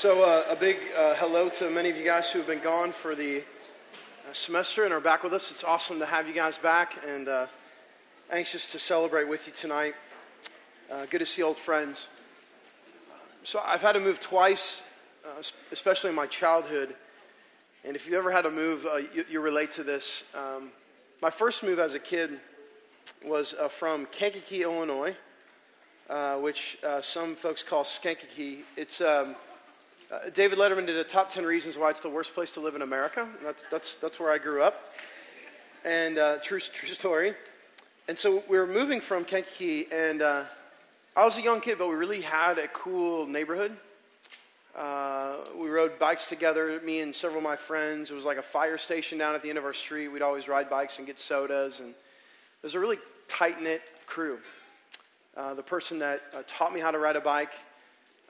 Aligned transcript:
So, 0.00 0.24
uh, 0.24 0.44
a 0.48 0.56
big 0.56 0.78
uh, 0.96 1.14
hello 1.16 1.50
to 1.50 1.68
many 1.68 1.90
of 1.90 1.96
you 1.98 2.06
guys 2.06 2.30
who 2.30 2.38
have 2.38 2.48
been 2.48 2.60
gone 2.60 2.90
for 2.90 3.14
the 3.14 3.40
uh, 3.40 4.32
semester 4.32 4.84
and 4.84 4.94
are 4.94 5.00
back 5.00 5.22
with 5.22 5.34
us. 5.34 5.50
It's 5.50 5.62
awesome 5.62 5.98
to 5.98 6.06
have 6.06 6.26
you 6.26 6.32
guys 6.32 6.56
back 6.56 6.94
and 7.06 7.28
uh, 7.28 7.46
anxious 8.30 8.72
to 8.72 8.78
celebrate 8.78 9.28
with 9.28 9.46
you 9.46 9.52
tonight. 9.52 9.92
Uh, 10.90 11.04
good 11.04 11.18
to 11.18 11.26
see 11.26 11.42
old 11.42 11.58
friends. 11.58 12.08
So, 13.42 13.60
I've 13.62 13.82
had 13.82 13.92
to 13.92 14.00
move 14.00 14.20
twice, 14.20 14.80
especially 15.70 16.08
in 16.08 16.16
my 16.16 16.26
childhood. 16.26 16.94
And 17.84 17.94
if 17.94 18.08
you 18.08 18.16
ever 18.16 18.30
had 18.30 18.44
to 18.44 18.50
move, 18.50 18.86
you, 19.14 19.26
you, 19.30 19.40
relate 19.42 19.70
to 19.72 19.82
this. 19.82 20.24
Um, 20.34 20.70
my 21.20 21.28
first 21.28 21.62
move 21.62 21.78
as 21.78 21.92
a 21.92 21.98
kid 21.98 22.40
was 23.22 23.54
from 23.68 24.06
Kankakee, 24.06 24.62
Illinois. 24.62 25.14
Which 26.40 26.78
some 27.02 27.34
folks 27.34 27.62
call 27.62 27.84
Skankakee. 27.84 28.60
It's 28.78 29.02
um, 29.02 29.36
uh, 30.10 30.28
David 30.34 30.58
Letterman 30.58 30.86
did 30.86 30.96
a 30.96 31.04
top 31.04 31.30
10 31.30 31.44
reasons 31.44 31.78
why 31.78 31.90
it's 31.90 32.00
the 32.00 32.10
worst 32.10 32.34
place 32.34 32.50
to 32.52 32.60
live 32.60 32.74
in 32.74 32.82
America. 32.82 33.28
That's, 33.44 33.64
that's, 33.70 33.94
that's 33.94 34.18
where 34.18 34.32
I 34.32 34.38
grew 34.38 34.60
up. 34.60 34.92
And 35.84 36.18
uh, 36.18 36.38
true, 36.38 36.58
true 36.58 36.88
story. 36.88 37.34
And 38.08 38.18
so 38.18 38.42
we 38.48 38.58
were 38.58 38.66
moving 38.66 39.00
from 39.00 39.24
Kankakee, 39.24 39.86
and 39.92 40.20
uh, 40.20 40.44
I 41.14 41.24
was 41.24 41.38
a 41.38 41.42
young 41.42 41.60
kid, 41.60 41.78
but 41.78 41.88
we 41.88 41.94
really 41.94 42.22
had 42.22 42.58
a 42.58 42.66
cool 42.68 43.24
neighborhood. 43.24 43.76
Uh, 44.76 45.36
we 45.56 45.68
rode 45.68 45.96
bikes 46.00 46.28
together, 46.28 46.80
me 46.84 47.00
and 47.00 47.14
several 47.14 47.38
of 47.38 47.44
my 47.44 47.56
friends. 47.56 48.10
It 48.10 48.14
was 48.14 48.24
like 48.24 48.38
a 48.38 48.42
fire 48.42 48.78
station 48.78 49.16
down 49.16 49.36
at 49.36 49.42
the 49.42 49.48
end 49.48 49.58
of 49.58 49.64
our 49.64 49.74
street. 49.74 50.08
We'd 50.08 50.22
always 50.22 50.48
ride 50.48 50.68
bikes 50.68 50.98
and 50.98 51.06
get 51.06 51.20
sodas. 51.20 51.78
And 51.78 51.90
it 51.90 52.62
was 52.64 52.74
a 52.74 52.80
really 52.80 52.98
tight 53.28 53.62
knit 53.62 53.82
crew. 54.06 54.40
Uh, 55.36 55.54
the 55.54 55.62
person 55.62 56.00
that 56.00 56.48
taught 56.48 56.74
me 56.74 56.80
how 56.80 56.90
to 56.90 56.98
ride 56.98 57.14
a 57.14 57.20
bike 57.20 57.52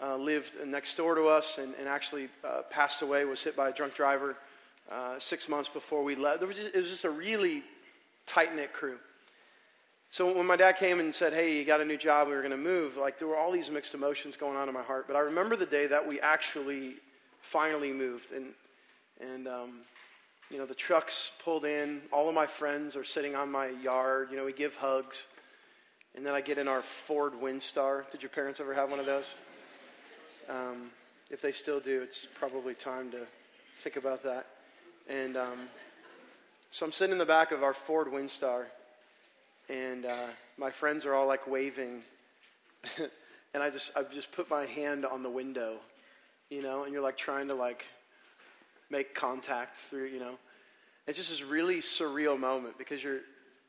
uh, 0.02 0.16
lived 0.16 0.56
next 0.66 0.96
door 0.96 1.14
to 1.14 1.26
us 1.26 1.58
and, 1.58 1.74
and 1.78 1.88
actually 1.88 2.28
uh, 2.44 2.62
passed 2.70 3.02
away, 3.02 3.24
was 3.24 3.42
hit 3.42 3.56
by 3.56 3.68
a 3.68 3.72
drunk 3.72 3.94
driver 3.94 4.36
uh, 4.90 5.18
six 5.18 5.48
months 5.48 5.68
before 5.68 6.02
we 6.02 6.14
left. 6.14 6.46
Was 6.46 6.56
just, 6.56 6.74
it 6.74 6.78
was 6.78 6.88
just 6.88 7.04
a 7.04 7.10
really 7.10 7.62
tight 8.26 8.54
knit 8.54 8.72
crew. 8.72 8.98
So 10.12 10.34
when 10.34 10.46
my 10.46 10.56
dad 10.56 10.72
came 10.72 10.98
and 10.98 11.14
said, 11.14 11.32
Hey, 11.32 11.56
you 11.56 11.64
got 11.64 11.80
a 11.80 11.84
new 11.84 11.96
job, 11.96 12.28
we 12.28 12.34
were 12.34 12.40
going 12.40 12.50
to 12.50 12.56
move, 12.56 12.96
like 12.96 13.18
there 13.18 13.28
were 13.28 13.36
all 13.36 13.52
these 13.52 13.70
mixed 13.70 13.94
emotions 13.94 14.36
going 14.36 14.56
on 14.56 14.68
in 14.68 14.74
my 14.74 14.82
heart. 14.82 15.06
But 15.06 15.16
I 15.16 15.20
remember 15.20 15.54
the 15.54 15.66
day 15.66 15.86
that 15.86 16.06
we 16.06 16.20
actually 16.20 16.94
finally 17.40 17.92
moved. 17.92 18.32
And, 18.32 18.46
and 19.20 19.46
um, 19.46 19.70
you 20.50 20.58
know, 20.58 20.66
the 20.66 20.74
trucks 20.74 21.30
pulled 21.44 21.64
in, 21.64 22.02
all 22.12 22.28
of 22.28 22.34
my 22.34 22.46
friends 22.46 22.96
are 22.96 23.04
sitting 23.04 23.36
on 23.36 23.52
my 23.52 23.68
yard, 23.68 24.28
you 24.30 24.36
know, 24.36 24.44
we 24.44 24.52
give 24.52 24.74
hugs. 24.76 25.28
And 26.16 26.26
then 26.26 26.34
I 26.34 26.40
get 26.40 26.58
in 26.58 26.66
our 26.66 26.82
Ford 26.82 27.34
Windstar. 27.34 28.10
Did 28.10 28.20
your 28.22 28.30
parents 28.30 28.58
ever 28.58 28.74
have 28.74 28.90
one 28.90 28.98
of 28.98 29.06
those? 29.06 29.36
Um, 30.50 30.90
if 31.30 31.40
they 31.40 31.52
still 31.52 31.78
do, 31.78 32.02
it's 32.02 32.26
probably 32.26 32.74
time 32.74 33.10
to 33.12 33.20
think 33.78 33.94
about 33.94 34.24
that. 34.24 34.46
And 35.08 35.36
um, 35.36 35.58
so 36.70 36.84
I'm 36.84 36.92
sitting 36.92 37.12
in 37.12 37.18
the 37.18 37.26
back 37.26 37.52
of 37.52 37.62
our 37.62 37.72
Ford 37.72 38.08
Windstar, 38.08 38.64
and 39.68 40.06
uh, 40.06 40.26
my 40.58 40.70
friends 40.70 41.06
are 41.06 41.14
all 41.14 41.28
like 41.28 41.46
waving, 41.46 42.02
and 43.54 43.62
I 43.62 43.70
just 43.70 43.96
I've 43.96 44.12
just 44.12 44.32
put 44.32 44.50
my 44.50 44.66
hand 44.66 45.06
on 45.06 45.22
the 45.22 45.30
window, 45.30 45.76
you 46.48 46.62
know, 46.62 46.82
and 46.82 46.92
you're 46.92 47.02
like 47.02 47.16
trying 47.16 47.46
to 47.48 47.54
like 47.54 47.84
make 48.90 49.14
contact 49.14 49.76
through, 49.76 50.06
you 50.06 50.18
know. 50.18 50.34
It's 51.06 51.16
just 51.16 51.30
this 51.30 51.44
really 51.44 51.76
surreal 51.76 52.38
moment 52.38 52.76
because 52.76 53.02
you're, 53.02 53.20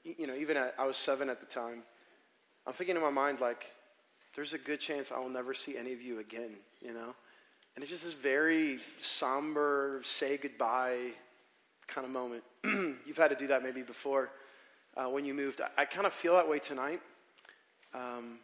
you 0.03 0.25
know, 0.25 0.35
even 0.35 0.57
at, 0.57 0.73
I 0.79 0.85
was 0.85 0.97
seven 0.97 1.29
at 1.29 1.39
the 1.39 1.45
time. 1.45 1.83
I'm 2.65 2.73
thinking 2.73 2.95
in 2.95 3.01
my 3.01 3.09
mind 3.11 3.39
like, 3.39 3.67
there's 4.35 4.53
a 4.53 4.57
good 4.57 4.79
chance 4.79 5.11
I 5.11 5.19
will 5.19 5.29
never 5.29 5.53
see 5.53 5.77
any 5.77 5.93
of 5.93 6.01
you 6.01 6.19
again, 6.19 6.51
you 6.81 6.93
know? 6.93 7.13
And 7.75 7.83
it's 7.83 7.91
just 7.91 8.03
this 8.03 8.13
very 8.13 8.79
somber, 8.97 10.01
say 10.03 10.37
goodbye 10.37 11.11
kind 11.87 12.05
of 12.05 12.11
moment. 12.11 12.43
You've 12.63 13.17
had 13.17 13.29
to 13.29 13.35
do 13.35 13.47
that 13.47 13.63
maybe 13.63 13.81
before 13.81 14.29
uh, 14.95 15.09
when 15.09 15.25
you 15.25 15.33
moved. 15.33 15.61
I, 15.61 15.81
I 15.81 15.85
kind 15.85 16.05
of 16.05 16.13
feel 16.13 16.33
that 16.35 16.47
way 16.47 16.59
tonight. 16.59 17.01
Um, 17.93 18.39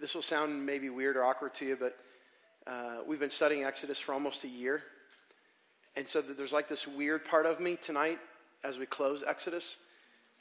this 0.00 0.14
will 0.14 0.22
sound 0.22 0.64
maybe 0.64 0.90
weird 0.90 1.16
or 1.16 1.24
awkward 1.24 1.54
to 1.54 1.66
you, 1.66 1.76
but 1.76 1.96
uh, 2.66 2.98
we've 3.06 3.20
been 3.20 3.30
studying 3.30 3.64
Exodus 3.64 4.00
for 4.00 4.12
almost 4.12 4.44
a 4.44 4.48
year. 4.48 4.82
And 5.96 6.08
so 6.08 6.20
there's 6.20 6.52
like 6.52 6.68
this 6.68 6.86
weird 6.86 7.24
part 7.24 7.46
of 7.46 7.60
me 7.60 7.76
tonight 7.76 8.18
as 8.64 8.78
we 8.78 8.86
close 8.86 9.22
Exodus 9.22 9.76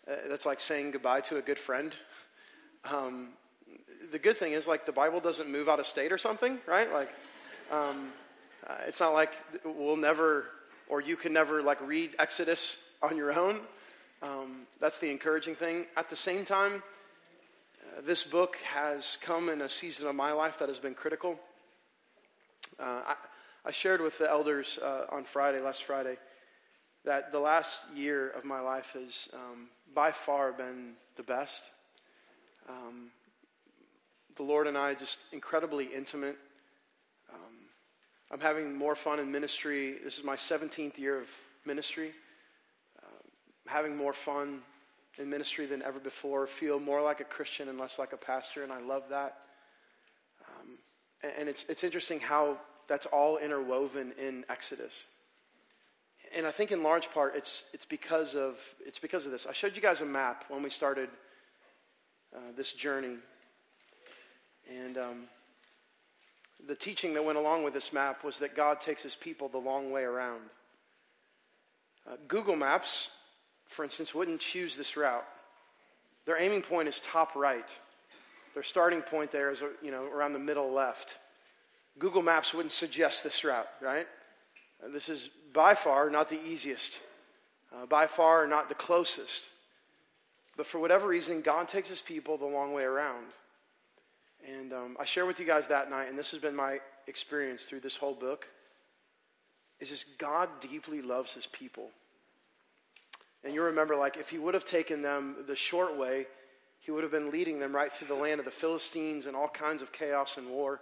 uh, 0.08 0.16
that's 0.30 0.46
like 0.46 0.60
saying 0.60 0.92
goodbye 0.92 1.22
to 1.22 1.38
a 1.38 1.42
good 1.42 1.60
friend. 1.60 1.94
Um, 2.86 3.30
the 4.14 4.20
good 4.20 4.38
thing 4.38 4.54
is, 4.54 4.68
like, 4.68 4.86
the 4.86 4.92
Bible 4.92 5.20
doesn't 5.20 5.52
move 5.52 5.68
out 5.68 5.80
of 5.80 5.88
state 5.88 6.12
or 6.12 6.20
something, 6.20 6.60
right? 6.68 6.94
Like, 6.94 7.10
um, 7.72 8.14
uh, 8.66 8.76
it's 8.88 9.00
not 9.00 9.14
like 9.14 9.34
we'll 9.66 9.98
never, 9.98 10.46
or 10.88 11.02
you 11.02 11.16
can 11.16 11.34
never, 11.34 11.64
like, 11.64 11.82
read 11.82 12.12
Exodus 12.20 12.78
on 13.02 13.18
your 13.18 13.34
own. 13.34 13.62
Um, 14.22 14.68
that's 14.80 15.00
the 15.00 15.10
encouraging 15.10 15.56
thing. 15.56 15.88
At 15.98 16.12
the 16.12 16.16
same 16.16 16.46
time, 16.46 16.84
uh, 17.82 18.02
this 18.06 18.24
book 18.24 18.58
has 18.72 19.18
come 19.20 19.50
in 19.50 19.64
a 19.64 19.68
season 19.68 20.08
of 20.08 20.14
my 20.14 20.32
life 20.32 20.60
that 20.60 20.68
has 20.68 20.78
been 20.78 20.94
critical. 20.94 21.40
Uh, 22.80 23.02
I, 23.08 23.16
I, 23.66 23.72
shared 23.72 24.00
with 24.00 24.20
the 24.20 24.30
elders 24.30 24.78
uh, 24.78 25.08
on 25.12 25.24
Friday, 25.24 25.60
last 25.60 25.86
Friday, 25.86 26.18
that 27.04 27.32
the 27.32 27.40
last 27.40 27.84
year 27.96 28.30
of 28.30 28.46
my 28.46 28.60
life 28.60 28.94
has 28.94 29.28
um, 29.34 29.70
by 29.96 30.12
far 30.12 30.54
been 30.54 30.94
the 31.16 31.24
best. 31.24 31.72
Um, 32.70 33.10
the 34.36 34.44
Lord 34.44 34.68
and 34.68 34.78
I 34.78 34.94
just 34.94 35.20
incredibly 35.32 35.86
intimate. 35.86 36.38
Um, 37.32 37.54
I'm 38.32 38.40
having 38.40 38.76
more 38.76 38.96
fun 38.96 39.20
in 39.20 39.32
ministry. 39.32 39.98
This 40.04 40.18
is 40.18 40.24
my 40.24 40.36
17th 40.36 40.98
year 40.98 41.20
of 41.20 41.30
ministry. 41.66 42.12
Uh, 43.02 43.08
having 43.68 43.96
more 43.96 44.14
fun 44.14 44.60
in 45.20 45.30
ministry 45.30 45.66
than 45.66 45.82
ever 45.82 46.00
before. 46.00 46.48
Feel 46.48 46.80
more 46.80 47.02
like 47.02 47.20
a 47.20 47.26
Christian 47.26 47.70
and 47.70 47.80
less 47.80 48.00
like 48.00 48.14
a 48.14 48.18
pastor, 48.18 48.64
and 48.64 48.72
I 48.72 48.82
love 48.82 49.04
that. 49.10 49.38
Um, 50.48 50.78
and, 51.22 51.32
and 51.40 51.50
it's, 51.50 51.66
it's 51.70 51.84
interesting 51.84 52.20
how 52.20 52.58
that's 52.88 53.06
all 53.08 53.38
interwoven 53.38 54.14
in 54.20 54.46
Exodus. 54.50 55.06
And 56.36 56.48
I 56.48 56.52
think 56.52 56.72
in 56.72 56.82
large 56.82 57.12
part 57.12 57.36
it's, 57.36 57.66
it's, 57.74 57.86
because 57.86 58.36
of, 58.36 58.58
it's 58.86 58.98
because 58.98 59.26
of 59.26 59.32
this. 59.32 59.46
I 59.46 59.54
showed 59.54 59.76
you 59.76 59.82
guys 59.82 60.02
a 60.02 60.06
map 60.06 60.46
when 60.48 60.64
we 60.64 60.70
started 60.70 61.10
uh, 62.36 62.40
this 62.56 62.74
journey 62.74 63.18
and 64.70 64.98
um, 64.98 65.24
the 66.68 66.76
teaching 66.76 67.14
that 67.14 67.24
went 67.24 67.38
along 67.38 67.64
with 67.64 67.74
this 67.74 67.94
map 67.94 68.24
was 68.24 68.40
that 68.40 68.56
God 68.56 68.80
takes 68.80 69.04
his 69.04 69.16
people 69.16 69.50
the 69.50 69.58
long 69.58 69.92
way 69.92 70.04
around. 70.04 70.42
Uh, 72.08 72.16
Google 72.28 72.56
Maps, 72.56 73.10
for 73.68 73.84
instance, 73.84 74.14
wouldn't 74.14 74.40
choose 74.40 74.76
this 74.76 74.96
route. 74.98 75.26
Their 76.26 76.40
aiming 76.40 76.62
point 76.62 76.88
is 76.88 77.00
top 77.00 77.36
right. 77.36 77.76
Their 78.54 78.64
starting 78.64 79.02
point 79.02 79.32
there 79.32 79.52
is, 79.52 79.64
you 79.82 79.92
know, 79.92 80.06
around 80.06 80.34
the 80.34 80.40
middle 80.40 80.72
left. 80.72 81.18
Google 82.00 82.22
Maps 82.22 82.54
wouldn't 82.54 82.72
suggest 82.72 83.24
this 83.24 83.44
route, 83.44 83.68
right? 83.82 84.08
Uh, 84.84 84.90
this 84.90 85.10
is 85.10 85.30
by 85.54 85.76
far 85.76 86.10
not 86.10 86.30
the 86.30 86.40
easiest, 86.44 87.02
uh, 87.74 87.86
by 87.86 88.08
far 88.08 88.48
not 88.48 88.70
the 88.70 88.76
closest. 88.76 89.46
But 90.56 90.66
for 90.66 90.80
whatever 90.80 91.08
reason, 91.08 91.42
God 91.42 91.68
takes 91.68 91.90
his 91.90 92.02
people 92.02 92.38
the 92.38 92.46
long 92.46 92.74
way 92.74 92.84
around. 92.84 93.26
And 94.48 94.74
um, 94.74 94.98
I 95.00 95.06
share 95.06 95.26
with 95.26 95.40
you 95.40 95.46
guys 95.46 95.68
that 95.68 95.90
night, 95.90 96.10
and 96.10 96.18
this 96.18 96.32
has 96.32 96.40
been 96.40 96.56
my 96.56 96.80
experience 97.08 97.64
through 97.64 97.80
this 97.80 97.96
whole 97.96 98.14
book, 98.14 98.48
is 99.80 99.90
just 99.90 100.18
God 100.18 100.50
deeply 100.60 101.02
loves 101.02 101.34
his 101.34 101.46
people. 101.48 101.90
And 103.44 103.54
you 103.54 103.62
remember, 103.64 103.96
like, 103.96 104.18
if 104.18 104.30
he 104.30 104.38
would 104.38 104.54
have 104.54 104.66
taken 104.66 105.02
them 105.02 105.36
the 105.48 105.56
short 105.56 105.98
way, 105.98 106.28
he 106.80 106.92
would 106.92 107.04
have 107.04 107.12
been 107.12 107.32
leading 107.32 107.60
them 107.60 107.76
right 107.76 107.92
through 107.92 108.08
the 108.08 108.22
land 108.22 108.40
of 108.40 108.46
the 108.46 108.52
Philistines 108.52 109.26
and 109.26 109.36
all 109.36 109.48
kinds 109.48 109.82
of 109.82 109.92
chaos 109.92 110.38
and 110.38 110.50
war. 110.50 110.82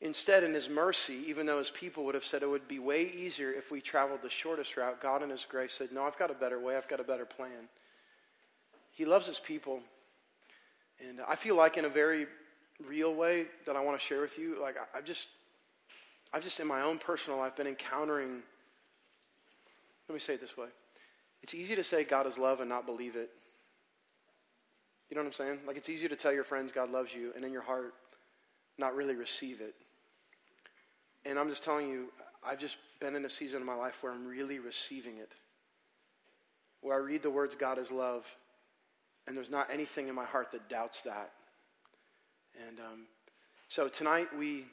Instead, 0.00 0.42
in 0.42 0.52
his 0.52 0.68
mercy, 0.68 1.22
even 1.26 1.46
though 1.46 1.58
his 1.58 1.70
people 1.70 2.04
would 2.04 2.14
have 2.14 2.24
said 2.24 2.42
it 2.42 2.50
would 2.50 2.68
be 2.68 2.78
way 2.78 3.10
easier 3.16 3.52
if 3.52 3.70
we 3.70 3.80
traveled 3.80 4.20
the 4.22 4.30
shortest 4.30 4.76
route, 4.76 5.00
God 5.00 5.22
in 5.22 5.30
his 5.30 5.44
grace 5.44 5.72
said, 5.72 5.92
No, 5.92 6.04
I've 6.04 6.18
got 6.18 6.30
a 6.30 6.34
better 6.34 6.58
way, 6.58 6.76
I've 6.76 6.88
got 6.88 7.00
a 7.00 7.04
better 7.04 7.24
plan. 7.24 7.68
He 8.92 9.04
loves 9.04 9.26
his 9.26 9.40
people. 9.40 9.80
And 11.00 11.20
I 11.28 11.36
feel 11.36 11.56
like 11.56 11.76
in 11.76 11.84
a 11.84 11.88
very 11.88 12.26
real 12.86 13.14
way 13.14 13.46
that 13.66 13.76
I 13.76 13.80
want 13.80 13.98
to 13.98 14.04
share 14.04 14.20
with 14.20 14.38
you, 14.38 14.60
like 14.60 14.76
I, 14.76 14.96
have 14.96 15.04
just, 15.04 15.28
I've 16.32 16.42
just 16.42 16.60
in 16.60 16.66
my 16.66 16.82
own 16.82 16.98
personal 16.98 17.38
life 17.38 17.56
been 17.56 17.66
encountering. 17.66 18.42
Let 20.08 20.14
me 20.14 20.20
say 20.20 20.34
it 20.34 20.40
this 20.40 20.56
way: 20.56 20.68
It's 21.42 21.54
easy 21.54 21.74
to 21.76 21.84
say 21.84 22.04
God 22.04 22.26
is 22.26 22.38
love 22.38 22.60
and 22.60 22.68
not 22.68 22.86
believe 22.86 23.16
it. 23.16 23.30
You 25.10 25.16
know 25.16 25.22
what 25.22 25.28
I'm 25.28 25.32
saying? 25.32 25.58
Like 25.66 25.76
it's 25.76 25.88
easier 25.88 26.08
to 26.08 26.16
tell 26.16 26.32
your 26.32 26.44
friends 26.44 26.72
God 26.72 26.90
loves 26.90 27.14
you, 27.14 27.32
and 27.36 27.44
in 27.44 27.52
your 27.52 27.62
heart, 27.62 27.94
not 28.78 28.94
really 28.94 29.14
receive 29.14 29.60
it. 29.60 29.74
And 31.24 31.38
I'm 31.38 31.48
just 31.48 31.62
telling 31.62 31.88
you, 31.88 32.12
I've 32.46 32.58
just 32.58 32.76
been 33.00 33.16
in 33.16 33.24
a 33.24 33.30
season 33.30 33.60
of 33.60 33.66
my 33.66 33.74
life 33.74 34.02
where 34.02 34.12
I'm 34.12 34.26
really 34.26 34.58
receiving 34.58 35.16
it. 35.18 35.32
Where 36.80 36.96
I 36.96 37.00
read 37.00 37.22
the 37.22 37.30
words 37.30 37.54
God 37.54 37.78
is 37.78 37.90
love, 37.90 38.26
and 39.26 39.36
there's 39.36 39.50
not 39.50 39.70
anything 39.70 40.08
in 40.08 40.14
my 40.14 40.24
heart 40.24 40.50
that 40.52 40.68
doubts 40.68 41.02
that. 41.02 41.30
And 42.68 42.78
um, 42.80 43.00
so 43.68 43.88
tonight 43.88 44.28
we 44.36 44.64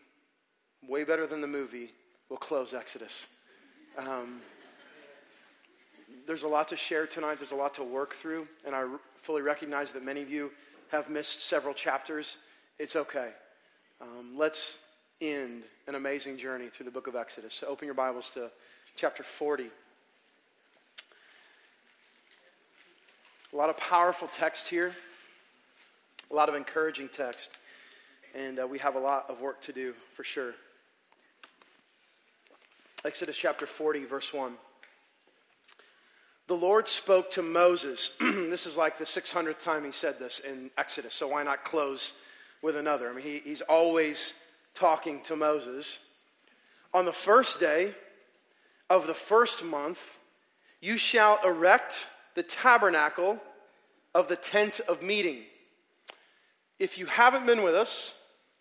way 0.88 1.03
better 1.03 1.27
than 1.27 1.42
the 1.42 1.48
movie, 1.48 1.92
will 2.30 2.38
close 2.38 2.74
Exodus. 2.74 3.27
Um, 3.98 4.42
there's 6.25 6.44
a 6.44 6.48
lot 6.48 6.69
to 6.69 6.77
share 6.77 7.06
tonight, 7.06 7.39
there's 7.39 7.51
a 7.51 7.56
lot 7.56 7.74
to 7.75 7.83
work 7.83 8.13
through, 8.13 8.48
and 8.65 8.75
I 8.75 8.86
fully 9.15 9.42
recognize 9.42 9.92
that 9.92 10.03
many 10.03 10.21
of 10.21 10.30
you 10.30 10.51
have 10.92 11.09
missed 11.09 11.45
several 11.45 11.74
chapters. 11.74 12.38
It's 12.80 12.95
okay. 12.95 13.30
Um, 14.01 14.38
let's 14.38 14.80
end 15.19 15.63
an 15.88 15.95
amazing 15.95 16.38
journey 16.38 16.68
through 16.68 16.86
the 16.86 16.92
book 16.92 17.07
of 17.07 17.15
Exodus. 17.15 17.54
So 17.54 17.68
open 17.68 17.86
your 17.86 17.95
Bibles 17.95 18.30
to 18.31 18.50
chapter 18.95 19.24
40. 19.24 19.65
A 23.53 23.57
lot 23.57 23.69
of 23.69 23.75
powerful 23.75 24.30
text 24.30 24.69
here, 24.69 24.94
a 26.31 26.33
lot 26.33 26.48
of 26.48 26.56
encouraging 26.56 27.09
text, 27.09 27.57
and 28.33 28.59
uh, 28.59 28.65
we 28.65 28.80
have 28.80 28.95
a 28.95 29.00
lot 29.00 29.25
of 29.30 29.42
work 29.42 29.59
to 29.63 29.74
do 29.74 29.94
for 30.13 30.24
sure. 30.24 30.53
Exodus 33.03 33.36
chapter 33.36 33.65
40, 33.65 34.06
verse 34.06 34.33
1. 34.33 34.53
The 36.48 36.53
Lord 36.53 36.88
spoke 36.88 37.30
to 37.31 37.42
Moses. 37.42 38.15
this 38.21 38.65
is 38.65 38.77
like 38.77 38.98
the 38.98 39.03
600th 39.03 39.62
time 39.62 39.83
he 39.83 39.92
said 39.92 40.18
this 40.18 40.39
in 40.39 40.71
Exodus, 40.77 41.13
so 41.13 41.27
why 41.27 41.44
not 41.44 41.65
close 41.65 42.13
with 42.62 42.77
another? 42.77 43.09
I 43.09 43.13
mean, 43.13 43.25
he, 43.25 43.39
he's 43.39 43.62
always 43.62 44.33
talking 44.74 45.19
to 45.24 45.36
Moses. 45.36 46.00
On 46.94 47.04
the 47.04 47.12
first 47.12 47.59
day 47.59 47.95
of 48.89 49.07
the 49.07 49.13
first 49.13 49.65
month, 49.65 50.19
you 50.80 50.95
shall 50.95 51.38
erect 51.44 52.07
the 52.36 52.44
tabernacle 52.44 53.39
of 54.13 54.28
the 54.28 54.36
tent 54.36 54.80
of 54.88 55.01
meeting. 55.01 55.39
If 56.80 56.98
you 56.98 57.06
haven't 57.06 57.45
been 57.45 57.63
with 57.63 57.75
us, 57.75 58.13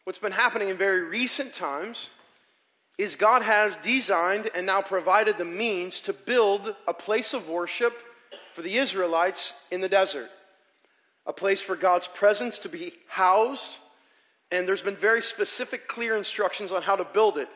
what's 0.04 0.18
been 0.18 0.32
happening 0.32 0.68
in 0.68 0.76
very 0.76 1.02
recent 1.02 1.54
times 1.54 2.10
is 2.98 3.16
God 3.16 3.42
has 3.42 3.76
designed 3.76 4.50
and 4.54 4.66
now 4.66 4.82
provided 4.82 5.38
the 5.38 5.44
means 5.44 6.02
to 6.02 6.12
build 6.12 6.74
a 6.86 6.92
place 6.92 7.32
of 7.32 7.48
worship 7.48 7.96
for 8.52 8.62
the 8.62 8.76
Israelites 8.76 9.54
in 9.70 9.80
the 9.80 9.88
desert, 9.88 10.30
a 11.26 11.32
place 11.32 11.62
for 11.62 11.76
God's 11.76 12.06
presence 12.06 12.58
to 12.60 12.68
be 12.68 12.92
housed. 13.08 13.78
And 14.52 14.68
there's 14.68 14.82
been 14.82 14.96
very 14.96 15.22
specific, 15.22 15.88
clear 15.88 16.16
instructions 16.16 16.72
on 16.72 16.82
how 16.82 16.96
to 16.96 17.04
build 17.04 17.38
it. 17.38 17.48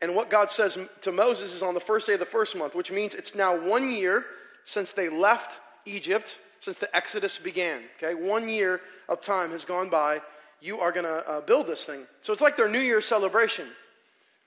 And 0.00 0.14
what 0.14 0.30
God 0.30 0.50
says 0.50 0.78
to 1.00 1.12
Moses 1.12 1.54
is 1.54 1.62
on 1.62 1.74
the 1.74 1.80
first 1.80 2.06
day 2.06 2.14
of 2.14 2.20
the 2.20 2.26
first 2.26 2.56
month, 2.56 2.74
which 2.74 2.92
means 2.92 3.14
it's 3.14 3.34
now 3.34 3.56
one 3.56 3.90
year 3.90 4.24
since 4.64 4.92
they 4.92 5.08
left 5.08 5.58
Egypt, 5.84 6.38
since 6.60 6.78
the 6.78 6.94
Exodus 6.94 7.38
began. 7.38 7.82
Okay, 7.96 8.14
one 8.14 8.48
year 8.48 8.80
of 9.08 9.20
time 9.20 9.50
has 9.50 9.64
gone 9.64 9.90
by. 9.90 10.20
You 10.60 10.80
are 10.80 10.92
going 10.92 11.06
to 11.06 11.28
uh, 11.28 11.40
build 11.40 11.66
this 11.66 11.84
thing. 11.84 12.06
So 12.22 12.32
it's 12.32 12.42
like 12.42 12.56
their 12.56 12.68
New 12.68 12.78
Year 12.78 13.00
celebration. 13.00 13.66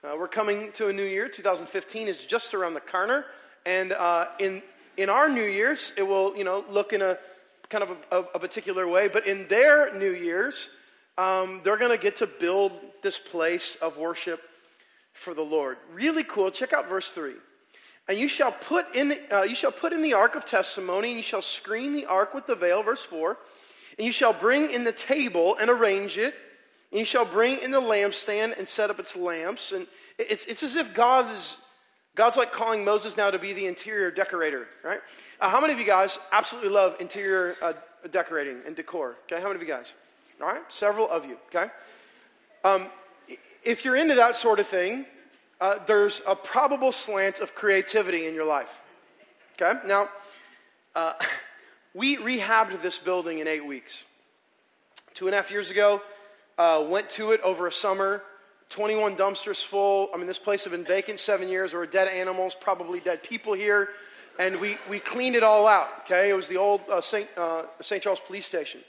Uh, 0.02 0.16
we're 0.18 0.28
coming 0.28 0.72
to 0.72 0.88
a 0.88 0.92
new 0.92 1.04
year. 1.04 1.28
2015 1.28 2.08
is 2.08 2.24
just 2.24 2.54
around 2.54 2.74
the 2.74 2.80
corner. 2.80 3.26
And 3.66 3.92
uh, 3.92 4.28
in, 4.38 4.62
in 4.96 5.10
our 5.10 5.28
New 5.28 5.44
Year's, 5.44 5.92
it 5.98 6.02
will, 6.02 6.36
you 6.36 6.44
know, 6.44 6.64
look 6.70 6.92
in 6.92 7.02
a 7.02 7.18
kind 7.68 7.84
of 7.84 7.96
a, 8.10 8.16
a 8.34 8.38
particular 8.38 8.86
way. 8.86 9.08
But 9.08 9.26
in 9.26 9.48
their 9.48 9.92
New 9.98 10.12
Year's, 10.12 10.70
um, 11.18 11.60
they're 11.64 11.76
going 11.76 11.90
to 11.90 12.02
get 12.02 12.16
to 12.16 12.26
build 12.26 12.72
this 13.02 13.18
place 13.18 13.76
of 13.76 13.98
worship 13.98 14.40
for 15.12 15.34
the 15.34 15.42
Lord. 15.42 15.78
Really 15.92 16.24
cool. 16.24 16.50
Check 16.50 16.72
out 16.72 16.88
verse 16.88 17.10
3. 17.12 17.32
And 18.08 18.18
you 18.18 18.28
shall 18.28 18.52
put 18.52 18.94
in 18.94 19.08
the, 19.08 19.36
uh, 19.36 19.42
you 19.42 19.54
shall 19.54 19.72
put 19.72 19.92
in 19.92 20.02
the 20.02 20.14
ark 20.14 20.36
of 20.36 20.44
testimony, 20.44 21.08
and 21.08 21.16
you 21.16 21.22
shall 21.22 21.42
screen 21.42 21.92
the 21.92 22.06
ark 22.06 22.34
with 22.34 22.46
the 22.46 22.54
veil, 22.54 22.82
verse 22.82 23.04
4. 23.04 23.36
And 23.98 24.06
you 24.06 24.12
shall 24.12 24.32
bring 24.32 24.70
in 24.70 24.84
the 24.84 24.92
table 24.92 25.56
and 25.60 25.70
arrange 25.70 26.18
it 26.18 26.34
and 26.90 27.00
you 27.00 27.04
shall 27.04 27.24
bring 27.24 27.58
in 27.60 27.70
the 27.70 27.80
lampstand 27.80 28.58
and 28.58 28.68
set 28.68 28.90
up 28.90 28.98
its 28.98 29.16
lamps. 29.16 29.72
And 29.72 29.86
it's, 30.18 30.46
it's 30.46 30.62
as 30.62 30.76
if 30.76 30.94
God 30.94 31.32
is, 31.32 31.58
God's 32.14 32.36
like 32.36 32.52
calling 32.52 32.84
Moses 32.84 33.16
now 33.16 33.30
to 33.30 33.38
be 33.38 33.52
the 33.52 33.66
interior 33.66 34.10
decorator, 34.10 34.68
right? 34.84 35.00
Uh, 35.40 35.50
how 35.50 35.60
many 35.60 35.72
of 35.72 35.78
you 35.78 35.86
guys 35.86 36.18
absolutely 36.32 36.70
love 36.70 36.96
interior 37.00 37.56
uh, 37.60 37.72
decorating 38.10 38.58
and 38.66 38.76
decor? 38.76 39.16
Okay, 39.24 39.40
how 39.40 39.48
many 39.48 39.56
of 39.56 39.62
you 39.62 39.68
guys? 39.68 39.92
All 40.40 40.46
right, 40.46 40.62
several 40.68 41.08
of 41.10 41.26
you, 41.26 41.38
okay? 41.54 41.70
Um, 42.64 42.86
if 43.64 43.84
you're 43.84 43.96
into 43.96 44.14
that 44.14 44.36
sort 44.36 44.60
of 44.60 44.66
thing, 44.66 45.06
uh, 45.60 45.78
there's 45.86 46.20
a 46.26 46.34
probable 46.34 46.92
slant 46.92 47.40
of 47.40 47.54
creativity 47.54 48.26
in 48.26 48.34
your 48.34 48.44
life. 48.44 48.80
Okay? 49.60 49.78
Now, 49.86 50.08
uh, 50.94 51.14
we 51.94 52.16
rehabbed 52.16 52.80
this 52.82 52.98
building 52.98 53.38
in 53.38 53.48
eight 53.48 53.64
weeks. 53.64 54.04
Two 55.14 55.26
and 55.26 55.34
a 55.34 55.38
half 55.38 55.50
years 55.50 55.70
ago, 55.70 56.02
uh, 56.58 56.84
went 56.86 57.08
to 57.10 57.32
it 57.32 57.40
over 57.42 57.66
a 57.66 57.72
summer. 57.72 58.22
21 58.68 59.16
dumpsters 59.16 59.64
full. 59.64 60.10
I 60.12 60.16
mean, 60.16 60.26
this 60.26 60.38
place 60.38 60.64
had 60.64 60.72
been 60.72 60.84
vacant 60.84 61.20
seven 61.20 61.48
years. 61.48 61.70
There 61.70 61.80
were 61.80 61.86
dead 61.86 62.08
animals, 62.08 62.54
probably 62.54 63.00
dead 63.00 63.22
people 63.22 63.54
here. 63.54 63.90
And 64.38 64.60
we, 64.60 64.76
we 64.90 64.98
cleaned 64.98 65.36
it 65.36 65.42
all 65.42 65.66
out, 65.66 65.88
okay? 66.00 66.28
It 66.30 66.34
was 66.34 66.48
the 66.48 66.58
old 66.58 66.82
uh, 66.90 67.00
St. 67.00 67.28
Uh, 67.36 67.62
St. 67.80 68.02
Charles 68.02 68.20
Police 68.20 68.44
Station. 68.44 68.80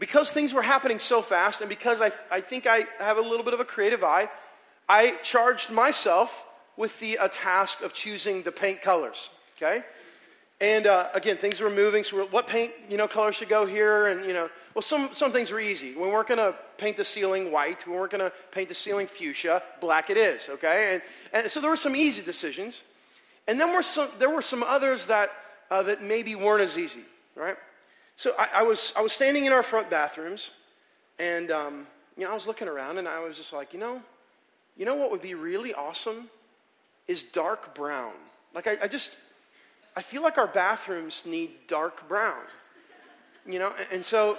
Because 0.00 0.32
things 0.32 0.52
were 0.52 0.62
happening 0.62 0.98
so 0.98 1.22
fast, 1.22 1.60
and 1.60 1.68
because 1.68 2.00
I, 2.00 2.10
I 2.30 2.40
think 2.40 2.66
I 2.66 2.86
have 2.98 3.16
a 3.16 3.20
little 3.20 3.44
bit 3.44 3.54
of 3.54 3.60
a 3.60 3.64
creative 3.64 4.02
eye, 4.02 4.28
I 4.88 5.16
charged 5.22 5.70
myself 5.70 6.46
with 6.76 6.98
the 7.00 7.18
uh, 7.18 7.28
task 7.28 7.82
of 7.82 7.94
choosing 7.94 8.42
the 8.42 8.52
paint 8.52 8.82
colors, 8.82 9.30
okay? 9.56 9.84
And 10.60 10.86
uh, 10.86 11.08
again, 11.14 11.36
things 11.36 11.60
were 11.60 11.70
moving. 11.70 12.04
So, 12.04 12.24
what 12.26 12.46
paint, 12.46 12.72
you 12.88 12.96
know, 12.96 13.08
color 13.08 13.32
should 13.32 13.48
go 13.48 13.66
here? 13.66 14.06
And 14.06 14.24
you 14.24 14.32
know, 14.32 14.48
well, 14.74 14.82
some 14.82 15.10
some 15.12 15.32
things 15.32 15.50
were 15.50 15.60
easy. 15.60 15.94
We 15.94 16.02
weren't 16.02 16.28
going 16.28 16.38
to 16.38 16.54
paint 16.78 16.96
the 16.96 17.04
ceiling 17.04 17.50
white. 17.50 17.86
We 17.86 17.92
weren't 17.92 18.12
going 18.12 18.24
to 18.24 18.32
paint 18.50 18.68
the 18.68 18.74
ceiling 18.74 19.06
fuchsia. 19.06 19.62
Black 19.80 20.10
it 20.10 20.16
is, 20.16 20.48
okay? 20.48 20.94
And, 20.94 21.02
and 21.32 21.50
so 21.50 21.60
there 21.60 21.70
were 21.70 21.76
some 21.76 21.96
easy 21.96 22.22
decisions, 22.22 22.84
and 23.48 23.60
then 23.60 23.72
were 23.72 23.82
some, 23.82 24.08
there 24.18 24.30
were 24.30 24.42
some 24.42 24.62
others 24.62 25.06
that 25.06 25.30
uh, 25.70 25.82
that 25.82 26.02
maybe 26.02 26.34
weren't 26.34 26.62
as 26.62 26.78
easy, 26.78 27.02
right? 27.34 27.56
So 28.16 28.32
I, 28.38 28.48
I, 28.54 28.62
was 28.62 28.92
I 28.96 29.02
was 29.02 29.12
standing 29.12 29.44
in 29.44 29.52
our 29.52 29.64
front 29.64 29.90
bathrooms, 29.90 30.52
and 31.18 31.50
um, 31.50 31.86
you 32.16 32.24
know, 32.24 32.30
I 32.30 32.34
was 32.34 32.46
looking 32.46 32.68
around, 32.68 32.98
and 32.98 33.08
I 33.08 33.18
was 33.18 33.36
just 33.36 33.52
like, 33.52 33.72
you 33.72 33.80
know, 33.80 34.00
you 34.76 34.84
know 34.84 34.94
what 34.94 35.10
would 35.10 35.20
be 35.20 35.34
really 35.34 35.72
awesome 35.74 36.28
is 37.06 37.22
dark 37.22 37.74
brown. 37.74 38.12
Like 38.54 38.66
I, 38.66 38.76
I 38.82 38.88
just 38.88 39.12
I 39.96 40.02
feel 40.02 40.22
like 40.22 40.38
our 40.38 40.46
bathrooms 40.46 41.24
need 41.26 41.50
dark 41.68 42.08
brown. 42.08 42.42
You 43.46 43.58
know, 43.58 43.74
and 43.92 44.04
so 44.04 44.38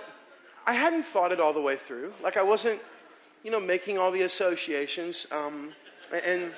I 0.66 0.74
hadn't 0.74 1.04
thought 1.04 1.32
it 1.32 1.40
all 1.40 1.54
the 1.54 1.62
way 1.62 1.76
through. 1.76 2.14
Like 2.24 2.38
I 2.38 2.42
wasn't, 2.42 2.82
you 3.44 3.52
know, 3.52 3.60
making 3.60 3.98
all 3.98 4.12
the 4.12 4.24
associations. 4.24 5.28
Um, 5.32 5.74
and 6.12 6.52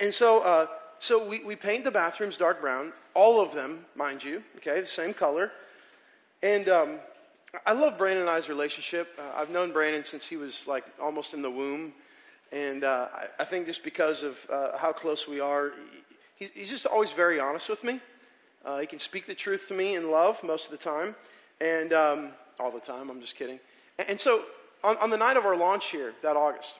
and 0.00 0.12
so 0.12 0.40
uh, 0.42 0.66
so 0.98 1.26
we, 1.26 1.42
we 1.42 1.56
paint 1.56 1.84
the 1.84 1.90
bathrooms 1.90 2.36
dark 2.36 2.60
brown, 2.60 2.92
all 3.14 3.40
of 3.40 3.52
them, 3.52 3.84
mind 3.96 4.22
you, 4.22 4.42
okay, 4.56 4.80
the 4.80 4.86
same 4.86 5.12
color. 5.12 5.50
And 6.42 6.68
um, 6.68 6.98
I 7.66 7.72
love 7.74 7.98
Brandon 7.98 8.22
and 8.22 8.30
I's 8.30 8.48
relationship. 8.48 9.14
Uh, 9.18 9.22
I've 9.36 9.50
known 9.50 9.72
Brandon 9.72 10.04
since 10.04 10.26
he 10.26 10.38
was 10.38 10.66
like 10.66 10.86
almost 10.98 11.34
in 11.34 11.42
the 11.42 11.50
womb. 11.50 11.92
And 12.50 12.82
uh, 12.82 13.08
I, 13.14 13.26
I, 13.40 13.44
think 13.44 13.66
just 13.66 13.84
because 13.84 14.22
of 14.22 14.46
uh, 14.50 14.78
how 14.78 14.92
close 14.92 15.28
we 15.28 15.38
are, 15.38 15.72
he's 16.36 16.70
just 16.70 16.86
always 16.86 17.12
very 17.12 17.38
honest 17.38 17.68
with 17.68 17.84
me. 17.84 18.00
Uh, 18.64 18.78
he 18.78 18.86
can 18.86 18.98
speak 18.98 19.26
the 19.26 19.34
truth 19.34 19.68
to 19.68 19.74
me 19.74 19.96
in 19.96 20.10
love 20.10 20.42
most 20.42 20.66
of 20.66 20.70
the 20.70 20.82
time, 20.82 21.14
and 21.60 21.92
um, 21.92 22.28
all 22.58 22.70
the 22.70 22.80
time. 22.80 23.10
I'm 23.10 23.20
just 23.20 23.36
kidding. 23.36 23.60
And, 23.98 24.10
and 24.10 24.20
so, 24.20 24.42
on, 24.82 24.96
on, 24.98 25.10
the 25.10 25.16
night 25.16 25.36
of 25.36 25.44
our 25.44 25.56
launch 25.56 25.90
here 25.90 26.14
that 26.22 26.36
August, 26.36 26.78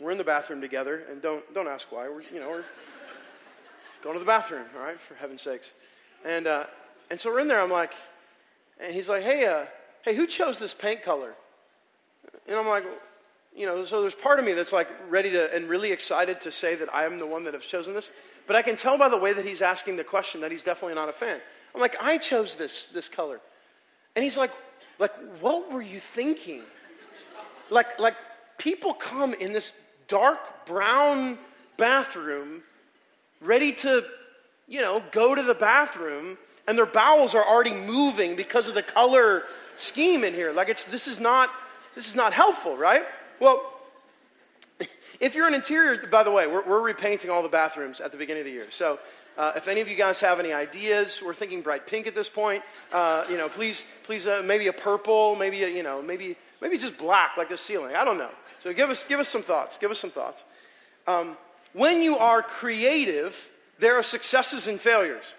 we're 0.00 0.12
in 0.12 0.18
the 0.18 0.24
bathroom 0.24 0.60
together, 0.60 1.02
and 1.10 1.20
don't 1.20 1.42
don't 1.54 1.68
ask 1.68 1.90
why. 1.92 2.08
We're 2.08 2.22
you 2.22 2.40
know 2.40 2.48
we're 2.48 2.64
going 4.02 4.14
to 4.14 4.20
the 4.20 4.26
bathroom, 4.26 4.64
all 4.76 4.84
right, 4.84 4.98
for 4.98 5.14
heaven's 5.16 5.42
sakes. 5.42 5.72
And 6.24 6.46
uh, 6.46 6.64
and 7.10 7.20
so 7.20 7.30
we're 7.30 7.40
in 7.40 7.48
there. 7.48 7.60
I'm 7.60 7.70
like, 7.70 7.92
and 8.80 8.92
he's 8.92 9.08
like, 9.08 9.22
hey, 9.22 9.46
uh, 9.46 9.66
hey, 10.02 10.14
who 10.14 10.26
chose 10.26 10.58
this 10.58 10.74
paint 10.74 11.02
color? 11.02 11.34
And 12.46 12.56
I'm 12.56 12.66
like, 12.66 12.84
you 13.56 13.66
know, 13.66 13.82
so 13.84 14.00
there's 14.00 14.14
part 14.14 14.38
of 14.38 14.44
me 14.44 14.52
that's 14.52 14.72
like 14.72 14.88
ready 15.08 15.30
to 15.30 15.54
and 15.54 15.68
really 15.68 15.92
excited 15.92 16.40
to 16.42 16.52
say 16.52 16.74
that 16.74 16.92
I 16.92 17.04
am 17.04 17.18
the 17.18 17.26
one 17.26 17.44
that 17.44 17.54
has 17.54 17.64
chosen 17.64 17.94
this. 17.94 18.10
But 18.46 18.56
I 18.56 18.62
can 18.62 18.76
tell 18.76 18.98
by 18.98 19.08
the 19.08 19.16
way 19.16 19.32
that 19.32 19.44
he's 19.44 19.62
asking 19.62 19.96
the 19.96 20.04
question 20.04 20.40
that 20.42 20.50
he's 20.50 20.62
definitely 20.62 20.96
not 20.96 21.08
a 21.08 21.12
fan. 21.12 21.40
I'm 21.74 21.80
like, 21.80 21.96
I 22.00 22.18
chose 22.18 22.56
this 22.56 22.86
this 22.86 23.08
color. 23.08 23.40
And 24.16 24.22
he's 24.22 24.36
like, 24.36 24.52
like, 24.98 25.14
what 25.40 25.72
were 25.72 25.82
you 25.82 25.98
thinking? 25.98 26.62
Like, 27.70 27.98
like 27.98 28.16
people 28.58 28.92
come 28.94 29.34
in 29.34 29.52
this 29.52 29.82
dark 30.08 30.66
brown 30.66 31.38
bathroom, 31.76 32.62
ready 33.40 33.72
to, 33.72 34.04
you 34.68 34.80
know, 34.80 35.02
go 35.10 35.34
to 35.34 35.42
the 35.42 35.54
bathroom, 35.54 36.38
and 36.66 36.78
their 36.78 36.86
bowels 36.86 37.34
are 37.34 37.44
already 37.44 37.74
moving 37.74 38.36
because 38.36 38.68
of 38.68 38.74
the 38.74 38.82
color 38.82 39.44
scheme 39.76 40.24
in 40.24 40.34
here. 40.34 40.52
Like 40.52 40.68
it's 40.68 40.84
this 40.84 41.08
is 41.08 41.20
not 41.20 41.50
this 41.94 42.08
is 42.08 42.16
not 42.16 42.32
helpful, 42.32 42.76
right? 42.76 43.02
Well, 43.40 43.72
if 45.20 45.34
you're 45.34 45.46
an 45.46 45.54
interior, 45.54 46.06
by 46.06 46.22
the 46.22 46.30
way, 46.30 46.46
we're, 46.46 46.64
we're 46.64 46.82
repainting 46.82 47.30
all 47.30 47.42
the 47.42 47.48
bathrooms 47.48 48.00
at 48.00 48.12
the 48.12 48.18
beginning 48.18 48.42
of 48.42 48.46
the 48.46 48.52
year. 48.52 48.66
So 48.70 48.98
uh, 49.36 49.52
if 49.56 49.68
any 49.68 49.80
of 49.80 49.88
you 49.88 49.96
guys 49.96 50.20
have 50.20 50.38
any 50.38 50.52
ideas, 50.52 51.20
we're 51.24 51.34
thinking 51.34 51.60
bright 51.60 51.86
pink 51.86 52.06
at 52.06 52.14
this 52.14 52.28
point. 52.28 52.62
Uh, 52.92 53.24
you 53.28 53.36
know, 53.36 53.48
please, 53.48 53.84
please, 54.04 54.26
uh, 54.26 54.42
maybe 54.44 54.68
a 54.68 54.72
purple, 54.72 55.34
maybe 55.36 55.62
a, 55.64 55.68
you 55.68 55.82
know, 55.82 56.00
maybe 56.00 56.36
maybe 56.60 56.78
just 56.78 56.96
black 56.98 57.36
like 57.36 57.48
the 57.48 57.58
ceiling. 57.58 57.94
I 57.96 58.04
don't 58.04 58.18
know. 58.18 58.30
So 58.60 58.72
give 58.72 58.90
us, 58.90 59.04
give 59.04 59.20
us 59.20 59.28
some 59.28 59.42
thoughts. 59.42 59.76
Give 59.76 59.90
us 59.90 59.98
some 59.98 60.10
thoughts. 60.10 60.44
Um, 61.06 61.36
when 61.74 62.02
you 62.02 62.16
are 62.16 62.40
creative, 62.40 63.50
there 63.78 63.96
are 63.96 64.02
successes 64.02 64.68
and 64.68 64.80
failures. 64.80 65.34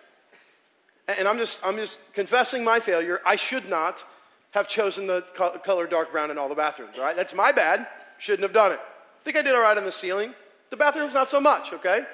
And 1.07 1.27
I'm 1.27 1.37
just, 1.37 1.59
I'm 1.63 1.75
just 1.75 1.99
confessing 2.13 2.63
my 2.63 2.79
failure. 2.79 3.21
I 3.25 3.35
should 3.35 3.69
not 3.69 4.03
have 4.51 4.67
chosen 4.67 5.05
the 5.05 5.21
color 5.63 5.85
dark 5.85 6.11
brown 6.11 6.31
in 6.31 6.37
all 6.37 6.49
the 6.49 6.55
bathrooms, 6.55 6.97
right? 6.97 7.15
That's 7.15 7.35
my 7.35 7.51
bad. 7.51 7.87
Shouldn't 8.17 8.43
have 8.43 8.53
done 8.53 8.71
it. 8.71 8.79
I 8.79 9.23
think 9.23 9.37
I 9.37 9.41
did 9.41 9.53
all 9.53 9.61
right 9.61 9.77
on 9.77 9.85
the 9.85 9.91
ceiling. 9.91 10.33
The 10.69 10.77
bathrooms, 10.77 11.13
not 11.13 11.29
so 11.29 11.39
much, 11.39 11.73
okay? 11.73 12.05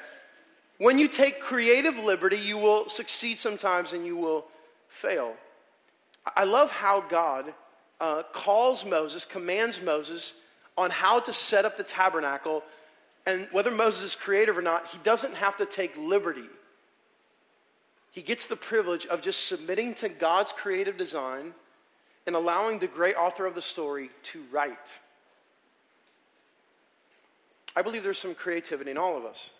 When 0.78 0.98
you 0.98 1.08
take 1.08 1.40
creative 1.40 1.98
liberty, 1.98 2.38
you 2.38 2.58
will 2.58 2.90
succeed 2.90 3.38
sometimes 3.38 3.94
and 3.94 4.06
you 4.06 4.18
will 4.18 4.46
fail. 4.88 5.36
I 6.36 6.44
love 6.44 6.72
how 6.72 7.02
God 7.02 7.54
uh, 8.00 8.24
calls 8.34 8.84
Moses, 8.84 9.24
commands 9.24 9.82
Moses 9.82 10.34
on 10.78 10.90
how 10.90 11.20
to 11.20 11.32
set 11.32 11.66
up 11.66 11.78
the 11.78 11.84
tabernacle. 11.84 12.64
And 13.28 13.48
whether 13.52 13.72
Moses 13.72 14.04
is 14.04 14.16
creative 14.16 14.58
or 14.58 14.62
not, 14.64 14.88
he 14.88 14.98
doesn't 15.04 15.36
have 15.36 15.58
to 15.58 15.66
take 15.66 15.96
liberty. 15.98 16.50
He 18.12 18.22
gets 18.22 18.46
the 18.46 18.56
privilege 18.56 19.06
of 19.06 19.22
just 19.22 19.48
submitting 19.48 19.94
to 19.96 20.10
God's 20.10 20.54
creative 20.54 20.98
design 20.98 21.54
and 22.28 22.36
allowing 22.36 22.80
the 22.80 22.88
great 22.88 23.16
author 23.16 23.46
of 23.46 23.56
the 23.56 23.62
story 23.62 24.10
to 24.24 24.44
write. 24.52 25.00
I 27.76 27.82
believe 27.82 28.04
there's 28.04 28.20
some 28.20 28.36
creativity 28.36 28.92
in 28.92 28.98
all 28.98 29.18
of 29.18 29.26
us. 29.26 29.52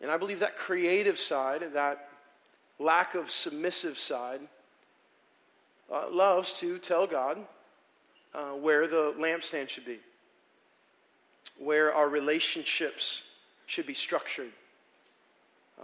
And 0.00 0.10
I 0.10 0.16
believe 0.16 0.40
that 0.40 0.56
creative 0.56 1.18
side, 1.18 1.72
that 1.74 2.08
lack 2.78 3.14
of 3.14 3.30
submissive 3.30 3.98
side, 3.98 4.40
uh, 5.92 6.08
loves 6.10 6.54
to 6.54 6.78
tell 6.78 7.06
God 7.06 7.38
uh, 8.34 8.50
where 8.50 8.86
the 8.86 9.14
lampstand 9.18 9.68
should 9.68 9.84
be, 9.84 9.98
where 11.58 11.92
our 11.92 12.08
relationships 12.08 13.22
should 13.66 13.86
be 13.86 13.94
structured, 13.94 14.50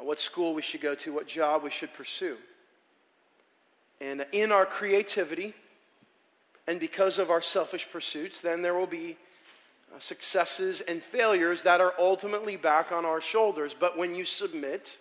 what 0.02 0.20
school 0.20 0.54
we 0.54 0.62
should 0.62 0.80
go 0.80 0.94
to, 0.94 1.12
what 1.12 1.26
job 1.26 1.62
we 1.62 1.70
should 1.70 1.92
pursue. 1.94 2.36
And 4.00 4.26
in 4.32 4.52
our 4.52 4.66
creativity, 4.66 5.54
and 6.66 6.80
because 6.80 7.18
of 7.18 7.30
our 7.30 7.40
selfish 7.40 7.90
pursuits, 7.90 8.40
then 8.40 8.62
there 8.62 8.74
will 8.74 8.86
be 8.86 9.16
uh, 9.94 9.98
successes 9.98 10.80
and 10.80 11.02
failures 11.02 11.62
that 11.62 11.80
are 11.80 11.94
ultimately 11.98 12.56
back 12.56 12.90
on 12.90 13.04
our 13.04 13.20
shoulders. 13.20 13.74
But 13.78 13.96
when 13.96 14.14
you 14.14 14.24
submit 14.24 14.98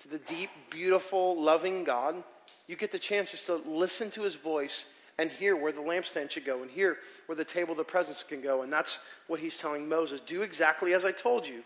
to 0.00 0.08
the 0.08 0.18
deep, 0.18 0.50
beautiful, 0.70 1.40
loving 1.40 1.84
God, 1.84 2.22
you 2.66 2.76
get 2.76 2.92
the 2.92 2.98
chance 2.98 3.32
just 3.32 3.46
to 3.46 3.56
listen 3.66 4.10
to 4.12 4.22
his 4.22 4.34
voice 4.34 4.86
and 5.18 5.30
hear 5.30 5.56
where 5.56 5.72
the 5.72 5.80
lampstand 5.80 6.30
should 6.30 6.44
go 6.44 6.62
and 6.62 6.70
hear 6.70 6.98
where 7.26 7.36
the 7.36 7.44
table 7.44 7.72
of 7.72 7.78
the 7.78 7.84
presence 7.84 8.22
can 8.22 8.40
go. 8.40 8.62
And 8.62 8.72
that's 8.72 9.00
what 9.26 9.40
he's 9.40 9.58
telling 9.58 9.88
Moses 9.88 10.20
do 10.20 10.42
exactly 10.42 10.94
as 10.94 11.04
I 11.04 11.12
told 11.12 11.46
you. 11.46 11.62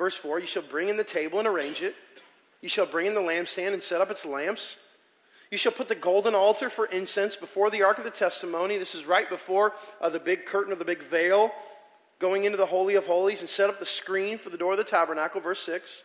Verse 0.00 0.16
4 0.16 0.40
You 0.40 0.46
shall 0.46 0.62
bring 0.62 0.88
in 0.88 0.96
the 0.96 1.04
table 1.04 1.38
and 1.38 1.46
arrange 1.46 1.82
it, 1.82 1.94
you 2.62 2.70
shall 2.70 2.86
bring 2.86 3.06
in 3.06 3.14
the 3.14 3.20
lampstand 3.20 3.74
and 3.74 3.82
set 3.82 4.00
up 4.00 4.10
its 4.10 4.24
lamps. 4.24 4.78
You 5.50 5.58
shall 5.58 5.72
put 5.72 5.88
the 5.88 5.94
golden 5.94 6.34
altar 6.34 6.70
for 6.70 6.86
incense 6.86 7.36
before 7.36 7.70
the 7.70 7.82
ark 7.82 7.98
of 7.98 8.04
the 8.04 8.10
testimony. 8.10 8.78
This 8.78 8.94
is 8.94 9.04
right 9.04 9.28
before 9.28 9.74
uh, 10.00 10.08
the 10.08 10.20
big 10.20 10.46
curtain 10.46 10.72
of 10.72 10.78
the 10.78 10.84
big 10.86 11.02
veil 11.02 11.50
going 12.18 12.44
into 12.44 12.56
the 12.56 12.66
Holy 12.66 12.94
of 12.94 13.04
Holies 13.06 13.40
and 13.40 13.50
set 13.50 13.68
up 13.68 13.78
the 13.78 13.84
screen 13.84 14.38
for 14.38 14.48
the 14.48 14.56
door 14.56 14.72
of 14.72 14.78
the 14.78 14.84
tabernacle. 14.84 15.40
Verse 15.40 15.60
6. 15.60 16.02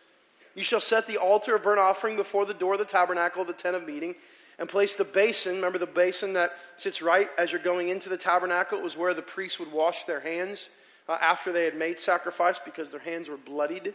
You 0.56 0.64
shall 0.64 0.80
set 0.80 1.06
the 1.06 1.16
altar 1.16 1.54
of 1.54 1.62
burnt 1.62 1.80
offering 1.80 2.16
before 2.16 2.44
the 2.44 2.54
door 2.54 2.72
of 2.72 2.80
the 2.80 2.84
tabernacle 2.84 3.42
of 3.42 3.46
the 3.46 3.54
tent 3.54 3.76
of 3.76 3.86
meeting 3.86 4.14
and 4.58 4.68
place 4.68 4.96
the 4.96 5.04
basin. 5.04 5.56
Remember 5.56 5.78
the 5.78 5.86
basin 5.86 6.34
that 6.34 6.52
sits 6.76 7.00
right 7.00 7.28
as 7.38 7.50
you're 7.50 7.60
going 7.62 7.88
into 7.88 8.10
the 8.10 8.16
tabernacle? 8.18 8.78
It 8.78 8.84
was 8.84 8.96
where 8.96 9.14
the 9.14 9.22
priests 9.22 9.58
would 9.58 9.72
wash 9.72 10.04
their 10.04 10.20
hands 10.20 10.68
uh, 11.08 11.18
after 11.20 11.52
they 11.52 11.64
had 11.64 11.76
made 11.76 11.98
sacrifice 11.98 12.58
because 12.58 12.90
their 12.90 13.00
hands 13.00 13.28
were 13.28 13.36
bloodied. 13.36 13.94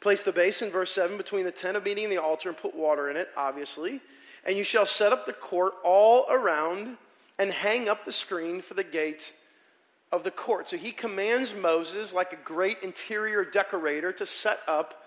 Place 0.00 0.22
the 0.22 0.32
basin, 0.32 0.70
verse 0.70 0.90
7, 0.92 1.16
between 1.16 1.44
the 1.44 1.52
tent 1.52 1.76
of 1.76 1.84
meeting 1.84 2.04
and 2.04 2.12
the 2.12 2.20
altar 2.20 2.48
and 2.48 2.58
put 2.58 2.74
water 2.74 3.08
in 3.10 3.16
it, 3.16 3.28
obviously. 3.36 4.00
And 4.44 4.56
you 4.56 4.64
shall 4.64 4.86
set 4.86 5.12
up 5.12 5.26
the 5.26 5.32
court 5.32 5.74
all 5.84 6.26
around 6.28 6.96
and 7.38 7.52
hang 7.52 7.88
up 7.88 8.04
the 8.04 8.12
screen 8.12 8.60
for 8.60 8.74
the 8.74 8.84
gate 8.84 9.32
of 10.10 10.24
the 10.24 10.30
court. 10.30 10.68
So 10.68 10.76
he 10.76 10.92
commands 10.92 11.54
Moses, 11.54 12.12
like 12.12 12.32
a 12.32 12.44
great 12.44 12.82
interior 12.82 13.44
decorator, 13.44 14.12
to 14.12 14.26
set 14.26 14.60
up 14.66 15.04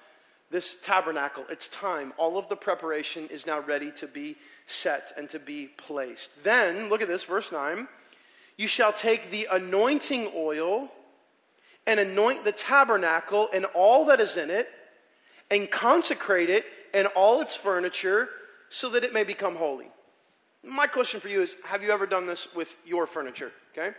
this 0.51 0.81
tabernacle. 0.81 1.43
It's 1.49 1.67
time. 1.67 2.13
All 2.17 2.37
of 2.37 2.47
the 2.49 2.55
preparation 2.55 3.27
is 3.29 3.45
now 3.45 3.59
ready 3.59 3.91
to 3.97 4.07
be 4.07 4.37
set 4.65 5.13
and 5.17 5.29
to 5.29 5.39
be 5.39 5.67
placed. 5.77 6.43
Then, 6.43 6.89
look 6.89 7.01
at 7.01 7.07
this, 7.07 7.23
verse 7.23 7.51
9. 7.51 7.87
You 8.57 8.67
shall 8.67 8.93
take 8.93 9.31
the 9.31 9.47
anointing 9.51 10.31
oil 10.35 10.89
and 11.87 11.99
anoint 11.99 12.43
the 12.43 12.51
tabernacle 12.51 13.49
and 13.53 13.65
all 13.73 14.05
that 14.05 14.19
is 14.19 14.37
in 14.37 14.49
it, 14.49 14.69
and 15.51 15.69
consecrate 15.69 16.49
it 16.49 16.65
and 16.93 17.07
all 17.15 17.41
its 17.41 17.55
furniture 17.55 18.29
so 18.69 18.89
that 18.89 19.03
it 19.03 19.13
may 19.13 19.23
become 19.23 19.55
holy. 19.55 19.87
My 20.63 20.87
question 20.87 21.19
for 21.19 21.29
you 21.29 21.41
is 21.41 21.57
Have 21.65 21.83
you 21.83 21.91
ever 21.91 22.05
done 22.05 22.25
this 22.25 22.53
with 22.55 22.75
your 22.85 23.05
furniture? 23.05 23.51
Okay? 23.77 23.95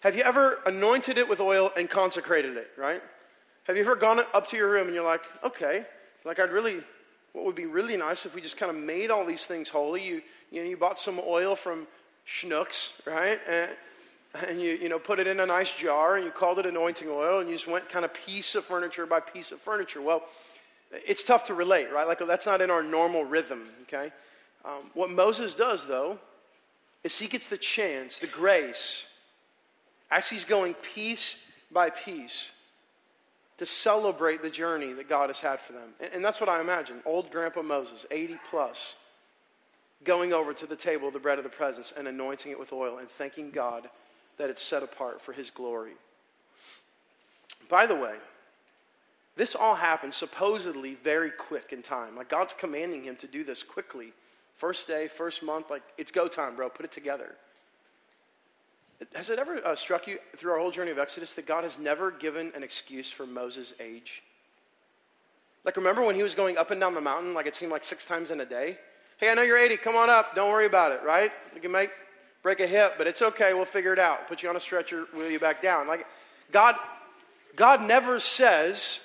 Have 0.00 0.16
you 0.16 0.22
ever 0.22 0.58
anointed 0.66 1.16
it 1.16 1.28
with 1.28 1.38
oil 1.38 1.70
and 1.76 1.88
consecrated 1.88 2.56
it, 2.56 2.70
right? 2.76 3.00
Have 3.64 3.76
you 3.76 3.82
ever 3.82 3.94
gone 3.94 4.18
up 4.34 4.48
to 4.48 4.56
your 4.56 4.68
room 4.68 4.86
and 4.86 4.94
you're 4.96 5.04
like, 5.04 5.22
okay, 5.44 5.86
like 6.24 6.40
I'd 6.40 6.50
really, 6.50 6.82
what 7.32 7.44
would 7.44 7.54
be 7.54 7.66
really 7.66 7.96
nice 7.96 8.26
if 8.26 8.34
we 8.34 8.40
just 8.40 8.56
kind 8.56 8.70
of 8.70 8.82
made 8.82 9.12
all 9.12 9.24
these 9.24 9.46
things 9.46 9.68
holy? 9.68 10.04
You, 10.04 10.22
you 10.50 10.62
know, 10.62 10.68
you 10.68 10.76
bought 10.76 10.98
some 10.98 11.20
oil 11.24 11.54
from 11.54 11.86
Schnucks, 12.26 12.90
right? 13.06 13.38
And, 13.48 13.70
and 14.48 14.60
you, 14.60 14.78
you 14.80 14.88
know, 14.88 14.98
put 14.98 15.18
it 15.18 15.26
in 15.26 15.40
a 15.40 15.46
nice 15.46 15.74
jar 15.74 16.16
and 16.16 16.24
you 16.24 16.30
called 16.30 16.58
it 16.58 16.66
anointing 16.66 17.08
oil 17.08 17.40
and 17.40 17.48
you 17.48 17.54
just 17.54 17.68
went 17.68 17.88
kind 17.88 18.04
of 18.04 18.14
piece 18.14 18.54
of 18.54 18.64
furniture 18.64 19.06
by 19.06 19.20
piece 19.20 19.52
of 19.52 19.60
furniture. 19.60 20.00
Well, 20.00 20.22
it's 20.90 21.22
tough 21.22 21.46
to 21.46 21.54
relate, 21.54 21.92
right? 21.92 22.06
Like 22.06 22.18
that's 22.26 22.46
not 22.46 22.60
in 22.60 22.70
our 22.70 22.82
normal 22.82 23.24
rhythm, 23.24 23.68
okay? 23.82 24.12
Um, 24.64 24.90
what 24.94 25.10
Moses 25.10 25.54
does, 25.54 25.86
though, 25.86 26.18
is 27.04 27.18
he 27.18 27.26
gets 27.26 27.48
the 27.48 27.56
chance, 27.56 28.20
the 28.20 28.26
grace, 28.26 29.06
as 30.10 30.28
he's 30.28 30.44
going 30.44 30.74
piece 30.74 31.44
by 31.70 31.90
piece, 31.90 32.52
to 33.58 33.66
celebrate 33.66 34.42
the 34.42 34.50
journey 34.50 34.92
that 34.92 35.08
God 35.08 35.28
has 35.28 35.40
had 35.40 35.60
for 35.60 35.72
them. 35.72 35.90
And, 36.00 36.14
and 36.14 36.24
that's 36.24 36.40
what 36.40 36.48
I 36.48 36.60
imagine. 36.60 36.96
Old 37.04 37.30
Grandpa 37.30 37.62
Moses, 37.62 38.06
80 38.10 38.38
plus, 38.50 38.96
going 40.04 40.32
over 40.32 40.52
to 40.52 40.66
the 40.66 40.76
table 40.76 41.08
of 41.08 41.14
the 41.14 41.20
bread 41.20 41.38
of 41.38 41.44
the 41.44 41.50
presence 41.50 41.92
and 41.96 42.08
anointing 42.08 42.52
it 42.52 42.58
with 42.58 42.72
oil 42.72 42.98
and 42.98 43.08
thanking 43.08 43.50
God 43.50 43.88
that 44.38 44.50
it's 44.50 44.62
set 44.62 44.82
apart 44.82 45.20
for 45.20 45.32
his 45.32 45.50
glory. 45.50 45.92
By 47.68 47.86
the 47.86 47.94
way, 47.94 48.14
this 49.36 49.54
all 49.54 49.74
happened 49.74 50.12
supposedly 50.12 50.94
very 50.96 51.30
quick 51.30 51.72
in 51.72 51.82
time. 51.82 52.16
Like 52.16 52.28
God's 52.28 52.52
commanding 52.52 53.04
him 53.04 53.16
to 53.16 53.26
do 53.26 53.44
this 53.44 53.62
quickly. 53.62 54.12
First 54.56 54.86
day, 54.86 55.08
first 55.08 55.42
month, 55.42 55.70
like 55.70 55.82
it's 55.96 56.12
go 56.12 56.28
time, 56.28 56.56
bro. 56.56 56.68
Put 56.68 56.84
it 56.84 56.92
together. 56.92 57.34
Has 59.14 59.30
it 59.30 59.38
ever 59.38 59.64
uh, 59.66 59.74
struck 59.74 60.06
you 60.06 60.18
through 60.36 60.52
our 60.52 60.58
whole 60.58 60.70
journey 60.70 60.90
of 60.90 60.98
Exodus 60.98 61.34
that 61.34 61.46
God 61.46 61.64
has 61.64 61.78
never 61.78 62.10
given 62.10 62.52
an 62.54 62.62
excuse 62.62 63.10
for 63.10 63.26
Moses' 63.26 63.74
age? 63.80 64.22
Like, 65.64 65.76
remember 65.76 66.04
when 66.04 66.14
he 66.14 66.22
was 66.22 66.34
going 66.34 66.56
up 66.56 66.70
and 66.70 66.80
down 66.80 66.94
the 66.94 67.00
mountain, 67.00 67.34
like 67.34 67.46
it 67.46 67.56
seemed 67.56 67.72
like 67.72 67.84
six 67.84 68.04
times 68.04 68.30
in 68.30 68.40
a 68.40 68.44
day? 68.44 68.78
Hey, 69.18 69.30
I 69.30 69.34
know 69.34 69.42
you're 69.42 69.58
80. 69.58 69.76
Come 69.78 69.96
on 69.96 70.10
up. 70.10 70.34
Don't 70.34 70.50
worry 70.50 70.66
about 70.66 70.92
it, 70.92 71.00
right? 71.04 71.30
You 71.54 71.60
can 71.60 71.70
make, 71.70 71.90
break 72.42 72.60
a 72.60 72.66
hip, 72.66 72.94
but 72.98 73.06
it's 73.06 73.22
okay. 73.22 73.54
We'll 73.54 73.64
figure 73.64 73.92
it 73.92 73.98
out. 73.98 74.28
Put 74.28 74.42
you 74.42 74.48
on 74.48 74.56
a 74.56 74.60
stretcher, 74.60 75.06
wheel 75.14 75.30
you 75.30 75.40
back 75.40 75.62
down. 75.62 75.86
Like, 75.86 76.06
God, 76.50 76.76
God 77.56 77.82
never 77.82 78.20
says, 78.20 79.00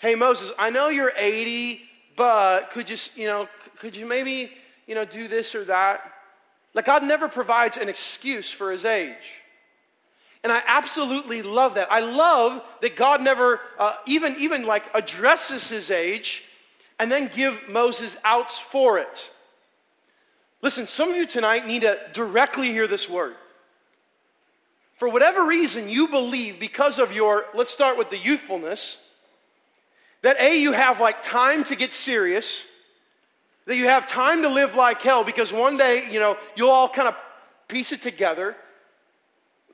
Hey, 0.00 0.14
Moses, 0.14 0.52
I 0.58 0.70
know 0.70 0.88
you're 0.88 1.12
80, 1.16 1.80
but 2.16 2.70
could 2.70 2.90
you, 2.90 2.96
you 3.14 3.26
know, 3.26 3.48
could 3.78 3.96
you 3.96 4.06
maybe, 4.06 4.52
you 4.86 4.94
know, 4.94 5.04
do 5.04 5.26
this 5.26 5.54
or 5.54 5.64
that? 5.64 6.12
Like, 6.74 6.84
God 6.84 7.02
never 7.02 7.28
provides 7.28 7.78
an 7.78 7.88
excuse 7.88 8.52
for 8.52 8.70
his 8.70 8.84
age. 8.84 9.34
And 10.44 10.52
I 10.52 10.62
absolutely 10.66 11.42
love 11.42 11.74
that. 11.74 11.90
I 11.90 12.00
love 12.00 12.62
that 12.82 12.94
God 12.94 13.22
never 13.22 13.58
uh, 13.78 13.94
even, 14.06 14.36
even 14.38 14.66
like 14.66 14.84
addresses 14.94 15.68
his 15.68 15.90
age 15.90 16.44
and 17.00 17.10
then 17.10 17.30
give 17.34 17.68
Moses 17.68 18.16
outs 18.24 18.58
for 18.58 18.98
it. 18.98 19.30
Listen, 20.66 20.88
some 20.88 21.10
of 21.10 21.16
you 21.16 21.26
tonight 21.26 21.64
need 21.64 21.82
to 21.82 21.96
directly 22.12 22.72
hear 22.72 22.88
this 22.88 23.08
word. 23.08 23.36
For 24.96 25.08
whatever 25.08 25.46
reason 25.46 25.88
you 25.88 26.08
believe 26.08 26.58
because 26.58 26.98
of 26.98 27.14
your, 27.14 27.44
let's 27.54 27.70
start 27.70 27.96
with 27.96 28.10
the 28.10 28.18
youthfulness, 28.18 29.00
that 30.22 30.36
A, 30.40 30.60
you 30.60 30.72
have 30.72 30.98
like 30.98 31.22
time 31.22 31.62
to 31.62 31.76
get 31.76 31.92
serious, 31.92 32.66
that 33.66 33.76
you 33.76 33.86
have 33.86 34.08
time 34.08 34.42
to 34.42 34.48
live 34.48 34.74
like 34.74 35.00
hell 35.02 35.22
because 35.22 35.52
one 35.52 35.76
day, 35.76 36.08
you 36.10 36.18
know, 36.18 36.36
you'll 36.56 36.70
all 36.70 36.88
kind 36.88 37.06
of 37.06 37.16
piece 37.68 37.92
it 37.92 38.02
together. 38.02 38.56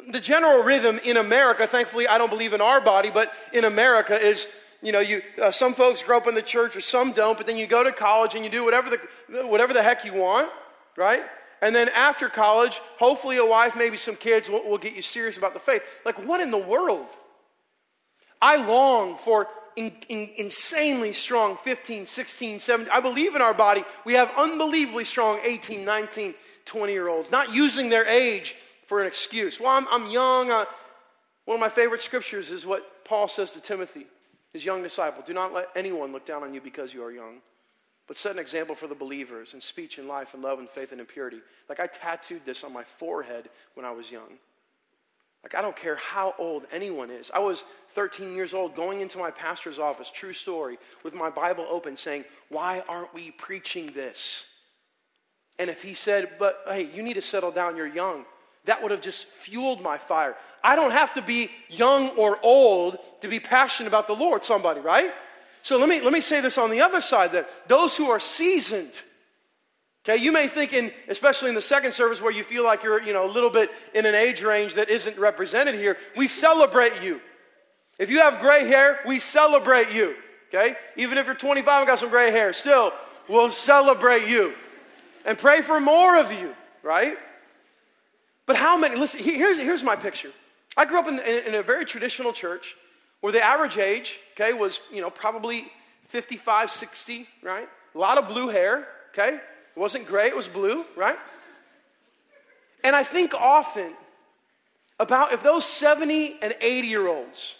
The 0.08 0.20
general 0.20 0.62
rhythm 0.62 1.00
in 1.06 1.16
America, 1.16 1.66
thankfully, 1.66 2.06
I 2.06 2.18
don't 2.18 2.28
believe 2.28 2.52
in 2.52 2.60
our 2.60 2.82
body, 2.82 3.10
but 3.10 3.32
in 3.54 3.64
America 3.64 4.14
is, 4.14 4.46
you 4.82 4.92
know, 4.92 5.00
you, 5.00 5.22
uh, 5.42 5.52
some 5.52 5.72
folks 5.72 6.02
grow 6.02 6.18
up 6.18 6.26
in 6.26 6.34
the 6.34 6.42
church 6.42 6.76
or 6.76 6.82
some 6.82 7.12
don't, 7.12 7.38
but 7.38 7.46
then 7.46 7.56
you 7.56 7.66
go 7.66 7.82
to 7.82 7.92
college 7.92 8.34
and 8.34 8.44
you 8.44 8.50
do 8.50 8.62
whatever 8.62 8.90
the, 8.90 9.46
whatever 9.46 9.72
the 9.72 9.82
heck 9.82 10.04
you 10.04 10.12
want, 10.12 10.50
right? 10.96 11.24
And 11.60 11.74
then 11.74 11.88
after 11.90 12.28
college, 12.28 12.80
hopefully 12.98 13.36
a 13.36 13.46
wife, 13.46 13.76
maybe 13.76 13.96
some 13.96 14.16
kids 14.16 14.50
will, 14.50 14.68
will 14.68 14.78
get 14.78 14.94
you 14.94 15.02
serious 15.02 15.38
about 15.38 15.54
the 15.54 15.60
faith. 15.60 15.82
Like, 16.04 16.16
what 16.26 16.40
in 16.40 16.50
the 16.50 16.58
world? 16.58 17.06
I 18.40 18.56
long 18.56 19.16
for 19.16 19.48
in, 19.76 19.92
in, 20.08 20.30
insanely 20.36 21.12
strong 21.12 21.56
15, 21.56 22.06
16, 22.06 22.60
17. 22.60 22.92
I 22.92 23.00
believe 23.00 23.34
in 23.34 23.42
our 23.42 23.54
body. 23.54 23.84
We 24.04 24.14
have 24.14 24.32
unbelievably 24.36 25.04
strong 25.04 25.38
18, 25.44 25.84
19, 25.84 26.34
20 26.64 26.92
year 26.92 27.08
olds, 27.08 27.30
not 27.30 27.54
using 27.54 27.88
their 27.88 28.06
age 28.06 28.56
for 28.86 29.00
an 29.00 29.06
excuse. 29.06 29.60
Well, 29.60 29.70
I'm, 29.70 29.86
I'm 29.90 30.10
young. 30.10 30.50
Uh, 30.50 30.64
one 31.44 31.54
of 31.54 31.60
my 31.60 31.68
favorite 31.68 32.02
scriptures 32.02 32.50
is 32.50 32.66
what 32.66 33.04
Paul 33.04 33.28
says 33.28 33.52
to 33.52 33.60
Timothy, 33.60 34.06
his 34.52 34.64
young 34.64 34.82
disciple 34.82 35.22
Do 35.24 35.32
not 35.32 35.52
let 35.52 35.68
anyone 35.74 36.12
look 36.12 36.26
down 36.26 36.42
on 36.42 36.52
you 36.54 36.60
because 36.60 36.92
you 36.92 37.02
are 37.04 37.12
young, 37.12 37.38
but 38.08 38.16
set 38.16 38.32
an 38.32 38.38
example 38.38 38.74
for 38.74 38.86
the 38.86 38.94
believers 38.94 39.54
in 39.54 39.60
speech 39.60 39.98
and 39.98 40.08
life 40.08 40.34
and 40.34 40.42
love 40.42 40.58
and 40.58 40.68
faith 40.68 40.92
and 40.92 41.00
in 41.00 41.06
purity. 41.06 41.40
Like 41.68 41.80
I 41.80 41.86
tattooed 41.86 42.44
this 42.44 42.64
on 42.64 42.72
my 42.72 42.84
forehead 42.84 43.48
when 43.74 43.86
I 43.86 43.90
was 43.92 44.10
young. 44.10 44.38
Like, 45.42 45.54
I 45.56 45.62
don't 45.62 45.76
care 45.76 45.96
how 45.96 46.34
old 46.38 46.66
anyone 46.70 47.10
is. 47.10 47.30
I 47.32 47.40
was 47.40 47.64
13 47.90 48.34
years 48.34 48.54
old 48.54 48.76
going 48.76 49.00
into 49.00 49.18
my 49.18 49.30
pastor's 49.30 49.78
office, 49.78 50.10
true 50.10 50.32
story, 50.32 50.78
with 51.02 51.14
my 51.14 51.30
Bible 51.30 51.66
open 51.68 51.96
saying, 51.96 52.24
Why 52.48 52.82
aren't 52.88 53.12
we 53.12 53.32
preaching 53.32 53.92
this? 53.92 54.48
And 55.58 55.68
if 55.68 55.82
he 55.82 55.94
said, 55.94 56.30
But 56.38 56.60
hey, 56.66 56.88
you 56.94 57.02
need 57.02 57.14
to 57.14 57.22
settle 57.22 57.50
down, 57.50 57.76
you're 57.76 57.88
young, 57.88 58.24
that 58.66 58.82
would 58.82 58.92
have 58.92 59.00
just 59.00 59.26
fueled 59.26 59.82
my 59.82 59.98
fire. 59.98 60.36
I 60.62 60.76
don't 60.76 60.92
have 60.92 61.14
to 61.14 61.22
be 61.22 61.50
young 61.68 62.10
or 62.10 62.38
old 62.44 62.98
to 63.22 63.28
be 63.28 63.40
passionate 63.40 63.88
about 63.88 64.06
the 64.06 64.14
Lord, 64.14 64.44
somebody, 64.44 64.80
right? 64.80 65.12
So 65.62 65.78
let 65.78 65.88
me, 65.88 66.00
let 66.00 66.12
me 66.12 66.20
say 66.20 66.40
this 66.40 66.58
on 66.58 66.70
the 66.70 66.80
other 66.80 67.00
side 67.00 67.32
that 67.32 67.48
those 67.68 67.96
who 67.96 68.10
are 68.10 68.20
seasoned, 68.20 68.92
Okay, 70.04 70.16
you 70.16 70.32
may 70.32 70.48
think 70.48 70.72
in, 70.72 70.90
especially 71.08 71.48
in 71.48 71.54
the 71.54 71.62
second 71.62 71.92
service 71.92 72.20
where 72.20 72.32
you 72.32 72.42
feel 72.42 72.64
like 72.64 72.82
you're, 72.82 73.00
you 73.00 73.12
know, 73.12 73.24
a 73.24 73.30
little 73.30 73.50
bit 73.50 73.70
in 73.94 74.04
an 74.04 74.16
age 74.16 74.42
range 74.42 74.74
that 74.74 74.90
isn't 74.90 75.16
represented 75.16 75.76
here, 75.76 75.96
we 76.16 76.26
celebrate 76.26 77.02
you. 77.02 77.20
If 77.98 78.10
you 78.10 78.18
have 78.18 78.40
gray 78.40 78.66
hair, 78.66 78.98
we 79.06 79.20
celebrate 79.20 79.92
you. 79.92 80.16
Okay? 80.48 80.74
Even 80.96 81.18
if 81.18 81.26
you're 81.26 81.36
25 81.36 81.82
and 81.82 81.86
got 81.86 82.00
some 82.00 82.10
gray 82.10 82.32
hair, 82.32 82.52
still, 82.52 82.92
we'll 83.28 83.50
celebrate 83.50 84.26
you. 84.26 84.54
And 85.24 85.38
pray 85.38 85.62
for 85.62 85.80
more 85.80 86.16
of 86.16 86.32
you, 86.32 86.52
right? 86.82 87.16
But 88.44 88.56
how 88.56 88.76
many, 88.76 88.96
listen, 88.96 89.22
here's, 89.22 89.60
here's 89.60 89.84
my 89.84 89.94
picture. 89.94 90.32
I 90.76 90.84
grew 90.84 90.98
up 90.98 91.06
in, 91.06 91.20
in 91.20 91.54
a 91.54 91.62
very 91.62 91.84
traditional 91.84 92.32
church 92.32 92.74
where 93.22 93.32
the 93.32 93.42
average 93.42 93.78
age, 93.78 94.18
okay, 94.34 94.52
was, 94.52 94.80
you 94.92 95.00
know, 95.00 95.08
probably 95.08 95.64
55, 96.08 96.70
60, 96.70 97.26
right? 97.42 97.68
A 97.94 97.98
lot 97.98 98.18
of 98.18 98.28
blue 98.28 98.48
hair, 98.48 98.86
okay? 99.10 99.36
It 99.36 99.80
wasn't 99.80 100.06
gray, 100.06 100.26
it 100.26 100.36
was 100.36 100.48
blue, 100.48 100.84
right? 100.96 101.18
And 102.84 102.94
I 102.94 103.04
think 103.04 103.32
often 103.32 103.92
about 104.98 105.32
if 105.32 105.42
those 105.42 105.64
70 105.64 106.38
and 106.42 106.54
80 106.60 106.88
year 106.88 107.06
olds 107.06 107.56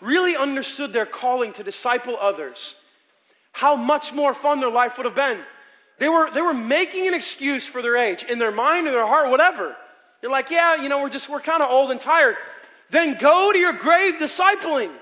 really 0.00 0.36
understood 0.36 0.92
their 0.92 1.06
calling 1.06 1.52
to 1.52 1.62
disciple 1.62 2.16
others, 2.18 2.74
how 3.52 3.76
much 3.76 4.14
more 4.14 4.32
fun 4.32 4.58
their 4.60 4.70
life 4.70 4.96
would 4.96 5.04
have 5.04 5.14
been. 5.14 5.38
They 5.98 6.08
were, 6.08 6.30
they 6.30 6.40
were 6.40 6.54
making 6.54 7.06
an 7.06 7.14
excuse 7.14 7.66
for 7.66 7.82
their 7.82 7.96
age 7.96 8.24
in 8.24 8.38
their 8.38 8.50
mind, 8.50 8.86
in 8.86 8.94
their 8.94 9.06
heart, 9.06 9.30
whatever. 9.30 9.76
They're 10.20 10.30
like, 10.30 10.50
yeah, 10.50 10.76
you 10.76 10.88
know, 10.88 11.02
we're 11.02 11.10
just, 11.10 11.28
we're 11.28 11.40
kind 11.40 11.62
of 11.62 11.70
old 11.70 11.90
and 11.90 12.00
tired. 12.00 12.36
Then 12.92 13.16
go 13.18 13.52
to 13.52 13.58
your 13.58 13.72
grave 13.72 14.14
discipling. 14.16 14.92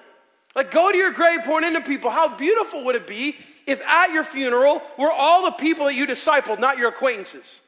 Like, 0.55 0.71
go 0.71 0.91
to 0.91 0.97
your 0.97 1.13
grave 1.13 1.41
pouring 1.45 1.67
into 1.67 1.81
people. 1.81 2.09
How 2.11 2.35
beautiful 2.35 2.85
would 2.85 2.95
it 2.95 3.07
be 3.07 3.37
if 3.67 3.85
at 3.85 4.13
your 4.13 4.25
funeral 4.25 4.81
were 4.97 5.11
all 5.11 5.45
the 5.45 5.53
people 5.53 5.87
that 5.87 5.95
you 5.95 6.07
discipled, 6.07 6.61
not 6.61 6.79
your 6.79 6.89
acquaintances? 6.89 7.61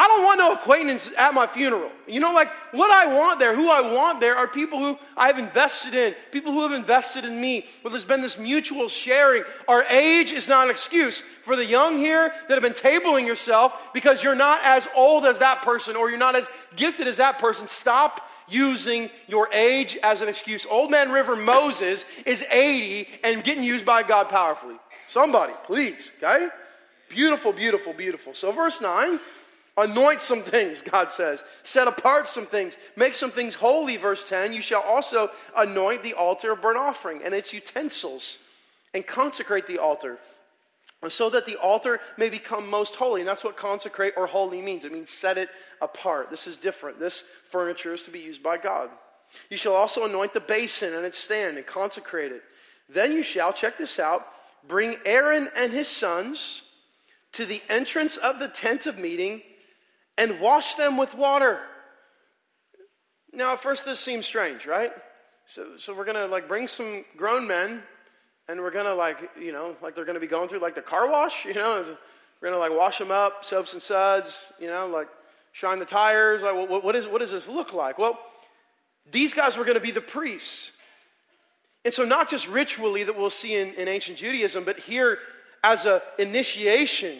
I 0.00 0.06
don't 0.06 0.24
want 0.24 0.38
no 0.38 0.52
acquaintance 0.52 1.10
at 1.18 1.34
my 1.34 1.48
funeral. 1.48 1.90
You 2.06 2.20
know, 2.20 2.32
like 2.32 2.48
what 2.70 2.92
I 2.92 3.12
want 3.12 3.40
there, 3.40 3.56
who 3.56 3.68
I 3.68 3.80
want 3.80 4.20
there 4.20 4.36
are 4.36 4.46
people 4.46 4.78
who 4.78 4.96
I've 5.16 5.40
invested 5.40 5.94
in, 5.94 6.14
people 6.30 6.52
who 6.52 6.62
have 6.62 6.70
invested 6.70 7.24
in 7.24 7.40
me, 7.40 7.66
where 7.82 7.90
there's 7.90 8.04
been 8.04 8.22
this 8.22 8.38
mutual 8.38 8.88
sharing. 8.88 9.42
Our 9.66 9.82
age 9.90 10.30
is 10.30 10.48
not 10.48 10.66
an 10.66 10.70
excuse. 10.70 11.20
For 11.20 11.56
the 11.56 11.66
young 11.66 11.98
here 11.98 12.32
that 12.46 12.54
have 12.54 12.62
been 12.62 12.72
tabling 12.72 13.26
yourself 13.26 13.92
because 13.92 14.22
you're 14.22 14.36
not 14.36 14.60
as 14.62 14.86
old 14.94 15.24
as 15.24 15.38
that 15.38 15.62
person 15.62 15.96
or 15.96 16.08
you're 16.08 16.18
not 16.20 16.36
as 16.36 16.48
gifted 16.76 17.08
as 17.08 17.16
that 17.16 17.40
person, 17.40 17.66
stop 17.66 18.27
using 18.48 19.10
your 19.26 19.52
age 19.52 19.98
as 20.02 20.20
an 20.20 20.28
excuse. 20.28 20.66
Old 20.66 20.90
Man 20.90 21.10
River 21.10 21.36
Moses 21.36 22.04
is 22.26 22.42
80 22.50 23.08
and 23.24 23.44
getting 23.44 23.64
used 23.64 23.84
by 23.84 24.02
God 24.02 24.28
powerfully. 24.28 24.76
Somebody, 25.06 25.54
please, 25.64 26.12
okay? 26.22 26.48
Beautiful, 27.08 27.52
beautiful, 27.52 27.92
beautiful. 27.92 28.34
So, 28.34 28.52
verse 28.52 28.80
9 28.80 29.18
anoint 29.78 30.20
some 30.20 30.40
things, 30.40 30.82
God 30.82 31.10
says. 31.12 31.44
Set 31.62 31.86
apart 31.86 32.28
some 32.28 32.44
things. 32.44 32.76
Make 32.96 33.14
some 33.14 33.30
things 33.30 33.54
holy, 33.54 33.96
verse 33.96 34.28
10. 34.28 34.52
You 34.52 34.60
shall 34.60 34.82
also 34.82 35.30
anoint 35.56 36.02
the 36.02 36.14
altar 36.14 36.52
of 36.52 36.60
burnt 36.60 36.78
offering 36.78 37.22
and 37.24 37.32
its 37.32 37.52
utensils 37.52 38.38
and 38.92 39.06
consecrate 39.06 39.66
the 39.66 39.78
altar 39.78 40.18
so 41.08 41.30
that 41.30 41.46
the 41.46 41.56
altar 41.56 42.00
may 42.16 42.28
become 42.28 42.68
most 42.68 42.96
holy. 42.96 43.20
And 43.20 43.28
that's 43.28 43.44
what 43.44 43.56
consecrate 43.56 44.14
or 44.16 44.26
holy 44.26 44.60
means. 44.60 44.84
It 44.84 44.92
means 44.92 45.10
set 45.10 45.38
it 45.38 45.48
apart. 45.80 46.30
This 46.30 46.48
is 46.48 46.56
different. 46.56 46.98
This 46.98 47.20
furniture 47.20 47.92
is 47.92 48.02
to 48.02 48.10
be 48.10 48.18
used 48.18 48.42
by 48.42 48.58
God. 48.58 48.90
You 49.48 49.56
shall 49.56 49.74
also 49.74 50.06
anoint 50.06 50.32
the 50.32 50.40
basin 50.40 50.94
and 50.94 51.04
its 51.04 51.18
stand 51.18 51.56
and 51.56 51.66
consecrate 51.66 52.32
it. 52.32 52.42
Then 52.88 53.12
you 53.12 53.22
shall, 53.22 53.52
check 53.52 53.78
this 53.78 54.00
out, 54.00 54.26
bring 54.66 54.96
Aaron 55.04 55.48
and 55.56 55.70
his 55.70 55.86
sons 55.86 56.62
to 57.32 57.44
the 57.44 57.62
entrance 57.68 58.16
of 58.16 58.40
the 58.40 58.48
tent 58.48 58.86
of 58.86 58.98
meeting 58.98 59.42
and 60.16 60.40
wash 60.40 60.74
them 60.74 60.96
with 60.96 61.14
water. 61.14 61.60
Now, 63.32 63.52
at 63.52 63.60
first, 63.60 63.84
this 63.84 64.00
seems 64.00 64.26
strange, 64.26 64.66
right? 64.66 64.90
So, 65.44 65.76
so 65.76 65.94
we're 65.94 66.04
going 66.04 66.16
to 66.16 66.26
like 66.26 66.48
bring 66.48 66.66
some 66.66 67.04
grown 67.16 67.46
men 67.46 67.82
and 68.48 68.60
we're 68.60 68.70
gonna 68.70 68.94
like 68.94 69.30
you 69.38 69.52
know 69.52 69.76
like 69.82 69.94
they're 69.94 70.04
gonna 70.04 70.20
be 70.20 70.26
going 70.26 70.48
through 70.48 70.58
like 70.58 70.74
the 70.74 70.82
car 70.82 71.08
wash 71.08 71.44
you 71.44 71.54
know? 71.54 71.84
We're 72.40 72.48
gonna 72.48 72.60
like 72.60 72.76
wash 72.76 72.98
them 72.98 73.10
up 73.10 73.44
soaps 73.44 73.72
and 73.72 73.82
suds 73.82 74.46
you 74.58 74.68
know 74.68 74.86
like 74.86 75.08
shine 75.52 75.78
the 75.78 75.84
tires. 75.84 76.42
Like 76.42 76.54
what, 76.54 76.84
what, 76.84 76.94
is, 76.94 77.06
what 77.06 77.20
does 77.20 77.30
this 77.30 77.48
look 77.48 77.72
like? 77.72 77.98
Well 77.98 78.18
these 79.10 79.34
guys 79.34 79.56
were 79.56 79.64
gonna 79.64 79.80
be 79.80 79.90
the 79.90 80.00
priests. 80.00 80.72
And 81.84 81.94
so 81.94 82.04
not 82.04 82.28
just 82.28 82.48
ritually 82.48 83.04
that 83.04 83.16
we'll 83.16 83.30
see 83.30 83.54
in, 83.54 83.72
in 83.74 83.88
ancient 83.88 84.18
judaism 84.18 84.64
but 84.64 84.78
here 84.78 85.18
as 85.62 85.86
a 85.86 86.02
initiation 86.18 87.18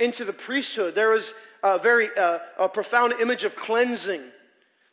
into 0.00 0.24
the 0.24 0.32
priesthood 0.32 0.94
there 0.94 1.10
was 1.10 1.34
a 1.62 1.78
very 1.78 2.08
uh, 2.18 2.38
a 2.58 2.68
profound 2.68 3.14
image 3.20 3.44
of 3.44 3.54
cleansing. 3.56 4.22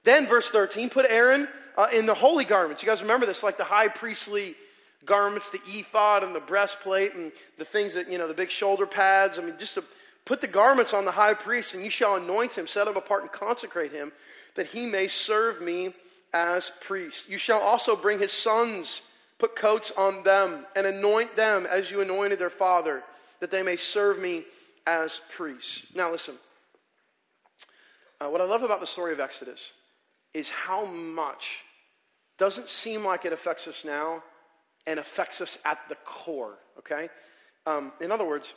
Then 0.04 0.28
verse 0.28 0.50
13 0.50 0.90
put 0.90 1.06
aaron 1.10 1.48
uh, 1.78 1.88
in 1.94 2.06
the 2.06 2.14
holy 2.14 2.44
garments. 2.44 2.84
You 2.84 2.90
guys 2.90 3.02
remember 3.02 3.26
this 3.26 3.44
like 3.44 3.58
the 3.58 3.64
high 3.64 3.88
priestly 3.88 4.56
garments, 5.06 5.50
the 5.50 5.62
ephod 5.66 6.24
and 6.24 6.36
the 6.36 6.40
breastplate 6.40 7.16
and 7.16 7.32
the 7.58 7.66
things 7.66 7.94
that, 7.94 8.12
you 8.12 8.18
know, 8.18 8.28
the 8.28 8.34
big 8.34 8.50
shoulder 8.50 8.86
pads. 8.86 9.40
I 9.40 9.42
mean, 9.42 9.56
just 9.58 9.76
to 9.76 9.84
put 10.26 10.42
the 10.42 10.48
garments 10.48 10.94
on 10.94 11.06
the 11.06 11.12
high 11.12 11.34
priest, 11.34 11.74
and 11.74 11.84
you 11.84 11.90
shall 11.90 12.16
anoint 12.16 12.58
him, 12.58 12.68
set 12.68 12.88
him 12.88 12.98
apart, 12.98 13.24
and 13.24 13.32
consecrate 13.32 13.92
him, 13.92 14.12
that 14.56 14.68
he 14.68 14.86
may 14.86 15.08
serve 15.08 15.62
me 15.62 15.94
as 16.34 16.72
priest. 16.82 17.30
You 17.30 17.38
shall 17.38 17.60
also 17.60 17.96
bring 17.96 18.20
his 18.20 18.32
sons, 18.32 19.02
put 19.38 19.56
coats 19.56 19.92
on 19.98 20.24
them, 20.24 20.66
and 20.76 20.86
anoint 20.86 21.36
them 21.36 21.66
as 21.66 21.90
you 21.90 22.02
anointed 22.02 22.40
their 22.40 22.50
father, 22.50 23.04
that 23.40 23.52
they 23.52 23.64
may 23.64 23.76
serve 23.76 24.22
me 24.22 24.44
as 24.86 25.22
priests. 25.32 25.88
Now, 25.96 26.12
listen. 26.12 26.36
Uh, 28.22 28.28
what 28.28 28.42
I 28.42 28.46
love 28.46 28.64
about 28.64 28.82
the 28.82 28.88
story 28.88 29.14
of 29.14 29.20
Exodus 29.22 29.72
is 30.34 30.50
how 30.50 30.86
much 30.86 31.64
doesn't 32.38 32.68
seem 32.68 33.04
like 33.04 33.26
it 33.26 33.34
affects 33.34 33.68
us 33.68 33.86
now, 33.86 34.22
and 34.88 35.00
affects 35.00 35.42
us 35.42 35.58
at 35.66 35.80
the 35.90 35.96
core, 36.06 36.58
okay? 36.78 37.10
Um, 37.66 37.92
in 38.02 38.12
other 38.12 38.28
words, 38.28 38.54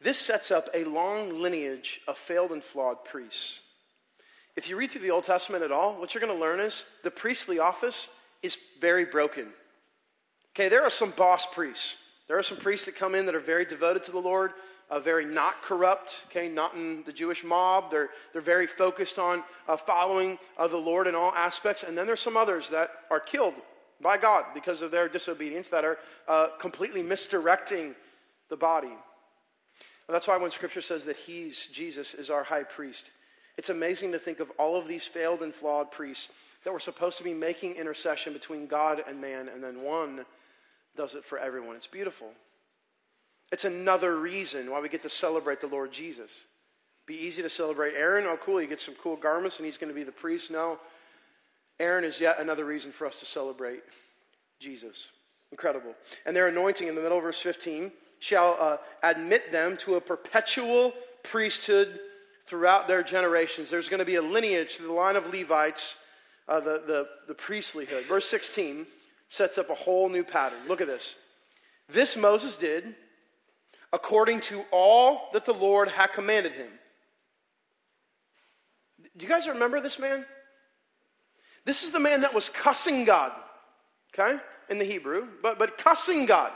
this 0.00 0.18
sets 0.18 0.50
up 0.50 0.68
a 0.74 0.84
long 0.84 1.40
lineage 1.42 2.00
of 2.08 2.16
failed 2.16 2.52
and 2.52 2.62
flawed 2.62 3.04
priests. 3.04 3.60
If 4.56 4.68
you 4.68 4.76
read 4.76 4.90
through 4.90 5.02
the 5.02 5.10
Old 5.10 5.24
Testament 5.24 5.62
at 5.62 5.72
all, 5.72 5.94
what 5.94 6.14
you're 6.14 6.20
going 6.20 6.34
to 6.34 6.40
learn 6.40 6.60
is 6.60 6.84
the 7.02 7.10
priestly 7.10 7.58
office 7.58 8.08
is 8.42 8.58
very 8.80 9.04
broken. 9.04 9.48
Okay, 10.54 10.68
there 10.68 10.82
are 10.82 10.90
some 10.90 11.10
boss 11.12 11.46
priests. 11.46 11.96
There 12.28 12.38
are 12.38 12.42
some 12.42 12.58
priests 12.58 12.86
that 12.86 12.96
come 12.96 13.14
in 13.14 13.26
that 13.26 13.34
are 13.34 13.40
very 13.40 13.64
devoted 13.64 14.02
to 14.04 14.12
the 14.12 14.18
Lord, 14.18 14.52
uh, 14.90 14.98
very 14.98 15.24
not 15.24 15.62
corrupt, 15.62 16.24
okay, 16.28 16.48
not 16.48 16.74
in 16.74 17.02
the 17.04 17.12
Jewish 17.12 17.44
mob. 17.44 17.90
They're, 17.90 18.10
they're 18.32 18.42
very 18.42 18.66
focused 18.66 19.18
on 19.18 19.42
uh, 19.68 19.76
following 19.76 20.38
uh, 20.58 20.66
the 20.66 20.76
Lord 20.76 21.06
in 21.06 21.14
all 21.14 21.32
aspects. 21.34 21.82
And 21.82 21.96
then 21.96 22.06
there's 22.06 22.20
some 22.20 22.36
others 22.36 22.70
that 22.70 22.90
are 23.10 23.20
killed 23.20 23.54
by 24.00 24.16
God 24.16 24.44
because 24.54 24.82
of 24.82 24.90
their 24.90 25.08
disobedience 25.08 25.68
that 25.70 25.84
are 25.84 25.98
uh, 26.28 26.48
completely 26.58 27.02
misdirecting 27.02 27.94
the 28.48 28.56
body. 28.56 28.88
And 28.88 30.14
that's 30.14 30.26
why 30.26 30.36
when 30.38 30.50
Scripture 30.50 30.80
says 30.80 31.04
that 31.04 31.16
He's, 31.16 31.66
Jesus, 31.68 32.14
is 32.14 32.30
our 32.30 32.42
high 32.42 32.64
priest, 32.64 33.10
it's 33.56 33.68
amazing 33.68 34.12
to 34.12 34.18
think 34.18 34.40
of 34.40 34.50
all 34.58 34.76
of 34.76 34.88
these 34.88 35.06
failed 35.06 35.42
and 35.42 35.54
flawed 35.54 35.90
priests 35.90 36.32
that 36.64 36.72
were 36.72 36.80
supposed 36.80 37.18
to 37.18 37.24
be 37.24 37.34
making 37.34 37.76
intercession 37.76 38.32
between 38.32 38.66
God 38.66 39.02
and 39.06 39.20
man, 39.20 39.48
and 39.48 39.62
then 39.62 39.82
one 39.82 40.24
does 40.96 41.14
it 41.14 41.24
for 41.24 41.38
everyone. 41.38 41.76
It's 41.76 41.86
beautiful. 41.86 42.28
It's 43.52 43.64
another 43.64 44.16
reason 44.16 44.70
why 44.70 44.80
we 44.80 44.88
get 44.88 45.02
to 45.02 45.10
celebrate 45.10 45.60
the 45.60 45.66
Lord 45.66 45.92
Jesus 45.92 46.44
Be 47.06 47.14
easy 47.14 47.42
to 47.42 47.50
celebrate. 47.50 47.94
Aaron, 47.96 48.26
oh, 48.26 48.36
cool, 48.36 48.58
he 48.58 48.66
gets 48.66 48.84
some 48.84 48.94
cool 48.94 49.16
garments 49.16 49.58
and 49.58 49.66
he's 49.66 49.78
going 49.78 49.92
to 49.92 49.94
be 49.94 50.04
the 50.04 50.12
priest. 50.12 50.50
No. 50.50 50.78
Aaron 51.80 52.04
is 52.04 52.20
yet 52.20 52.38
another 52.38 52.64
reason 52.64 52.92
for 52.92 53.06
us 53.06 53.18
to 53.20 53.26
celebrate 53.26 53.82
Jesus. 54.60 55.10
Incredible. 55.50 55.94
And 56.26 56.36
their 56.36 56.46
anointing 56.46 56.86
in 56.86 56.94
the 56.94 57.00
middle 57.00 57.18
of 57.18 57.24
verse 57.24 57.40
15 57.40 57.90
shall 58.20 58.56
uh, 58.60 58.76
admit 59.02 59.50
them 59.50 59.76
to 59.78 59.94
a 59.94 60.00
perpetual 60.00 60.92
priesthood 61.24 61.98
throughout 62.46 62.86
their 62.86 63.02
generations. 63.02 63.70
There's 63.70 63.88
going 63.88 63.98
to 63.98 64.04
be 64.04 64.16
a 64.16 64.22
lineage 64.22 64.76
to 64.76 64.82
the 64.82 64.92
line 64.92 65.16
of 65.16 65.32
Levites, 65.32 65.96
uh, 66.46 66.60
the, 66.60 66.82
the, 66.86 67.08
the 67.26 67.34
priestlyhood. 67.34 68.04
Verse 68.04 68.26
16 68.26 68.86
sets 69.28 69.58
up 69.58 69.70
a 69.70 69.74
whole 69.74 70.08
new 70.08 70.22
pattern. 70.22 70.58
Look 70.68 70.80
at 70.80 70.86
this. 70.86 71.16
This 71.88 72.16
Moses 72.16 72.56
did 72.56 72.94
according 73.92 74.40
to 74.40 74.62
all 74.70 75.30
that 75.32 75.44
the 75.44 75.52
Lord 75.52 75.88
had 75.88 76.12
commanded 76.12 76.52
him. 76.52 76.68
Do 79.16 79.24
you 79.24 79.28
guys 79.28 79.48
remember 79.48 79.80
this 79.80 79.98
man? 79.98 80.24
This 81.64 81.82
is 81.82 81.90
the 81.90 82.00
man 82.00 82.22
that 82.22 82.34
was 82.34 82.48
cussing 82.48 83.04
God, 83.04 83.32
okay, 84.14 84.38
in 84.68 84.78
the 84.78 84.84
Hebrew, 84.84 85.26
but, 85.42 85.58
but 85.58 85.78
cussing 85.78 86.26
God. 86.26 86.52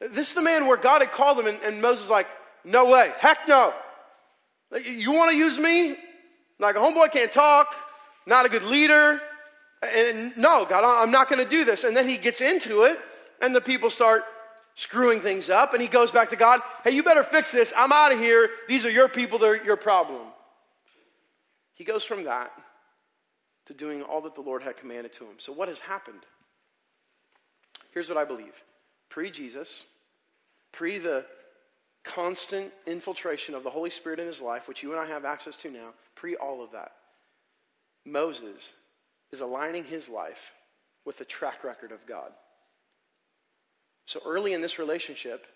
This 0.00 0.28
is 0.28 0.34
the 0.34 0.42
man 0.42 0.66
where 0.66 0.76
God 0.76 1.00
had 1.00 1.12
called 1.12 1.38
him, 1.38 1.46
and, 1.46 1.58
and 1.62 1.80
Moses 1.82 2.10
like, 2.10 2.26
no 2.64 2.90
way, 2.90 3.12
heck 3.18 3.48
no. 3.48 3.74
You 4.84 5.12
want 5.12 5.30
to 5.30 5.36
use 5.36 5.58
me? 5.58 5.96
Like 6.58 6.76
a 6.76 6.78
homeboy 6.78 7.12
can't 7.12 7.32
talk, 7.32 7.74
not 8.26 8.46
a 8.46 8.48
good 8.48 8.64
leader. 8.64 9.20
And 9.82 10.36
no, 10.36 10.64
God, 10.64 10.84
I'm 10.84 11.10
not 11.10 11.28
going 11.28 11.42
to 11.42 11.48
do 11.48 11.64
this. 11.64 11.84
And 11.84 11.96
then 11.96 12.08
he 12.08 12.16
gets 12.16 12.40
into 12.40 12.82
it, 12.82 12.98
and 13.40 13.54
the 13.54 13.60
people 13.60 13.90
start 13.90 14.24
screwing 14.74 15.20
things 15.20 15.50
up, 15.50 15.72
and 15.72 15.82
he 15.82 15.88
goes 15.88 16.10
back 16.10 16.30
to 16.30 16.36
God, 16.36 16.60
hey, 16.84 16.92
you 16.92 17.02
better 17.02 17.24
fix 17.24 17.52
this. 17.52 17.74
I'm 17.76 17.92
out 17.92 18.12
of 18.12 18.18
here. 18.18 18.48
These 18.68 18.86
are 18.86 18.90
your 18.90 19.08
people, 19.08 19.38
they're 19.38 19.62
your 19.62 19.76
problem. 19.76 20.22
He 21.74 21.84
goes 21.84 22.04
from 22.04 22.24
that 22.24 22.52
to 23.66 23.74
doing 23.74 24.02
all 24.02 24.20
that 24.22 24.34
the 24.34 24.40
Lord 24.40 24.62
had 24.62 24.76
commanded 24.76 25.12
to 25.14 25.24
him. 25.24 25.34
So, 25.38 25.52
what 25.52 25.68
has 25.68 25.80
happened? 25.80 26.20
Here's 27.92 28.08
what 28.08 28.18
I 28.18 28.24
believe 28.24 28.62
pre 29.08 29.30
Jesus, 29.30 29.84
pre 30.72 30.98
the 30.98 31.24
constant 32.04 32.72
infiltration 32.86 33.54
of 33.54 33.62
the 33.62 33.70
Holy 33.70 33.90
Spirit 33.90 34.18
in 34.18 34.26
his 34.26 34.40
life, 34.40 34.66
which 34.66 34.82
you 34.82 34.90
and 34.92 35.00
I 35.00 35.06
have 35.06 35.24
access 35.24 35.56
to 35.58 35.70
now, 35.70 35.90
pre 36.14 36.34
all 36.36 36.62
of 36.62 36.72
that, 36.72 36.92
Moses 38.04 38.72
is 39.30 39.40
aligning 39.40 39.84
his 39.84 40.08
life 40.08 40.54
with 41.04 41.18
the 41.18 41.24
track 41.24 41.64
record 41.64 41.92
of 41.92 42.06
God. 42.06 42.32
So 44.06 44.20
early 44.26 44.52
in 44.52 44.60
this 44.60 44.78
relationship, 44.78 45.46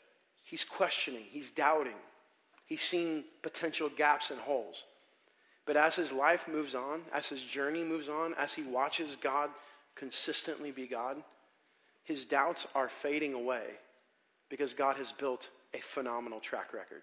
he's 0.45 0.65
questioning, 0.65 1.25
he's 1.29 1.51
doubting, 1.51 1.97
he's 2.65 2.83
seeing 2.83 3.25
potential 3.43 3.91
gaps 3.95 4.31
and 4.31 4.41
holes. 4.41 4.85
But 5.67 5.77
as 5.77 5.97
his 5.97 6.13
life 6.13 6.47
moves 6.47 6.75
on, 6.75 7.03
as 7.13 7.29
his 7.29 7.43
journey 7.43 7.83
moves 7.83 8.09
on, 8.09 8.35
as 8.39 8.55
he 8.55 8.63
watches 8.63 9.17
God 9.17 9.51
consistently 9.97 10.71
be 10.71 10.87
God, 10.87 11.17
his 12.05 12.25
doubts 12.25 12.69
are 12.75 12.89
fading 12.89 13.35
away 13.35 13.65
because 14.49 14.75
God 14.75 14.97
has 14.97 15.11
built 15.11 15.51
a 15.75 15.79
phenomenal 15.79 16.39
track 16.39 16.73
record. 16.73 17.03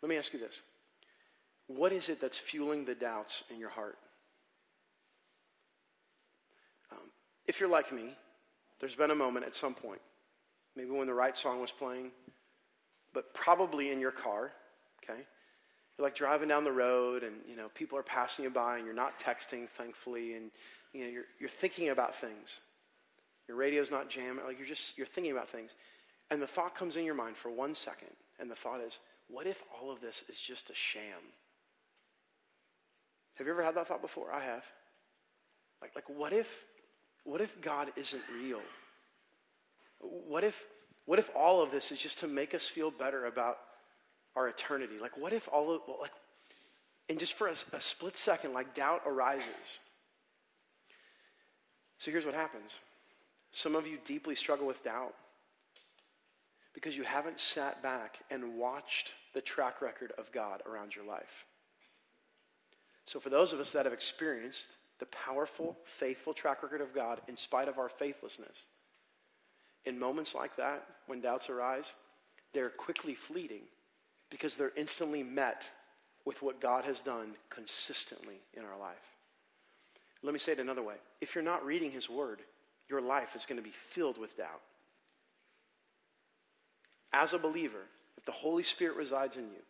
Let 0.00 0.08
me 0.08 0.16
ask 0.16 0.32
you 0.32 0.38
this 0.38 0.62
What 1.66 1.92
is 1.92 2.08
it 2.08 2.20
that's 2.20 2.38
fueling 2.38 2.86
the 2.86 2.94
doubts 2.94 3.44
in 3.50 3.58
your 3.58 3.68
heart? 3.68 3.98
Um, 6.90 7.10
if 7.46 7.60
you're 7.60 7.68
like 7.68 7.92
me, 7.92 8.16
there's 8.80 8.94
been 8.94 9.10
a 9.10 9.14
moment 9.14 9.44
at 9.44 9.54
some 9.54 9.74
point, 9.74 10.00
maybe 10.74 10.90
when 10.90 11.06
the 11.06 11.14
right 11.14 11.36
song 11.36 11.60
was 11.60 11.70
playing, 11.70 12.12
but 13.12 13.34
probably 13.34 13.92
in 13.92 14.00
your 14.00 14.10
car, 14.10 14.52
okay? 15.04 15.20
You're 15.96 16.06
like 16.06 16.14
driving 16.14 16.48
down 16.48 16.64
the 16.64 16.72
road 16.72 17.22
and, 17.22 17.36
you 17.48 17.56
know, 17.56 17.68
people 17.74 17.98
are 17.98 18.02
passing 18.02 18.44
you 18.44 18.50
by 18.50 18.76
and 18.76 18.86
you're 18.86 18.94
not 18.94 19.18
texting, 19.18 19.68
thankfully, 19.68 20.34
and, 20.34 20.50
you 20.92 21.04
know, 21.04 21.10
you're, 21.10 21.24
you're 21.38 21.48
thinking 21.48 21.90
about 21.90 22.14
things. 22.14 22.60
Your 23.48 23.56
radio's 23.56 23.90
not 23.90 24.08
jamming. 24.08 24.44
Like 24.44 24.58
you're 24.58 24.68
just, 24.68 24.96
you're 24.96 25.06
thinking 25.06 25.32
about 25.32 25.48
things. 25.48 25.74
And 26.30 26.40
the 26.40 26.46
thought 26.46 26.74
comes 26.74 26.96
in 26.96 27.04
your 27.04 27.14
mind 27.14 27.36
for 27.36 27.50
one 27.50 27.74
second. 27.74 28.08
And 28.40 28.50
the 28.50 28.54
thought 28.54 28.80
is, 28.80 28.98
what 29.28 29.46
if 29.46 29.62
all 29.80 29.90
of 29.90 30.00
this 30.00 30.24
is 30.28 30.40
just 30.40 30.70
a 30.70 30.74
sham? 30.74 31.02
Have 33.34 33.46
you 33.46 33.52
ever 33.52 33.62
had 33.62 33.74
that 33.74 33.88
thought 33.88 34.02
before? 34.02 34.32
I 34.32 34.40
have. 34.40 34.64
Like, 35.80 35.94
like 35.94 36.08
what 36.08 36.32
if, 36.32 36.64
what 37.24 37.40
if 37.40 37.60
God 37.60 37.92
isn't 37.96 38.22
real? 38.40 38.60
What 40.00 40.44
if, 40.44 40.64
what 41.06 41.18
if 41.18 41.30
all 41.36 41.62
of 41.62 41.70
this 41.70 41.92
is 41.92 41.98
just 41.98 42.20
to 42.20 42.28
make 42.28 42.54
us 42.54 42.66
feel 42.66 42.90
better 42.90 43.26
about 43.26 43.58
our 44.36 44.48
eternity? 44.48 44.94
Like, 45.00 45.16
what 45.16 45.32
if 45.32 45.48
all 45.52 45.74
of, 45.74 45.82
like, 46.00 46.10
and 47.08 47.18
just 47.18 47.34
for 47.34 47.48
a, 47.48 47.52
a 47.52 47.80
split 47.80 48.16
second, 48.16 48.52
like 48.52 48.74
doubt 48.74 49.02
arises. 49.06 49.80
So 51.98 52.10
here's 52.10 52.24
what 52.24 52.34
happens 52.34 52.80
some 53.50 53.74
of 53.74 53.86
you 53.86 53.98
deeply 54.04 54.34
struggle 54.34 54.66
with 54.66 54.82
doubt 54.82 55.14
because 56.74 56.96
you 56.96 57.02
haven't 57.02 57.38
sat 57.38 57.82
back 57.82 58.18
and 58.30 58.56
watched 58.56 59.14
the 59.34 59.42
track 59.42 59.82
record 59.82 60.12
of 60.16 60.32
God 60.32 60.62
around 60.66 60.96
your 60.96 61.04
life. 61.04 61.44
So, 63.04 63.20
for 63.20 63.28
those 63.30 63.52
of 63.52 63.60
us 63.60 63.72
that 63.72 63.84
have 63.84 63.92
experienced 63.92 64.68
the 64.98 65.06
powerful, 65.06 65.76
faithful 65.84 66.32
track 66.32 66.62
record 66.62 66.80
of 66.80 66.94
God 66.94 67.20
in 67.28 67.36
spite 67.36 67.68
of 67.68 67.78
our 67.78 67.88
faithlessness, 67.88 68.64
in 69.84 69.98
moments 69.98 70.34
like 70.34 70.56
that, 70.56 70.86
when 71.06 71.20
doubts 71.20 71.50
arise, 71.50 71.94
they're 72.54 72.70
quickly 72.70 73.14
fleeting 73.14 73.62
because 74.32 74.56
they're 74.56 74.72
instantly 74.78 75.22
met 75.22 75.68
with 76.24 76.42
what 76.42 76.58
God 76.58 76.84
has 76.86 77.02
done 77.02 77.32
consistently 77.50 78.36
in 78.54 78.64
our 78.64 78.78
life. 78.80 78.96
Let 80.22 80.32
me 80.32 80.38
say 80.38 80.52
it 80.52 80.58
another 80.58 80.82
way. 80.82 80.94
If 81.20 81.34
you're 81.34 81.44
not 81.44 81.66
reading 81.66 81.90
His 81.90 82.08
Word, 82.08 82.40
your 82.88 83.02
life 83.02 83.36
is 83.36 83.44
going 83.44 83.58
to 83.58 83.62
be 83.62 83.70
filled 83.70 84.16
with 84.16 84.38
doubt. 84.38 84.62
As 87.12 87.34
a 87.34 87.38
believer, 87.38 87.82
if 88.16 88.24
the 88.24 88.32
Holy 88.32 88.62
Spirit 88.62 88.96
resides 88.96 89.36
in 89.36 89.42
you, 89.42 89.62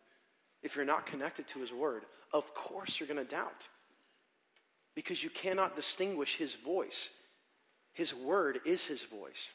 if 0.61 0.77
you're 0.77 0.85
not 0.85 1.05
connected 1.05 1.45
to 1.49 1.59
His 1.59 1.73
Word, 1.73 2.03
of 2.31 2.53
course 2.55 2.99
you're 2.99 3.07
going 3.07 3.23
to 3.23 3.29
doubt. 3.29 3.67
Because 4.95 5.21
you 5.21 5.29
cannot 5.29 5.75
distinguish 5.75 6.37
His 6.37 6.55
voice. 6.55 7.09
His 7.91 8.15
Word 8.15 8.59
is 8.65 8.85
His 8.85 9.03
voice. 9.03 9.51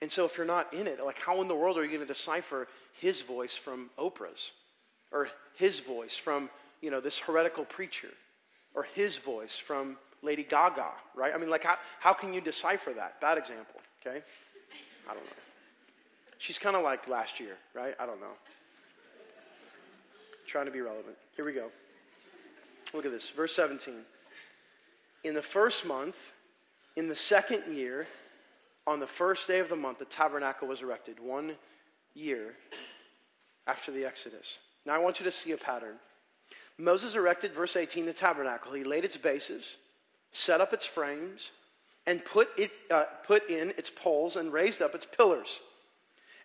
And 0.00 0.10
so 0.10 0.24
if 0.24 0.36
you're 0.36 0.46
not 0.46 0.72
in 0.72 0.86
it, 0.86 1.04
like 1.04 1.18
how 1.18 1.40
in 1.42 1.48
the 1.48 1.54
world 1.54 1.76
are 1.76 1.82
you 1.82 1.88
going 1.88 2.00
to 2.00 2.06
decipher 2.06 2.68
His 3.00 3.22
voice 3.22 3.56
from 3.56 3.90
Oprah's? 3.98 4.52
Or 5.12 5.28
His 5.56 5.80
voice 5.80 6.16
from, 6.16 6.50
you 6.80 6.90
know, 6.90 7.00
this 7.00 7.18
heretical 7.18 7.64
preacher? 7.64 8.08
Or 8.74 8.84
His 8.94 9.16
voice 9.16 9.58
from 9.58 9.96
Lady 10.22 10.44
Gaga, 10.44 10.90
right? 11.14 11.32
I 11.34 11.38
mean, 11.38 11.50
like, 11.50 11.64
how, 11.64 11.76
how 12.00 12.12
can 12.12 12.32
you 12.32 12.40
decipher 12.40 12.92
that? 12.92 13.20
Bad 13.20 13.38
example, 13.38 13.80
okay? 14.00 14.22
I 15.08 15.14
don't 15.14 15.24
know. 15.24 15.32
She's 16.38 16.58
kind 16.58 16.76
of 16.76 16.84
like 16.84 17.08
last 17.08 17.40
year, 17.40 17.56
right? 17.74 17.94
I 17.98 18.06
don't 18.06 18.20
know. 18.20 18.36
Trying 20.46 20.66
to 20.66 20.70
be 20.70 20.80
relevant. 20.80 21.16
Here 21.36 21.44
we 21.44 21.52
go. 21.52 21.68
Look 22.94 23.04
at 23.04 23.12
this. 23.12 23.28
Verse 23.28 23.54
17. 23.54 23.94
In 25.24 25.34
the 25.34 25.42
first 25.42 25.86
month, 25.86 26.32
in 26.96 27.08
the 27.08 27.16
second 27.16 27.74
year, 27.74 28.06
on 28.88 29.00
the 29.00 29.06
first 29.06 29.46
day 29.46 29.58
of 29.58 29.68
the 29.68 29.76
month, 29.76 29.98
the 29.98 30.06
tabernacle 30.06 30.66
was 30.66 30.80
erected, 30.80 31.20
one 31.20 31.52
year 32.14 32.54
after 33.66 33.92
the 33.92 34.06
Exodus. 34.06 34.58
Now 34.86 34.94
I 34.94 34.98
want 34.98 35.20
you 35.20 35.24
to 35.24 35.30
see 35.30 35.52
a 35.52 35.58
pattern. 35.58 35.96
Moses 36.78 37.14
erected, 37.14 37.52
verse 37.52 37.76
18, 37.76 38.06
the 38.06 38.12
tabernacle. 38.12 38.72
He 38.72 38.84
laid 38.84 39.04
its 39.04 39.16
bases, 39.16 39.76
set 40.32 40.60
up 40.60 40.72
its 40.72 40.86
frames, 40.86 41.50
and 42.06 42.24
put, 42.24 42.48
it, 42.56 42.70
uh, 42.90 43.04
put 43.26 43.50
in 43.50 43.70
its 43.76 43.90
poles 43.90 44.36
and 44.36 44.52
raised 44.52 44.80
up 44.80 44.94
its 44.94 45.04
pillars 45.04 45.60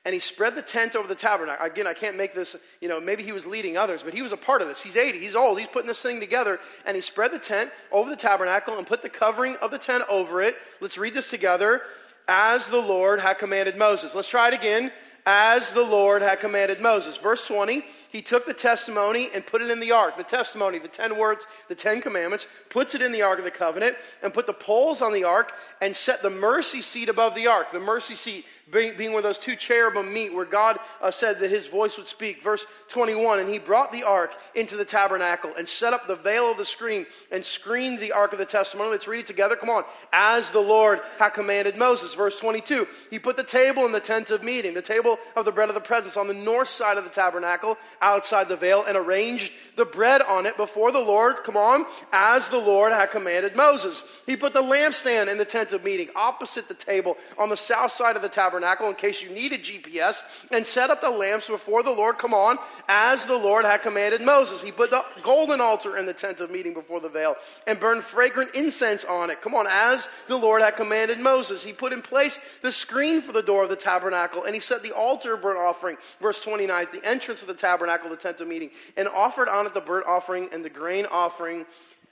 and 0.06 0.14
he 0.14 0.20
spread 0.20 0.56
the 0.56 0.62
tent 0.62 0.96
over 0.96 1.08
the 1.08 1.16
tabernacle. 1.16 1.66
Again, 1.66 1.88
I 1.88 1.94
can't 1.94 2.18
make 2.18 2.34
this, 2.34 2.58
you 2.82 2.90
know, 2.90 3.00
maybe 3.00 3.24
he 3.24 3.32
was 3.32 3.46
leading 3.46 3.78
others, 3.78 4.04
but 4.04 4.14
he 4.14 4.22
was 4.22 4.34
a 4.34 4.38
part 4.38 4.62
of 4.62 4.68
this. 4.68 4.82
He's 4.82 4.98
80, 4.98 5.20
he's 5.20 5.36
old, 5.36 5.60
he's 5.60 5.70
putting 5.70 5.88
this 5.88 6.02
thing 6.02 6.20
together, 6.20 6.60
and 6.86 6.96
he 6.96 7.02
spread 7.02 7.32
the 7.32 7.40
tent 7.40 7.72
over 7.92 8.10
the 8.10 8.18
tabernacle 8.18 8.78
and 8.78 8.86
put 8.86 9.02
the 9.02 9.10
covering 9.10 9.56
of 9.62 9.72
the 9.72 9.78
tent 9.78 10.04
over 10.10 10.42
it. 10.42 10.56
Let's 10.82 10.98
read 10.98 11.14
this 11.14 11.30
together. 11.30 11.84
As 12.28 12.70
the 12.70 12.82
Lord 12.82 13.20
had 13.20 13.36
commanded 13.36 13.78
Moses. 13.78 14.16
Let's 14.16 14.30
try 14.30 14.48
it 14.50 14.54
again. 14.54 14.92
As 15.26 15.74
the 15.74 15.84
Lord 15.84 16.22
had 16.22 16.40
commanded 16.40 16.82
Moses. 16.82 17.18
Verse 17.18 17.48
20, 17.48 17.86
he 18.14 18.22
took 18.22 18.46
the 18.46 18.54
testimony 18.54 19.30
and 19.34 19.44
put 19.44 19.64
it 19.64 19.72
in 19.72 19.80
the 19.80 19.92
ark. 19.92 20.18
The 20.18 20.24
testimony, 20.24 20.78
the 20.78 20.88
10 20.88 21.18
words, 21.18 21.48
the 21.68 21.74
10 21.74 22.00
commandments, 22.00 22.46
puts 22.70 22.94
it 22.94 23.02
in 23.02 23.12
the 23.12 23.24
ark 23.24 23.40
of 23.40 23.44
the 23.44 23.50
covenant 23.50 23.98
and 24.22 24.32
put 24.32 24.46
the 24.46 24.54
poles 24.54 25.02
on 25.02 25.14
the 25.14 25.24
ark 25.24 25.52
and 25.82 25.96
set 25.96 26.22
the 26.22 26.30
mercy 26.30 26.82
seat 26.82 27.10
above 27.10 27.34
the 27.34 27.48
ark. 27.48 27.72
The 27.72 27.80
mercy 27.80 28.14
seat 28.14 28.46
being, 28.72 28.96
being 28.98 29.14
where 29.14 29.22
those 29.22 29.38
two 29.38 29.56
cherubim 29.56 30.14
meet, 30.14 30.34
where 30.34 30.46
God 30.46 30.80
uh, 31.02 31.12
said 31.12 31.40
that 31.40 31.50
his 31.50 31.68
voice 31.68 31.98
would 31.98 32.08
speak. 32.08 32.42
Verse 32.42 32.66
21 32.90 33.40
And 33.40 33.50
he 33.50 33.60
brought 33.60 33.92
the 33.92 34.04
ark 34.04 34.32
into 34.56 34.78
the 34.78 34.86
tabernacle 34.86 35.52
and 35.58 35.68
set 35.68 35.94
up 35.94 36.08
the 36.08 36.16
veil 36.16 36.50
of 36.50 36.58
the 36.58 36.66
screen 36.66 37.06
and 37.32 37.44
screened 37.44 38.00
the 38.00 38.12
ark 38.12 38.32
of 38.32 38.40
the 38.40 38.46
testimony. 38.46 38.92
Let's 38.92 39.08
read 39.08 39.22
it 39.22 39.28
together. 39.28 39.56
Come 39.56 39.70
on. 39.70 39.84
As 40.12 40.52
the 40.52 40.60
Lord 40.60 41.02
had 41.20 41.30
commanded 41.30 41.78
Moses. 41.78 42.14
Verse 42.14 42.40
22 42.40 42.88
He 43.10 43.20
put 43.20 43.36
the 43.36 43.44
table 43.44 43.86
in 43.86 43.92
the 43.92 44.00
tent 44.00 44.32
of 44.32 44.44
meeting, 44.44 44.74
the 44.74 44.82
table 44.82 45.20
of 45.36 45.46
the 45.46 45.52
bread 45.52 45.70
of 45.70 45.76
the 45.76 45.82
presence 45.82 46.16
on 46.16 46.28
the 46.28 46.34
north 46.34 46.70
side 46.70 46.98
of 46.98 47.04
the 47.04 47.10
tabernacle 47.10 47.78
outside 48.04 48.50
the 48.50 48.56
veil 48.56 48.84
and 48.88 48.98
arranged 48.98 49.54
the 49.76 49.86
bread 49.86 50.22
on 50.22 50.46
it 50.46 50.58
before 50.58 50.92
the 50.92 51.00
Lord. 51.00 51.38
Come 51.44 51.58
on. 51.58 51.86
As 52.12 52.50
the 52.50 52.60
Lord 52.60 52.92
had 52.92 53.10
commanded 53.12 53.56
Moses. 53.56 54.22
He 54.26 54.36
put 54.36 54.54
the 54.54 54.62
lampstand 54.62 55.32
in 55.32 55.38
the 55.38 55.46
tent 55.46 55.74
of 55.74 55.84
meeting 55.84 56.10
opposite 56.16 56.68
the 56.68 56.74
table 56.74 57.18
on 57.38 57.50
the 57.50 57.58
south 57.58 57.92
side 57.92 58.16
of 58.16 58.22
the 58.22 58.30
tabernacle 58.30 58.90
in 58.90 58.96
case 58.96 59.24
you 59.24 59.30
needed 59.30 59.64
GPS 59.64 60.46
and 60.52 60.66
set 60.66 60.90
up 60.90 61.02
the 61.02 61.10
lamps 61.10 61.48
before 61.48 61.82
the 61.82 61.92
Lord, 61.92 62.18
come 62.18 62.34
on, 62.34 62.58
as 62.88 63.26
the 63.26 63.38
Lord 63.38 63.66
had 63.66 63.82
commanded 63.82 64.22
Moses. 64.22 64.62
He 64.62 64.72
put 64.72 64.92
the 64.92 65.04
golden 65.24 65.62
altar 65.62 65.98
in 65.98 66.06
the 66.06 66.14
tent 66.14 66.42
of 66.42 66.52
meeting 66.52 66.74
before 66.74 67.00
the 67.00 67.10
veil 67.10 67.36
and 67.66 67.80
burned 67.80 68.04
fragrant 68.04 68.54
incense 68.54 69.06
on 69.06 69.30
it. 69.30 69.42
Come 69.42 69.56
on, 69.56 69.66
as 69.70 70.10
the 70.28 70.38
Lord 70.38 70.62
had 70.62 70.76
commanded 70.76 71.20
Moses. 71.20 71.64
He 71.64 71.74
put 71.74 71.94
in 71.94 72.02
place 72.02 72.40
the 72.62 72.72
screen 72.72 73.22
for 73.22 73.32
the 73.32 73.42
door 73.42 73.64
of 73.64 73.70
the 73.70 73.76
tabernacle 73.76 74.44
and 74.44 74.54
he 74.54 74.60
set 74.60 74.84
the 74.84 74.92
altar 74.92 75.38
burnt 75.38 75.60
offering, 75.60 75.98
verse 76.22 76.42
29, 76.42 76.88
the 76.92 77.08
entrance 77.08 77.42
of 77.42 77.48
the 77.48 77.54
tabernacle, 77.54 77.93
the 78.10 78.16
tent 78.16 78.42
of 78.42 78.48
meeting, 78.48 78.72
and 78.98 79.08
offered 79.08 79.50
on 79.50 79.66
it 79.66 79.74
the 79.74 79.82
burnt 79.82 80.08
offering 80.08 80.50
and 80.52 80.64
the 80.64 80.70
grain 80.70 81.06
offering 81.12 81.66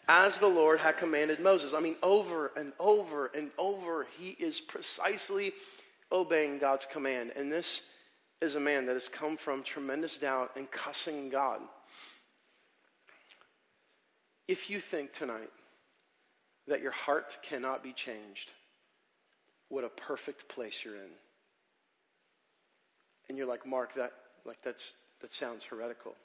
as 0.08 0.38
the 0.38 0.48
Lord 0.48 0.80
had 0.80 0.98
commanded 0.98 1.40
Moses. 1.40 1.74
I 1.74 1.80
mean, 1.80 1.96
over 2.04 2.52
and 2.58 2.74
over 2.80 3.32
and 3.36 3.52
over, 3.58 4.08
he 4.18 4.30
is 4.32 4.60
precisely 4.60 5.54
obeying 6.12 6.58
God's 6.58 6.86
command. 6.86 7.32
And 7.36 7.52
this 7.52 7.82
is 8.42 8.56
a 8.56 8.60
man 8.60 8.86
that 8.88 8.94
has 8.94 9.08
come 9.08 9.38
from 9.38 9.64
tremendous 9.64 10.18
doubt 10.18 10.52
and 10.56 10.70
cussing 10.72 11.30
God. 11.30 11.62
If 14.48 14.70
you 14.70 14.80
think 14.80 15.14
tonight 15.14 15.52
that 16.68 16.82
your 16.82 16.92
heart 16.92 17.38
cannot 17.44 17.84
be 17.84 17.94
changed, 17.94 18.54
what 19.70 19.84
a 19.84 19.90
perfect 19.90 20.50
place 20.50 20.84
you're 20.84 20.96
in. 20.96 21.12
And 23.30 23.38
you're 23.38 23.48
like, 23.48 23.66
Mark, 23.66 23.96
that 23.96 24.12
like 24.46 24.58
that's 24.64 24.94
that 25.22 25.34
sounds 25.34 25.66
heretical. 25.66 26.16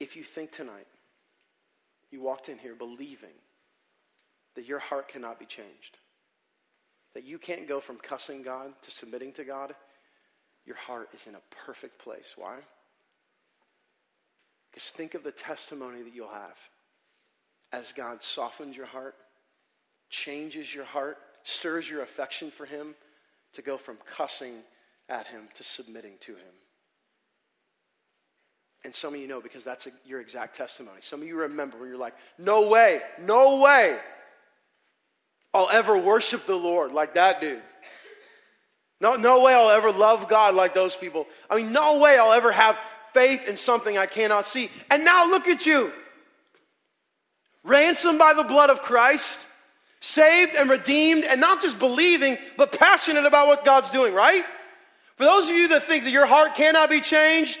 If 0.00 0.16
you 0.16 0.22
think 0.22 0.52
tonight 0.52 0.86
you 2.10 2.20
walked 2.20 2.48
in 2.48 2.58
here 2.58 2.74
believing 2.74 3.34
that 4.54 4.66
your 4.66 4.78
heart 4.78 5.08
cannot 5.08 5.38
be 5.38 5.46
changed, 5.46 5.98
that 7.14 7.24
you 7.24 7.38
can't 7.38 7.68
go 7.68 7.80
from 7.80 7.96
cussing 7.96 8.42
God 8.42 8.72
to 8.82 8.90
submitting 8.90 9.32
to 9.32 9.44
God, 9.44 9.74
your 10.64 10.76
heart 10.76 11.08
is 11.14 11.26
in 11.26 11.34
a 11.34 11.64
perfect 11.64 11.98
place. 11.98 12.34
Why? 12.36 12.56
Because 14.70 14.90
think 14.90 15.14
of 15.14 15.24
the 15.24 15.32
testimony 15.32 16.02
that 16.02 16.14
you'll 16.14 16.28
have 16.28 16.58
as 17.72 17.92
God 17.92 18.22
softens 18.22 18.76
your 18.76 18.86
heart, 18.86 19.14
changes 20.10 20.74
your 20.74 20.84
heart, 20.84 21.18
stirs 21.42 21.88
your 21.88 22.02
affection 22.02 22.50
for 22.50 22.66
Him 22.66 22.94
to 23.52 23.62
go 23.62 23.76
from 23.76 23.96
cussing 24.04 24.54
at 25.08 25.26
Him 25.26 25.48
to 25.54 25.64
submitting 25.64 26.14
to 26.20 26.32
Him. 26.32 26.54
And 28.84 28.94
some 28.94 29.14
of 29.14 29.20
you 29.20 29.26
know 29.26 29.40
because 29.40 29.64
that's 29.64 29.86
a, 29.86 29.90
your 30.06 30.20
exact 30.20 30.56
testimony. 30.56 30.98
Some 31.00 31.20
of 31.20 31.26
you 31.26 31.36
remember 31.36 31.78
when 31.78 31.88
you're 31.88 31.98
like, 31.98 32.14
no 32.38 32.68
way, 32.68 33.00
no 33.20 33.60
way. 33.60 33.98
I'll 35.52 35.70
ever 35.70 35.96
worship 35.96 36.46
the 36.46 36.56
Lord 36.56 36.92
like 36.92 37.14
that 37.14 37.40
dude. 37.40 37.62
No, 39.00 39.14
no 39.14 39.42
way 39.44 39.54
I'll 39.54 39.70
ever 39.70 39.92
love 39.92 40.28
God 40.28 40.54
like 40.54 40.74
those 40.74 40.96
people. 40.96 41.26
I 41.48 41.56
mean, 41.56 41.72
no 41.72 41.98
way 41.98 42.18
I'll 42.18 42.32
ever 42.32 42.52
have 42.52 42.78
faith 43.14 43.48
in 43.48 43.56
something 43.56 43.96
I 43.96 44.06
cannot 44.06 44.46
see. 44.46 44.70
And 44.90 45.04
now 45.04 45.28
look 45.28 45.48
at 45.48 45.66
you. 45.66 45.92
Ransomed 47.64 48.18
by 48.18 48.34
the 48.34 48.44
blood 48.44 48.70
of 48.70 48.82
Christ, 48.82 49.44
saved 50.00 50.56
and 50.56 50.68
redeemed, 50.70 51.24
and 51.24 51.40
not 51.40 51.60
just 51.60 51.78
believing, 51.78 52.38
but 52.56 52.78
passionate 52.78 53.24
about 53.24 53.46
what 53.46 53.64
God's 53.64 53.90
doing, 53.90 54.14
right? 54.14 54.44
For 55.16 55.24
those 55.24 55.48
of 55.48 55.56
you 55.56 55.68
that 55.68 55.84
think 55.84 56.04
that 56.04 56.12
your 56.12 56.26
heart 56.26 56.54
cannot 56.54 56.90
be 56.90 57.00
changed, 57.00 57.58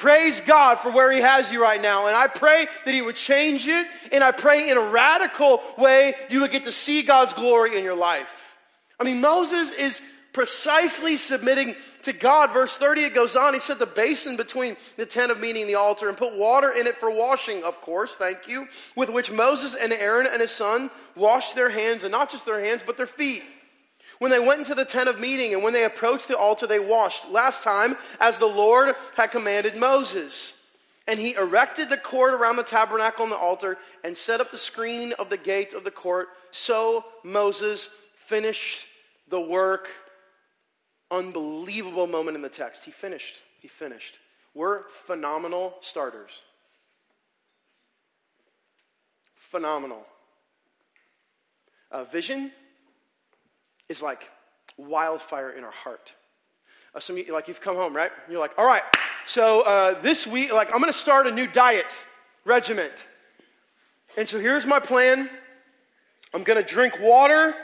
Praise 0.00 0.40
God 0.40 0.78
for 0.78 0.90
where 0.90 1.12
He 1.12 1.20
has 1.20 1.52
you 1.52 1.60
right 1.60 1.80
now. 1.80 2.06
And 2.06 2.16
I 2.16 2.26
pray 2.26 2.66
that 2.86 2.94
He 2.94 3.02
would 3.02 3.16
change 3.16 3.68
it. 3.68 3.86
And 4.10 4.24
I 4.24 4.32
pray 4.32 4.70
in 4.70 4.78
a 4.78 4.80
radical 4.80 5.60
way 5.76 6.14
you 6.30 6.40
would 6.40 6.50
get 6.50 6.64
to 6.64 6.72
see 6.72 7.02
God's 7.02 7.34
glory 7.34 7.76
in 7.76 7.84
your 7.84 7.94
life. 7.94 8.56
I 8.98 9.04
mean, 9.04 9.20
Moses 9.20 9.72
is 9.72 10.00
precisely 10.32 11.18
submitting 11.18 11.74
to 12.04 12.14
God. 12.14 12.50
Verse 12.50 12.78
30, 12.78 13.02
it 13.02 13.14
goes 13.14 13.36
on. 13.36 13.52
He 13.52 13.60
set 13.60 13.78
the 13.78 13.84
basin 13.84 14.38
between 14.38 14.74
the 14.96 15.04
tent 15.04 15.30
of 15.30 15.38
meeting 15.38 15.64
and 15.64 15.70
the 15.70 15.74
altar 15.74 16.08
and 16.08 16.16
put 16.16 16.34
water 16.34 16.70
in 16.70 16.86
it 16.86 16.96
for 16.96 17.10
washing, 17.10 17.62
of 17.62 17.78
course, 17.82 18.16
thank 18.16 18.48
you, 18.48 18.68
with 18.96 19.10
which 19.10 19.30
Moses 19.30 19.74
and 19.74 19.92
Aaron 19.92 20.26
and 20.26 20.40
his 20.40 20.50
son 20.50 20.90
washed 21.14 21.54
their 21.54 21.68
hands, 21.68 22.04
and 22.04 22.12
not 22.12 22.30
just 22.30 22.46
their 22.46 22.64
hands, 22.64 22.82
but 22.86 22.96
their 22.96 23.06
feet. 23.06 23.42
When 24.20 24.30
they 24.30 24.38
went 24.38 24.60
into 24.60 24.74
the 24.74 24.84
tent 24.84 25.08
of 25.08 25.18
meeting 25.18 25.54
and 25.54 25.62
when 25.62 25.72
they 25.72 25.84
approached 25.84 26.28
the 26.28 26.36
altar, 26.36 26.66
they 26.66 26.78
washed. 26.78 27.30
Last 27.30 27.64
time, 27.64 27.96
as 28.20 28.38
the 28.38 28.44
Lord 28.44 28.94
had 29.16 29.30
commanded 29.30 29.76
Moses. 29.76 30.62
And 31.08 31.18
he 31.18 31.32
erected 31.32 31.88
the 31.88 31.96
court 31.96 32.34
around 32.34 32.56
the 32.56 32.62
tabernacle 32.62 33.24
and 33.24 33.32
the 33.32 33.38
altar 33.38 33.78
and 34.04 34.14
set 34.14 34.42
up 34.42 34.50
the 34.50 34.58
screen 34.58 35.14
of 35.18 35.30
the 35.30 35.38
gate 35.38 35.72
of 35.72 35.84
the 35.84 35.90
court. 35.90 36.28
So 36.50 37.06
Moses 37.24 37.88
finished 38.14 38.86
the 39.28 39.40
work. 39.40 39.88
Unbelievable 41.10 42.06
moment 42.06 42.36
in 42.36 42.42
the 42.42 42.50
text. 42.50 42.84
He 42.84 42.90
finished. 42.90 43.40
He 43.58 43.68
finished. 43.68 44.18
We're 44.52 44.82
phenomenal 44.90 45.76
starters. 45.80 46.42
Phenomenal. 49.34 50.04
Vision 52.12 52.52
is 53.90 54.00
like 54.00 54.30
wildfire 54.78 55.50
in 55.50 55.64
our 55.64 55.72
heart. 55.72 56.14
Uh, 56.94 57.00
some 57.00 57.18
you, 57.18 57.32
like 57.32 57.48
you've 57.48 57.60
come 57.60 57.76
home, 57.76 57.94
right? 57.94 58.10
You're 58.30 58.40
like, 58.40 58.56
all 58.56 58.64
right, 58.64 58.82
so 59.26 59.62
uh, 59.62 60.00
this 60.00 60.26
week, 60.26 60.52
like 60.52 60.68
I'm 60.72 60.80
going 60.80 60.92
to 60.92 60.98
start 60.98 61.26
a 61.26 61.30
new 61.30 61.46
diet 61.46 62.04
regiment. 62.44 63.06
And 64.16 64.28
so 64.28 64.40
here's 64.40 64.64
my 64.64 64.80
plan. 64.80 65.28
I'm 66.32 66.44
going 66.44 66.56
to 66.56 66.66
drink 66.66 66.98
water 67.00 67.54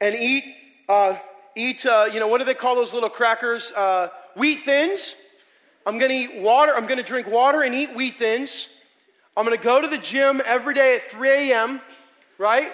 and 0.00 0.14
eat, 0.14 0.44
uh, 0.88 1.16
eat, 1.56 1.86
uh, 1.86 2.08
you 2.12 2.20
know, 2.20 2.26
what 2.26 2.38
do 2.38 2.44
they 2.44 2.54
call 2.54 2.74
those 2.74 2.92
little 2.92 3.08
crackers? 3.08 3.70
Uh, 3.72 4.08
wheat 4.36 4.60
thins. 4.64 5.14
I'm 5.86 5.98
going 5.98 6.10
to 6.10 6.16
eat 6.16 6.40
water. 6.40 6.74
I'm 6.76 6.86
going 6.86 6.98
to 6.98 7.04
drink 7.04 7.28
water 7.28 7.62
and 7.62 7.74
eat 7.74 7.94
wheat 7.94 8.16
thins. 8.16 8.68
I'm 9.36 9.44
going 9.44 9.56
to 9.56 9.62
go 9.62 9.80
to 9.80 9.88
the 9.88 9.98
gym 9.98 10.42
every 10.44 10.74
day 10.74 10.96
at 10.96 11.10
3 11.10 11.28
a.m., 11.50 11.80
right? 12.38 12.70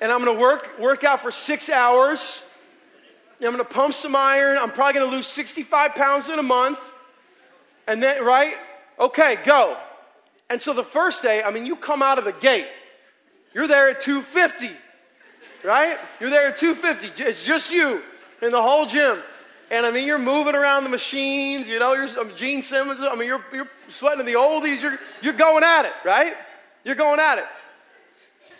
And 0.00 0.12
I'm 0.12 0.24
to 0.24 0.32
work, 0.32 0.78
work 0.78 1.04
out 1.04 1.22
for 1.22 1.30
six 1.30 1.68
hours. 1.68 2.44
I'm 3.44 3.56
to 3.56 3.64
pump 3.64 3.94
some 3.94 4.16
iron. 4.16 4.58
I'm 4.58 4.70
probably 4.70 5.00
to 5.00 5.06
lose 5.06 5.26
65 5.26 5.94
pounds 5.94 6.28
in 6.28 6.38
a 6.38 6.42
month. 6.42 6.80
And 7.86 8.02
then, 8.02 8.24
right? 8.24 8.54
Okay, 8.98 9.36
go. 9.44 9.76
And 10.50 10.60
so 10.60 10.72
the 10.72 10.84
first 10.84 11.22
day, 11.22 11.42
I 11.42 11.50
mean, 11.50 11.66
you 11.66 11.76
come 11.76 12.02
out 12.02 12.18
of 12.18 12.24
the 12.24 12.32
gate, 12.32 12.66
you're 13.54 13.68
there 13.68 13.88
at 13.88 14.00
250, 14.00 14.70
right? 15.64 15.98
You're 16.20 16.30
there 16.30 16.48
at 16.48 16.56
250. 16.56 17.22
It's 17.22 17.44
just 17.44 17.72
you 17.72 18.02
in 18.42 18.50
the 18.50 18.62
whole 18.62 18.86
gym. 18.86 19.18
And 19.70 19.84
I 19.84 19.90
mean, 19.90 20.06
you're 20.06 20.18
moving 20.18 20.54
around 20.54 20.84
the 20.84 20.90
machines, 20.90 21.68
you 21.68 21.78
know, 21.78 21.92
you're 21.92 22.08
um, 22.18 22.32
Gene 22.34 22.62
Simmons. 22.62 23.00
I 23.02 23.14
mean, 23.14 23.28
you're, 23.28 23.44
you're 23.52 23.68
sweating 23.88 24.24
the 24.24 24.32
oldies. 24.32 24.80
You're, 24.80 24.98
you're 25.20 25.34
going 25.34 25.62
at 25.62 25.84
it, 25.84 25.92
right? 26.04 26.34
You're 26.84 26.94
going 26.94 27.20
at 27.20 27.38
it. 27.38 27.44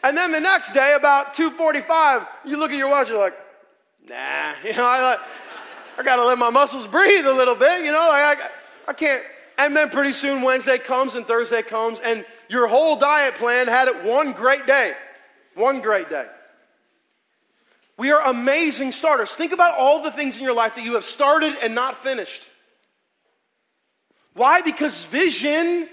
And 0.03 0.17
then 0.17 0.33
the 0.33 0.41
next 0.41 0.73
day, 0.73 0.95
about 0.95 1.35
2:45, 1.35 2.27
you 2.45 2.57
look 2.57 2.71
at 2.71 2.77
your 2.77 2.91
watch, 2.91 3.09
you're 3.09 3.19
like, 3.19 3.37
nah, 4.09 4.55
you 4.65 4.75
know, 4.75 4.85
I, 4.85 5.19
I 5.99 6.03
got 6.03 6.17
to 6.17 6.25
let 6.25 6.39
my 6.39 6.51
muscles 6.51 6.87
breathe 6.87 7.27
a 7.27 7.33
little 7.33 7.55
bit, 7.55 7.85
you 7.85 7.91
know, 7.91 8.09
like 8.11 8.39
I, 8.41 8.51
I 8.89 8.93
can't. 8.93 9.23
And 9.59 9.77
then 9.77 9.91
pretty 9.91 10.13
soon 10.13 10.43
Wednesday 10.43 10.79
comes 10.79 11.17
and 11.17 11.27
Thursday 11.27 11.63
comes, 11.63 11.99
and 11.99 12.25
your 12.49 12.69
whole 12.69 12.97
diet 12.97 13.35
plan 13.35 13.67
had 13.67 13.89
it 13.89 14.05
one 14.05 14.33
great 14.33 14.67
day, 14.67 14.95
one 15.55 15.81
great 15.81 16.09
day. 16.09 16.27
We 17.97 18.13
are 18.13 18.25
amazing 18.29 18.93
starters. 18.93 19.35
Think 19.35 19.53
about 19.53 19.77
all 19.77 20.01
the 20.01 20.13
things 20.13 20.37
in 20.37 20.45
your 20.45 20.55
life 20.55 20.77
that 20.77 20.85
you 20.85 20.95
have 20.95 21.05
started 21.05 21.57
and 21.61 21.75
not 21.75 21.97
finished. 21.97 22.49
Why? 24.35 24.63
Because 24.63 25.05
vision 25.05 25.89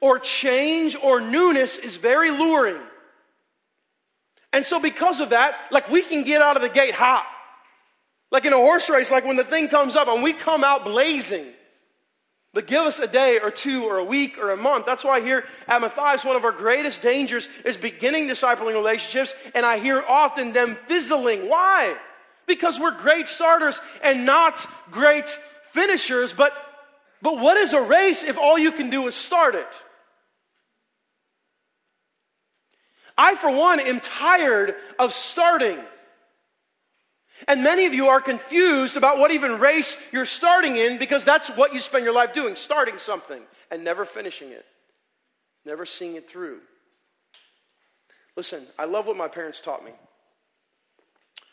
or 0.00 0.18
change 0.18 0.96
or 1.00 1.20
newness 1.20 1.78
is 1.78 1.96
very 1.96 2.32
luring. 2.32 2.80
And 4.54 4.64
so, 4.64 4.80
because 4.80 5.20
of 5.20 5.30
that, 5.30 5.58
like 5.72 5.90
we 5.90 6.00
can 6.00 6.22
get 6.22 6.40
out 6.40 6.54
of 6.54 6.62
the 6.62 6.68
gate 6.68 6.94
hot. 6.94 7.26
Like 8.30 8.44
in 8.44 8.52
a 8.52 8.56
horse 8.56 8.88
race, 8.88 9.10
like 9.10 9.24
when 9.24 9.36
the 9.36 9.42
thing 9.42 9.66
comes 9.66 9.96
up 9.96 10.06
and 10.06 10.22
we 10.22 10.32
come 10.32 10.62
out 10.62 10.84
blazing. 10.84 11.44
But 12.52 12.68
give 12.68 12.82
us 12.82 13.00
a 13.00 13.08
day 13.08 13.40
or 13.40 13.50
two 13.50 13.82
or 13.82 13.98
a 13.98 14.04
week 14.04 14.38
or 14.38 14.52
a 14.52 14.56
month. 14.56 14.86
That's 14.86 15.02
why 15.02 15.20
here 15.20 15.44
at 15.66 15.80
Matthias, 15.80 16.24
one 16.24 16.36
of 16.36 16.44
our 16.44 16.52
greatest 16.52 17.02
dangers 17.02 17.48
is 17.64 17.76
beginning 17.76 18.28
discipling 18.28 18.74
relationships, 18.74 19.34
and 19.56 19.66
I 19.66 19.78
hear 19.78 20.04
often 20.06 20.52
them 20.52 20.78
fizzling. 20.86 21.48
Why? 21.48 21.96
Because 22.46 22.78
we're 22.78 22.96
great 22.96 23.26
starters 23.26 23.80
and 24.04 24.24
not 24.24 24.64
great 24.92 25.26
finishers. 25.72 26.32
But, 26.32 26.52
but 27.20 27.40
what 27.40 27.56
is 27.56 27.72
a 27.72 27.82
race 27.82 28.22
if 28.22 28.38
all 28.38 28.56
you 28.56 28.70
can 28.70 28.88
do 28.88 29.08
is 29.08 29.16
start 29.16 29.56
it? 29.56 29.84
I, 33.16 33.36
for 33.36 33.50
one, 33.50 33.80
am 33.80 34.00
tired 34.00 34.74
of 34.98 35.12
starting. 35.12 35.78
And 37.48 37.62
many 37.62 37.86
of 37.86 37.94
you 37.94 38.08
are 38.08 38.20
confused 38.20 38.96
about 38.96 39.18
what 39.18 39.30
even 39.30 39.58
race 39.58 40.08
you're 40.12 40.24
starting 40.24 40.76
in 40.76 40.98
because 40.98 41.24
that's 41.24 41.48
what 41.56 41.72
you 41.72 41.80
spend 41.80 42.04
your 42.04 42.14
life 42.14 42.32
doing 42.32 42.56
starting 42.56 42.98
something 42.98 43.42
and 43.70 43.84
never 43.84 44.04
finishing 44.04 44.50
it, 44.50 44.64
never 45.64 45.84
seeing 45.84 46.16
it 46.16 46.28
through. 46.28 46.60
Listen, 48.36 48.64
I 48.78 48.84
love 48.84 49.06
what 49.06 49.16
my 49.16 49.28
parents 49.28 49.60
taught 49.60 49.84
me. 49.84 49.92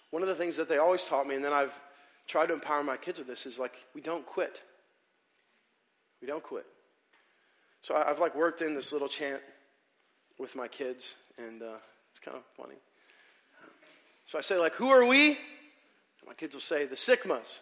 One 0.09 0.21
of 0.21 0.27
the 0.27 0.35
things 0.35 0.55
that 0.57 0.67
they 0.67 0.77
always 0.77 1.05
taught 1.05 1.27
me, 1.27 1.35
and 1.35 1.43
then 1.43 1.53
I've 1.53 1.77
tried 2.27 2.47
to 2.47 2.53
empower 2.53 2.83
my 2.83 2.97
kids 2.97 3.19
with 3.19 3.27
this, 3.27 3.45
is 3.45 3.59
like, 3.59 3.73
we 3.93 4.01
don't 4.01 4.25
quit. 4.25 4.61
We 6.21 6.27
don't 6.27 6.43
quit. 6.43 6.65
So 7.81 7.95
I've 7.95 8.19
like 8.19 8.35
worked 8.35 8.61
in 8.61 8.75
this 8.75 8.93
little 8.93 9.07
chant 9.07 9.41
with 10.41 10.55
my 10.55 10.67
kids, 10.67 11.17
and 11.37 11.61
uh, 11.61 11.75
it's 12.09 12.19
kind 12.19 12.35
of 12.35 12.43
funny. 12.57 12.73
So 14.25 14.39
I 14.39 14.41
say, 14.41 14.57
like, 14.57 14.73
who 14.73 14.89
are 14.89 15.05
we? 15.05 15.27
And 15.27 15.37
My 16.25 16.33
kids 16.33 16.55
will 16.55 16.61
say, 16.61 16.85
the 16.87 16.95
Sigmas. 16.95 17.59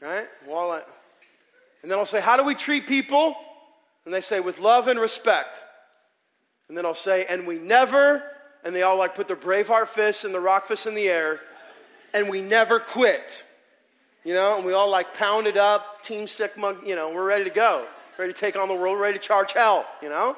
Right? 0.00 0.26
Well, 0.48 0.82
and 1.82 1.90
then 1.90 1.98
I'll 1.98 2.04
say, 2.04 2.20
how 2.20 2.36
do 2.36 2.44
we 2.44 2.56
treat 2.56 2.88
people? 2.88 3.36
And 4.04 4.12
they 4.12 4.20
say, 4.20 4.40
with 4.40 4.58
love 4.58 4.88
and 4.88 4.98
respect. 4.98 5.60
And 6.68 6.76
then 6.76 6.84
I'll 6.84 6.94
say, 6.94 7.26
and 7.28 7.46
we 7.46 7.58
never, 7.58 8.24
and 8.64 8.74
they 8.74 8.82
all 8.82 8.98
like 8.98 9.14
put 9.14 9.28
their 9.28 9.36
Braveheart 9.36 9.86
fists 9.86 10.24
and 10.24 10.34
the 10.34 10.40
rock 10.40 10.66
fists 10.66 10.86
in 10.86 10.96
the 10.96 11.08
air, 11.08 11.38
and 12.12 12.28
we 12.28 12.40
never 12.40 12.80
quit. 12.80 13.44
You 14.24 14.34
know, 14.34 14.56
and 14.56 14.66
we 14.66 14.72
all 14.72 14.90
like 14.90 15.14
pound 15.14 15.46
it 15.46 15.56
up, 15.56 16.02
Team 16.02 16.26
Sigma, 16.26 16.76
you 16.84 16.96
know, 16.96 17.12
we're 17.12 17.26
ready 17.26 17.44
to 17.44 17.50
go. 17.50 17.86
Ready 18.18 18.32
to 18.32 18.38
take 18.38 18.56
on 18.56 18.66
the 18.66 18.74
world, 18.74 18.98
ready 18.98 19.16
to 19.16 19.24
charge 19.24 19.52
hell, 19.52 19.86
you 20.02 20.08
know? 20.08 20.36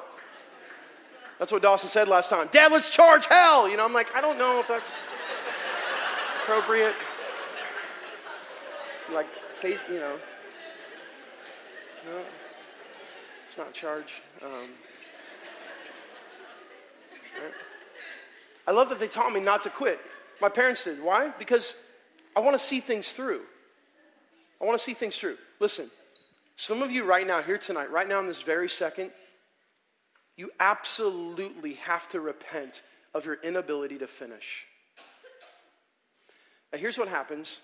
That's 1.39 1.51
what 1.51 1.61
Dawson 1.61 1.89
said 1.89 2.07
last 2.07 2.29
time. 2.29 2.47
Dad, 2.51 2.71
let's 2.71 2.89
charge 2.89 3.25
hell. 3.25 3.69
You 3.69 3.77
know, 3.77 3.85
I'm 3.85 3.93
like, 3.93 4.15
I 4.15 4.21
don't 4.21 4.37
know 4.37 4.59
if 4.59 4.67
that's 4.67 4.91
appropriate. 6.43 6.95
Like, 9.13 9.27
face, 9.59 9.85
you 9.89 9.99
know. 9.99 10.17
No, 12.05 12.21
it's 13.43 13.57
not 13.57 13.73
charge. 13.73 14.21
Um, 14.43 14.69
right? 17.41 17.53
I 18.67 18.71
love 18.71 18.89
that 18.89 18.99
they 18.99 19.07
taught 19.07 19.33
me 19.33 19.41
not 19.41 19.63
to 19.63 19.69
quit. 19.69 19.99
My 20.41 20.49
parents 20.49 20.83
did. 20.83 21.01
Why? 21.03 21.29
Because 21.37 21.75
I 22.35 22.39
want 22.39 22.53
to 22.53 22.63
see 22.63 22.79
things 22.79 23.11
through. 23.11 23.41
I 24.61 24.65
want 24.65 24.77
to 24.77 24.83
see 24.83 24.93
things 24.93 25.17
through. 25.17 25.37
Listen, 25.59 25.89
some 26.55 26.81
of 26.81 26.91
you 26.91 27.03
right 27.03 27.27
now, 27.27 27.41
here 27.41 27.57
tonight, 27.57 27.91
right 27.91 28.07
now 28.07 28.19
in 28.19 28.27
this 28.27 28.41
very 28.41 28.69
second, 28.69 29.11
you 30.37 30.51
absolutely 30.59 31.75
have 31.75 32.07
to 32.09 32.19
repent 32.19 32.81
of 33.13 33.25
your 33.25 33.35
inability 33.35 33.97
to 33.99 34.07
finish. 34.07 34.65
Now, 36.73 36.79
here's 36.79 36.97
what 36.97 37.07
happens. 37.07 37.61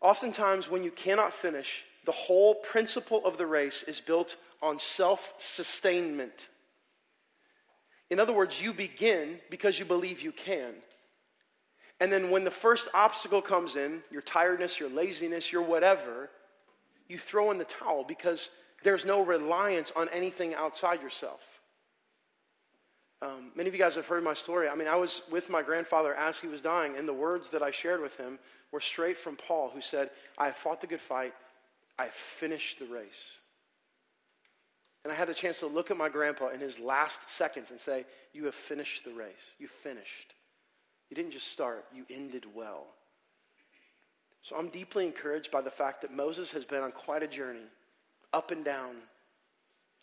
Oftentimes, 0.00 0.70
when 0.70 0.84
you 0.84 0.90
cannot 0.90 1.32
finish, 1.32 1.84
the 2.06 2.12
whole 2.12 2.54
principle 2.54 3.24
of 3.24 3.36
the 3.38 3.46
race 3.46 3.82
is 3.82 4.00
built 4.00 4.36
on 4.62 4.78
self 4.78 5.34
sustainment. 5.38 6.48
In 8.10 8.20
other 8.20 8.32
words, 8.32 8.62
you 8.62 8.72
begin 8.72 9.38
because 9.50 9.78
you 9.78 9.84
believe 9.84 10.22
you 10.22 10.32
can. 10.32 10.74
And 12.00 12.12
then 12.12 12.30
when 12.30 12.44
the 12.44 12.50
first 12.50 12.88
obstacle 12.92 13.40
comes 13.40 13.76
in, 13.76 14.02
your 14.10 14.22
tiredness, 14.22 14.80
your 14.80 14.90
laziness, 14.90 15.52
your 15.52 15.62
whatever, 15.62 16.28
you 17.08 17.18
throw 17.18 17.50
in 17.50 17.58
the 17.58 17.64
towel 17.64 18.04
because 18.06 18.50
there's 18.84 19.04
no 19.04 19.24
reliance 19.24 19.92
on 19.96 20.08
anything 20.10 20.54
outside 20.54 21.02
yourself. 21.02 21.60
Um, 23.22 23.50
many 23.56 23.68
of 23.68 23.74
you 23.74 23.80
guys 23.80 23.96
have 23.96 24.06
heard 24.06 24.22
my 24.22 24.34
story. 24.34 24.68
I 24.68 24.74
mean, 24.74 24.86
I 24.86 24.96
was 24.96 25.22
with 25.30 25.48
my 25.48 25.62
grandfather 25.62 26.14
as 26.14 26.38
he 26.38 26.46
was 26.46 26.60
dying, 26.60 26.96
and 26.96 27.08
the 27.08 27.14
words 27.14 27.50
that 27.50 27.62
I 27.62 27.70
shared 27.70 28.02
with 28.02 28.16
him 28.18 28.38
were 28.70 28.80
straight 28.80 29.16
from 29.16 29.36
Paul, 29.36 29.70
who 29.70 29.80
said, 29.80 30.10
I 30.36 30.46
have 30.46 30.56
fought 30.56 30.82
the 30.82 30.86
good 30.86 31.00
fight, 31.00 31.32
I 31.98 32.08
finished 32.08 32.78
the 32.78 32.84
race. 32.84 33.38
And 35.02 35.12
I 35.12 35.16
had 35.16 35.28
the 35.28 35.34
chance 35.34 35.60
to 35.60 35.66
look 35.66 35.90
at 35.90 35.96
my 35.96 36.10
grandpa 36.10 36.48
in 36.48 36.60
his 36.60 36.78
last 36.78 37.30
seconds 37.30 37.70
and 37.70 37.80
say, 37.80 38.04
You 38.32 38.44
have 38.46 38.54
finished 38.54 39.04
the 39.04 39.12
race. 39.12 39.52
You 39.58 39.68
finished. 39.68 40.34
You 41.08 41.14
didn't 41.14 41.32
just 41.32 41.48
start, 41.48 41.84
you 41.94 42.04
ended 42.10 42.44
well. 42.54 42.86
So 44.42 44.56
I'm 44.56 44.68
deeply 44.68 45.06
encouraged 45.06 45.50
by 45.50 45.62
the 45.62 45.70
fact 45.70 46.02
that 46.02 46.12
Moses 46.12 46.50
has 46.52 46.64
been 46.64 46.82
on 46.82 46.92
quite 46.92 47.22
a 47.22 47.26
journey 47.26 47.66
up 48.34 48.50
and 48.50 48.64
down, 48.64 48.96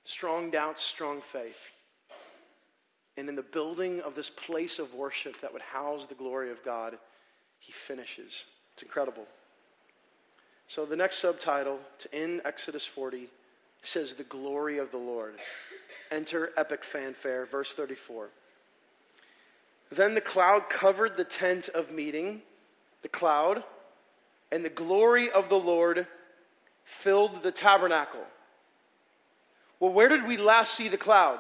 strong 0.06 0.50
doubts, 0.50 0.82
strong 0.82 1.22
faith. 1.22 1.72
And 3.18 3.28
in 3.28 3.36
the 3.36 3.44
building 3.44 4.00
of 4.02 4.16
this 4.16 4.30
place 4.30 4.80
of 4.80 4.96
worship 4.96 5.42
that 5.42 5.52
would 5.52 5.62
house 5.62 6.06
the 6.06 6.16
glory 6.16 6.50
of 6.50 6.64
God, 6.64 6.98
he 7.60 7.74
finishes. 7.74 8.46
It's 8.74 8.84
incredible. 8.84 9.26
So 10.66 10.86
the 10.86 10.96
next 10.96 11.20
subtitle 11.20 11.80
to 12.00 12.16
end 12.16 12.42
Exodus 12.46 12.86
40 12.86 13.28
says, 13.84 14.14
The 14.14 14.24
glory 14.24 14.78
of 14.78 14.92
the 14.92 14.98
Lord. 14.98 15.36
Enter 16.10 16.52
epic 16.56 16.86
fanfare, 16.86 17.46
verse 17.46 17.74
34. 17.74 18.30
Then 19.92 20.14
the 20.14 20.22
cloud 20.22 20.70
covered 20.70 21.18
the 21.18 21.26
tent 21.26 21.68
of 21.68 21.92
meeting, 21.92 22.42
the 23.02 23.10
cloud, 23.10 23.64
and 24.50 24.64
the 24.64 24.70
glory 24.70 25.30
of 25.30 25.50
the 25.50 25.60
Lord 25.60 26.08
filled 26.92 27.42
the 27.42 27.52
tabernacle. 27.52 28.20
Well, 29.80 29.94
where 29.94 30.10
did 30.10 30.28
we 30.28 30.38
last 30.38 30.76
see 30.76 30.90
the 30.90 30.98
cloud? 30.98 31.40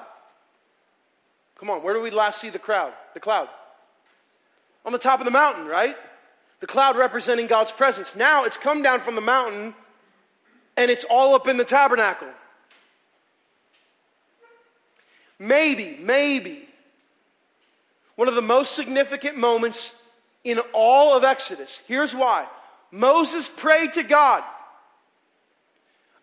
Come 1.55 1.69
on, 1.69 1.83
where 1.83 1.93
did 1.93 2.01
we 2.01 2.09
last 2.09 2.39
see 2.39 2.49
the 2.49 2.57
crowd? 2.57 2.93
The 3.13 3.19
cloud. 3.19 3.49
On 4.85 4.91
the 4.91 4.97
top 4.97 5.19
of 5.19 5.25
the 5.25 5.31
mountain, 5.31 5.67
right? 5.67 5.95
The 6.61 6.67
cloud 6.67 6.97
representing 6.97 7.47
God's 7.47 7.71
presence. 7.71 8.15
Now 8.15 8.45
it's 8.45 8.57
come 8.57 8.81
down 8.81 9.01
from 9.01 9.15
the 9.15 9.21
mountain 9.21 9.75
and 10.77 10.89
it's 10.89 11.03
all 11.03 11.35
up 11.35 11.47
in 11.47 11.57
the 11.57 11.65
tabernacle. 11.65 12.29
Maybe, 15.37 15.97
maybe 16.01 16.67
one 18.15 18.27
of 18.27 18.35
the 18.35 18.41
most 18.41 18.73
significant 18.73 19.37
moments 19.37 20.07
in 20.43 20.59
all 20.73 21.15
of 21.15 21.23
Exodus. 21.23 21.81
Here's 21.87 22.15
why 22.15 22.47
Moses 22.89 23.47
prayed 23.49 23.93
to 23.93 24.03
God 24.03 24.43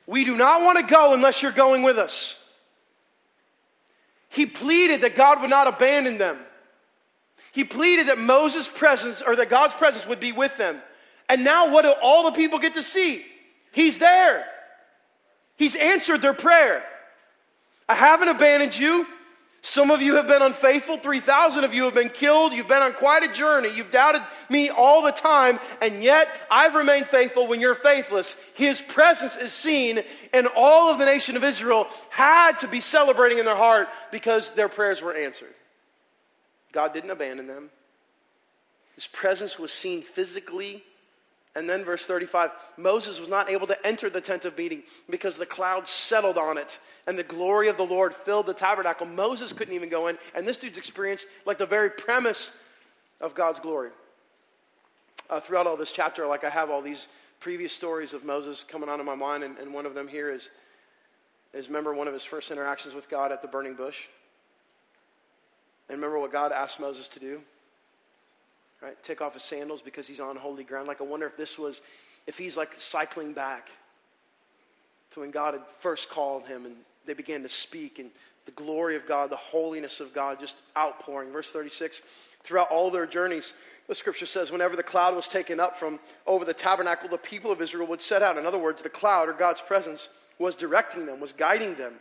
we 0.09 0.25
do 0.25 0.35
not 0.35 0.62
want 0.62 0.79
to 0.79 0.87
go 0.90 1.12
unless 1.12 1.42
you're 1.42 1.53
going 1.53 1.83
with 1.83 1.99
us. 1.99 2.42
He 4.31 4.47
pleaded 4.47 5.03
that 5.03 5.14
God 5.14 5.42
would 5.42 5.51
not 5.51 5.66
abandon 5.66 6.16
them. 6.16 6.38
He 7.53 7.62
pleaded 7.62 8.09
that 8.09 8.18
Moses' 8.18 8.68
presence 8.68 9.21
or 9.21 9.37
that 9.37 9.51
God's 9.51 9.75
presence 9.75 10.07
would 10.07 10.18
be 10.18 10.33
with 10.33 10.57
them. 10.57 10.81
And 11.29 11.44
now, 11.44 11.71
what 11.71 11.83
do 11.83 11.92
all 12.03 12.25
the 12.25 12.37
people 12.37 12.59
get 12.59 12.75
to 12.75 12.83
see? 12.83 13.23
He's 13.71 13.99
there. 13.99 14.47
He's 15.57 15.77
answered 15.77 16.23
their 16.23 16.33
prayer. 16.33 16.83
I 17.87 17.94
haven't 17.94 18.29
abandoned 18.29 18.79
you. 18.79 19.07
Some 19.61 19.90
of 19.90 20.01
you 20.01 20.14
have 20.16 20.29
been 20.29 20.42
unfaithful. 20.42 20.97
3,000 20.97 21.64
of 21.64 21.75
you 21.75 21.85
have 21.85 21.94
been 21.94 22.11
killed. 22.11 22.53
You've 22.53 22.68
been 22.68 22.83
on 22.83 22.92
quite 22.92 23.25
a 23.25 23.33
journey. 23.33 23.68
You've 23.75 23.90
doubted 23.90 24.23
me 24.49 24.71
all 24.71 25.03
the 25.03 25.11
time, 25.11 25.59
and 25.83 26.03
yet 26.03 26.29
I've 26.51 26.75
remained 26.75 27.07
faithful 27.07 27.47
when 27.47 27.61
you're 27.61 27.75
faithless. 27.75 28.40
His 28.55 28.81
presence 28.81 29.37
is 29.37 29.53
seen, 29.53 30.01
and 30.33 30.49
all 30.57 30.90
of 30.90 30.99
the 30.99 31.05
nation 31.05 31.37
of 31.37 31.44
Israel 31.44 31.88
had 32.09 32.61
to 32.61 32.68
be 32.68 32.81
celebrating 32.81 33.38
in 33.38 33.44
their 33.44 33.57
heart 33.57 33.88
because 34.11 34.55
their 34.55 34.68
prayers 34.68 35.03
were 35.03 35.14
answered. 35.14 35.53
God 36.73 36.94
didn't 36.94 37.11
abandon 37.11 37.47
them. 37.47 37.71
His 38.94 39.07
presence 39.07 39.59
was 39.59 39.73
seen 39.73 40.03
physically. 40.03 40.83
And 41.59 41.68
then, 41.68 41.85
verse 41.85 42.07
35 42.07 42.53
Moses 42.77 43.18
was 43.18 43.29
not 43.29 43.51
able 43.51 43.66
to 43.66 43.87
enter 43.87 44.09
the 44.09 44.21
tent 44.21 44.44
of 44.44 44.57
meeting 44.57 44.85
because 45.11 45.37
the 45.37 45.44
cloud 45.44 45.88
settled 45.88 46.38
on 46.38 46.57
it 46.57 46.79
and 47.09 47.18
the 47.18 47.25
glory 47.25 47.66
of 47.66 47.77
the 47.77 47.85
Lord 47.85 48.14
filled 48.14 48.47
the 48.47 48.55
tabernacle. 48.55 49.07
Moses 49.07 49.53
couldn't 49.53 49.75
even 49.75 49.88
go 49.88 50.07
in, 50.07 50.18
and 50.37 50.47
this 50.47 50.59
dude's 50.59 50.79
experienced 50.79 51.27
like 51.47 51.59
the 51.59 51.66
very 51.66 51.90
premise 51.90 52.57
of 53.21 53.35
God's 53.35 53.59
glory. 53.59 53.90
Uh, 55.29 55.40
throughout 55.40 55.66
all 55.66 55.77
this 55.77 55.90
chapter, 55.90 56.27
like 56.29 56.44
I 56.44 56.49
have 56.49 56.71
all 56.71 56.81
these 56.81 57.09
previous 57.40 57.73
stories 57.73 58.14
of 58.14 58.24
Moses 58.24 58.62
coming 58.62 58.89
onto 58.89 59.05
my 59.05 59.16
mind, 59.16 59.43
and, 59.43 59.59
and 59.59 59.74
one 59.74 59.85
of 59.85 59.95
them 59.95 60.07
here 60.07 60.30
is, 60.30 60.49
is 61.53 61.66
remember 61.66 61.93
one 61.93 62.07
of 62.07 62.14
his 62.14 62.24
first 62.24 62.53
interactions 62.53 62.95
with 62.95 63.11
God 63.11 63.32
at 63.32 63.43
the 63.43 63.49
burning 63.49 63.74
bush? 63.74 64.07
And 65.89 65.97
remember 65.97 66.20
what 66.20 66.30
God 66.30 66.53
asked 66.53 66.78
Moses 66.78 67.09
to 67.09 67.20
do? 67.20 67.41
Right? 68.83 69.01
Take 69.03 69.20
off 69.20 69.35
his 69.35 69.43
sandals 69.43 69.83
because 69.83 70.07
he's 70.07 70.20
on 70.20 70.37
holy 70.37 70.64
ground. 70.64 70.87
Like, 70.87 71.01
I 71.01 71.05
wonder 71.05 71.26
if 71.26 71.37
this 71.37 71.59
was, 71.59 71.81
if 72.26 72.39
he's 72.39 72.57
like 72.57 72.74
cycling 72.79 73.33
back 73.33 73.68
to 75.12 75.20
when 75.20 75.31
God 75.31 75.55
had 75.55 75.66
first 75.81 76.11
called 76.11 76.47
him 76.47 76.64
and 76.64 76.74
they 77.07 77.14
began 77.14 77.43
to 77.43 77.49
speak 77.49 77.99
and 77.99 78.11
the 78.47 78.53
glory 78.53 78.97
of 78.97 79.07
God, 79.07 79.31
the 79.31 79.37
holiness 79.37 80.01
of 80.01 80.14
God 80.14 80.41
just 80.41 80.57
outpouring. 80.76 81.33
Verse 81.33 81.51
36 81.51 82.03
throughout 82.43 82.70
all 82.70 82.91
their 82.91 83.07
journeys, 83.07 83.53
the 83.89 83.95
scripture 83.95 84.26
says, 84.26 84.53
whenever 84.53 84.76
the 84.76 84.83
cloud 84.83 85.14
was 85.14 85.29
taken 85.29 85.59
up 85.59 85.76
from 85.76 85.99
over 86.26 86.45
the 86.45 86.55
tabernacle, 86.55 87.09
the 87.09 87.18
people 87.18 87.51
of 87.51 87.61
Israel 87.61 87.87
would 87.89 88.01
set 88.01 88.22
out. 88.22 88.39
In 88.39 88.47
other 88.47 88.59
words, 88.59 88.81
the 88.81 88.89
cloud 88.89 89.29
or 89.29 89.33
God's 89.33 89.61
presence 89.61 90.09
was 90.39 90.55
directing 90.55 91.05
them, 91.07 91.20
was 91.20 91.33
guiding 91.33 91.74
them. 91.74 91.95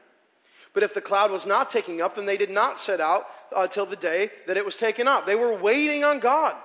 But 0.73 0.83
if 0.83 0.93
the 0.93 1.01
cloud 1.01 1.31
was 1.31 1.45
not 1.45 1.69
taking 1.69 2.01
up, 2.01 2.15
then 2.15 2.25
they 2.25 2.37
did 2.37 2.49
not 2.49 2.79
set 2.79 3.01
out 3.01 3.25
until 3.55 3.83
uh, 3.83 3.89
the 3.89 3.95
day 3.95 4.29
that 4.45 4.57
it 4.57 4.65
was 4.65 4.77
taken 4.77 5.07
up. 5.07 5.25
They 5.25 5.35
were 5.35 5.55
waiting 5.55 6.03
on 6.03 6.19
God. 6.19 6.55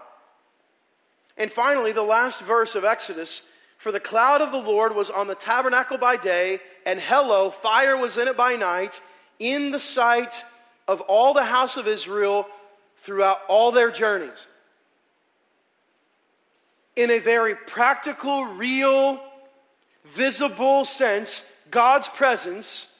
And 1.36 1.50
finally, 1.50 1.92
the 1.92 2.02
last 2.02 2.40
verse 2.40 2.74
of 2.74 2.84
Exodus 2.84 3.48
For 3.78 3.90
the 3.90 4.00
cloud 4.00 4.40
of 4.40 4.52
the 4.52 4.58
Lord 4.58 4.94
was 4.94 5.10
on 5.10 5.26
the 5.26 5.34
tabernacle 5.34 5.98
by 5.98 6.16
day, 6.16 6.60
and 6.86 7.00
hello, 7.00 7.50
fire 7.50 7.96
was 7.96 8.16
in 8.16 8.28
it 8.28 8.36
by 8.36 8.54
night, 8.54 9.00
in 9.38 9.72
the 9.72 9.80
sight 9.80 10.44
of 10.86 11.00
all 11.02 11.34
the 11.34 11.44
house 11.44 11.76
of 11.76 11.88
Israel 11.88 12.46
throughout 12.96 13.40
all 13.48 13.72
their 13.72 13.90
journeys. 13.90 14.46
In 16.94 17.10
a 17.10 17.18
very 17.18 17.54
practical, 17.54 18.44
real, 18.44 19.20
visible 20.04 20.84
sense, 20.84 21.52
God's 21.70 22.08
presence 22.08 22.94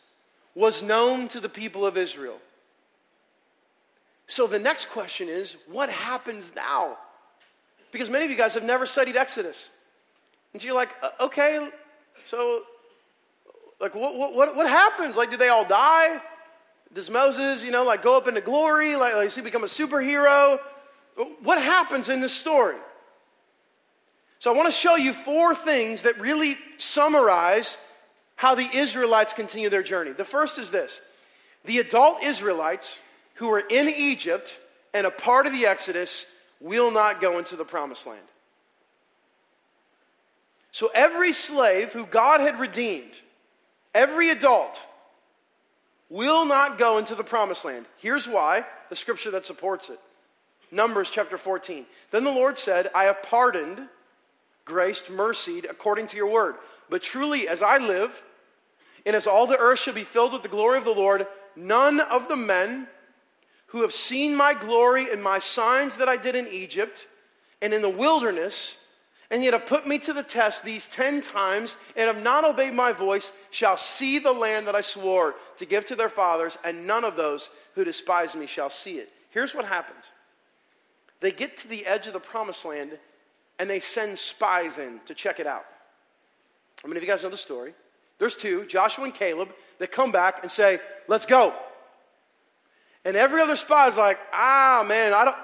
was 0.54 0.82
known 0.82 1.28
to 1.28 1.40
the 1.40 1.48
people 1.48 1.86
of 1.86 1.96
Israel. 1.96 2.38
So 4.26 4.46
the 4.46 4.58
next 4.58 4.88
question 4.88 5.28
is 5.28 5.56
what 5.68 5.90
happens 5.90 6.52
now? 6.56 6.96
Because 7.92 8.10
many 8.10 8.24
of 8.24 8.30
you 8.30 8.36
guys 8.36 8.54
have 8.54 8.64
never 8.64 8.86
studied 8.86 9.16
Exodus. 9.16 9.70
And 10.52 10.60
so 10.60 10.66
you're 10.66 10.74
like, 10.74 10.94
uh, 11.02 11.10
okay, 11.20 11.68
so, 12.24 12.62
like, 13.80 13.94
what, 13.94 14.34
what, 14.34 14.56
what 14.56 14.68
happens? 14.68 15.16
Like, 15.16 15.30
do 15.30 15.36
they 15.36 15.48
all 15.48 15.64
die? 15.64 16.20
Does 16.92 17.08
Moses, 17.08 17.64
you 17.64 17.70
know, 17.70 17.84
like 17.84 18.02
go 18.02 18.16
up 18.16 18.28
into 18.28 18.40
glory? 18.40 18.96
Like, 18.96 19.14
like, 19.14 19.24
does 19.24 19.34
he 19.34 19.42
become 19.42 19.64
a 19.64 19.66
superhero? 19.66 20.58
What 21.42 21.60
happens 21.60 22.08
in 22.08 22.20
this 22.20 22.34
story? 22.34 22.76
So 24.38 24.52
I 24.52 24.56
want 24.56 24.66
to 24.66 24.72
show 24.72 24.96
you 24.96 25.12
four 25.12 25.54
things 25.54 26.02
that 26.02 26.20
really 26.20 26.56
summarize 26.76 27.78
how 28.36 28.54
the 28.54 28.68
Israelites 28.74 29.32
continue 29.32 29.68
their 29.68 29.82
journey. 29.82 30.12
The 30.12 30.24
first 30.24 30.58
is 30.58 30.70
this 30.70 31.00
the 31.64 31.78
adult 31.78 32.24
Israelites 32.24 32.98
who 33.34 33.50
are 33.50 33.60
in 33.60 33.88
Egypt 33.88 34.58
and 34.92 35.06
a 35.06 35.10
part 35.10 35.46
of 35.46 35.52
the 35.52 35.66
Exodus 35.66 36.26
will 36.62 36.90
not 36.90 37.20
go 37.20 37.38
into 37.38 37.56
the 37.56 37.64
promised 37.64 38.06
land. 38.06 38.20
So 40.70 40.90
every 40.94 41.32
slave 41.32 41.92
who 41.92 42.06
God 42.06 42.40
had 42.40 42.58
redeemed, 42.58 43.20
every 43.94 44.30
adult, 44.30 44.80
will 46.08 46.46
not 46.46 46.78
go 46.78 46.98
into 46.98 47.14
the 47.14 47.24
promised 47.24 47.64
land. 47.64 47.84
Here's 47.98 48.26
why 48.26 48.64
the 48.88 48.96
scripture 48.96 49.30
that 49.32 49.44
supports 49.44 49.90
it 49.90 49.98
Numbers 50.70 51.10
chapter 51.10 51.36
14. 51.36 51.84
Then 52.10 52.24
the 52.24 52.30
Lord 52.30 52.56
said, 52.56 52.90
I 52.94 53.04
have 53.04 53.22
pardoned, 53.22 53.88
graced, 54.64 55.10
mercied 55.10 55.66
according 55.66 56.06
to 56.08 56.16
your 56.16 56.30
word. 56.30 56.54
But 56.88 57.02
truly, 57.02 57.48
as 57.48 57.60
I 57.60 57.78
live, 57.78 58.22
and 59.04 59.14
as 59.14 59.26
all 59.26 59.46
the 59.46 59.58
earth 59.58 59.80
shall 59.80 59.94
be 59.94 60.04
filled 60.04 60.32
with 60.32 60.42
the 60.42 60.48
glory 60.48 60.78
of 60.78 60.84
the 60.84 60.90
Lord, 60.90 61.26
none 61.56 62.00
of 62.00 62.28
the 62.28 62.36
men 62.36 62.86
who 63.72 63.80
have 63.80 63.92
seen 63.92 64.36
my 64.36 64.52
glory 64.52 65.10
and 65.10 65.22
my 65.22 65.38
signs 65.38 65.96
that 65.96 66.08
I 66.08 66.18
did 66.18 66.36
in 66.36 66.46
Egypt 66.48 67.08
and 67.62 67.72
in 67.72 67.80
the 67.80 67.88
wilderness, 67.88 68.76
and 69.30 69.42
yet 69.42 69.54
have 69.54 69.64
put 69.64 69.86
me 69.86 69.98
to 70.00 70.12
the 70.12 70.22
test 70.22 70.62
these 70.62 70.86
ten 70.86 71.22
times 71.22 71.76
and 71.96 72.06
have 72.06 72.22
not 72.22 72.44
obeyed 72.44 72.74
my 72.74 72.92
voice, 72.92 73.32
shall 73.50 73.78
see 73.78 74.18
the 74.18 74.30
land 74.30 74.66
that 74.66 74.74
I 74.74 74.82
swore 74.82 75.36
to 75.56 75.64
give 75.64 75.86
to 75.86 75.96
their 75.96 76.10
fathers, 76.10 76.58
and 76.64 76.86
none 76.86 77.02
of 77.02 77.16
those 77.16 77.48
who 77.74 77.82
despise 77.82 78.36
me 78.36 78.46
shall 78.46 78.68
see 78.68 78.96
it. 78.96 79.08
Here's 79.30 79.54
what 79.54 79.64
happens 79.64 80.04
they 81.20 81.32
get 81.32 81.56
to 81.58 81.68
the 81.68 81.86
edge 81.86 82.06
of 82.06 82.12
the 82.12 82.20
promised 82.20 82.66
land 82.66 82.98
and 83.58 83.70
they 83.70 83.80
send 83.80 84.18
spies 84.18 84.76
in 84.76 85.00
to 85.06 85.14
check 85.14 85.40
it 85.40 85.46
out. 85.46 85.64
How 86.82 86.88
many 86.88 86.98
of 86.98 87.04
you 87.04 87.08
guys 87.08 87.22
know 87.22 87.30
the 87.30 87.36
story? 87.38 87.72
There's 88.18 88.36
two, 88.36 88.66
Joshua 88.66 89.04
and 89.04 89.14
Caleb, 89.14 89.48
that 89.78 89.92
come 89.92 90.12
back 90.12 90.40
and 90.42 90.50
say, 90.50 90.78
Let's 91.08 91.24
go. 91.24 91.54
And 93.04 93.16
every 93.16 93.40
other 93.40 93.56
spot 93.56 93.88
is 93.88 93.96
like, 93.96 94.18
ah, 94.32 94.84
man, 94.86 95.12
I 95.12 95.24
don't. 95.24 95.36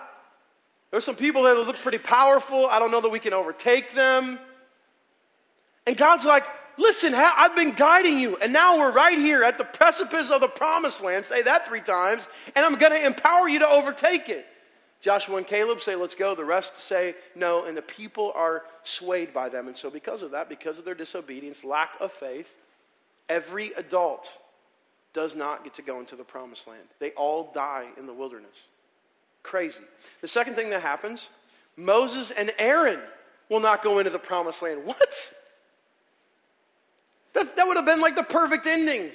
There's 0.91 1.05
some 1.05 1.17
people 1.17 1.43
that 1.43 1.57
look 1.57 1.77
pretty 1.77 1.99
powerful. 1.99 2.67
I 2.67 2.79
don't 2.79 2.91
know 2.91 3.01
that 3.01 3.11
we 3.11 3.19
can 3.19 3.35
overtake 3.35 3.93
them. 3.93 4.39
And 5.87 5.97
God's 5.97 6.25
like, 6.25 6.45
listen, 6.79 7.15
I've 7.15 7.57
been 7.57 7.73
guiding 7.73 8.19
you, 8.19 8.37
and 8.37 8.53
now 8.53 8.79
we're 8.79 8.93
right 8.93 9.19
here 9.19 9.43
at 9.43 9.59
the 9.59 9.65
precipice 9.65 10.31
of 10.31 10.41
the 10.41 10.49
promised 10.49 11.03
land. 11.03 11.25
Say 11.25 11.43
that 11.43 11.67
three 11.67 11.81
times, 11.81 12.27
and 12.55 12.65
I'm 12.65 12.77
going 12.77 12.93
to 12.93 13.05
empower 13.05 13.49
you 13.49 13.59
to 13.59 13.69
overtake 13.69 14.29
it. 14.29 14.47
Joshua 15.01 15.37
and 15.37 15.47
Caleb 15.47 15.81
say, 15.81 15.95
let's 15.95 16.15
go. 16.15 16.35
The 16.35 16.45
rest 16.45 16.81
say 16.81 17.15
no, 17.37 17.65
and 17.65 17.77
the 17.77 17.83
people 17.83 18.33
are 18.35 18.65
swayed 18.83 19.33
by 19.33 19.49
them. 19.49 19.69
And 19.69 19.77
so, 19.77 19.91
because 19.91 20.23
of 20.23 20.33
that, 20.33 20.49
because 20.49 20.79
of 20.79 20.85
their 20.85 20.95
disobedience, 20.95 21.65
lack 21.65 21.91
of 22.01 22.13
faith, 22.13 22.53
every 23.29 23.73
adult 23.75 24.31
does 25.19 25.35
not 25.35 25.64
get 25.64 25.75
to 25.75 25.83
go 25.83 25.99
into 25.99 26.14
the 26.14 26.23
promised 26.23 26.69
land. 26.69 26.85
They 27.01 27.11
all 27.11 27.51
die 27.53 27.89
in 27.99 28.07
the 28.07 28.12
wilderness. 28.12 28.69
Crazy. 29.43 29.81
The 30.21 30.29
second 30.29 30.55
thing 30.55 30.71
that 30.71 30.81
happens 30.81 31.29
Moses 31.77 32.31
and 32.31 32.53
Aaron 32.57 33.01
will 33.49 33.59
not 33.59 33.83
go 33.83 33.99
into 33.99 34.12
the 34.12 34.19
promised 34.21 34.62
land. 34.62 34.83
What? 34.85 35.33
That, 37.33 37.57
that 37.57 37.66
would 37.66 37.77
have 37.77 37.85
been 37.85 38.01
like 38.01 38.14
the 38.14 38.23
perfect 38.23 38.69
ending. 38.69 39.11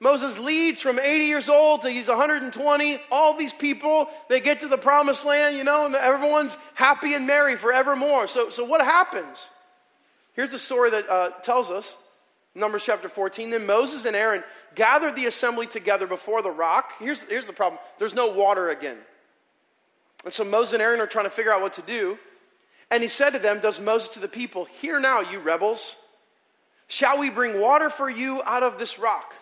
Moses 0.00 0.38
leads 0.38 0.82
from 0.82 0.98
80 0.98 1.24
years 1.24 1.48
old 1.48 1.80
to 1.82 1.90
he's 1.90 2.08
120. 2.08 3.00
All 3.10 3.38
these 3.38 3.54
people, 3.54 4.08
they 4.28 4.40
get 4.40 4.60
to 4.60 4.68
the 4.68 4.76
promised 4.76 5.24
land, 5.24 5.56
you 5.56 5.64
know, 5.64 5.86
and 5.86 5.94
everyone's 5.94 6.54
happy 6.74 7.14
and 7.14 7.26
merry 7.26 7.56
forevermore. 7.56 8.28
So, 8.28 8.50
so 8.50 8.66
what 8.66 8.82
happens? 8.82 9.48
Here's 10.34 10.52
the 10.52 10.58
story 10.58 10.90
that 10.90 11.08
uh, 11.08 11.30
tells 11.42 11.70
us 11.70 11.96
Numbers 12.54 12.84
chapter 12.84 13.08
14. 13.08 13.50
Then 13.50 13.66
Moses 13.66 14.04
and 14.04 14.16
Aaron 14.16 14.42
gathered 14.74 15.16
the 15.16 15.26
assembly 15.26 15.66
together 15.66 16.06
before 16.06 16.42
the 16.42 16.50
rock. 16.50 16.92
Here's, 16.98 17.22
here's 17.24 17.46
the 17.46 17.52
problem 17.52 17.80
there's 17.98 18.14
no 18.14 18.28
water 18.28 18.70
again. 18.70 18.98
And 20.24 20.32
so 20.32 20.44
Moses 20.44 20.74
and 20.74 20.82
Aaron 20.82 21.00
are 21.00 21.06
trying 21.06 21.24
to 21.24 21.30
figure 21.30 21.52
out 21.52 21.62
what 21.62 21.74
to 21.74 21.82
do. 21.82 22.18
And 22.90 23.02
he 23.02 23.08
said 23.08 23.30
to 23.30 23.38
them, 23.38 23.60
Does 23.60 23.80
Moses 23.80 24.10
to 24.10 24.20
the 24.20 24.28
people, 24.28 24.64
Hear 24.64 25.00
now, 25.00 25.20
you 25.20 25.40
rebels, 25.40 25.96
shall 26.88 27.18
we 27.18 27.30
bring 27.30 27.60
water 27.60 27.88
for 27.88 28.10
you 28.10 28.42
out 28.44 28.62
of 28.62 28.78
this 28.78 28.98
rock? 28.98 29.34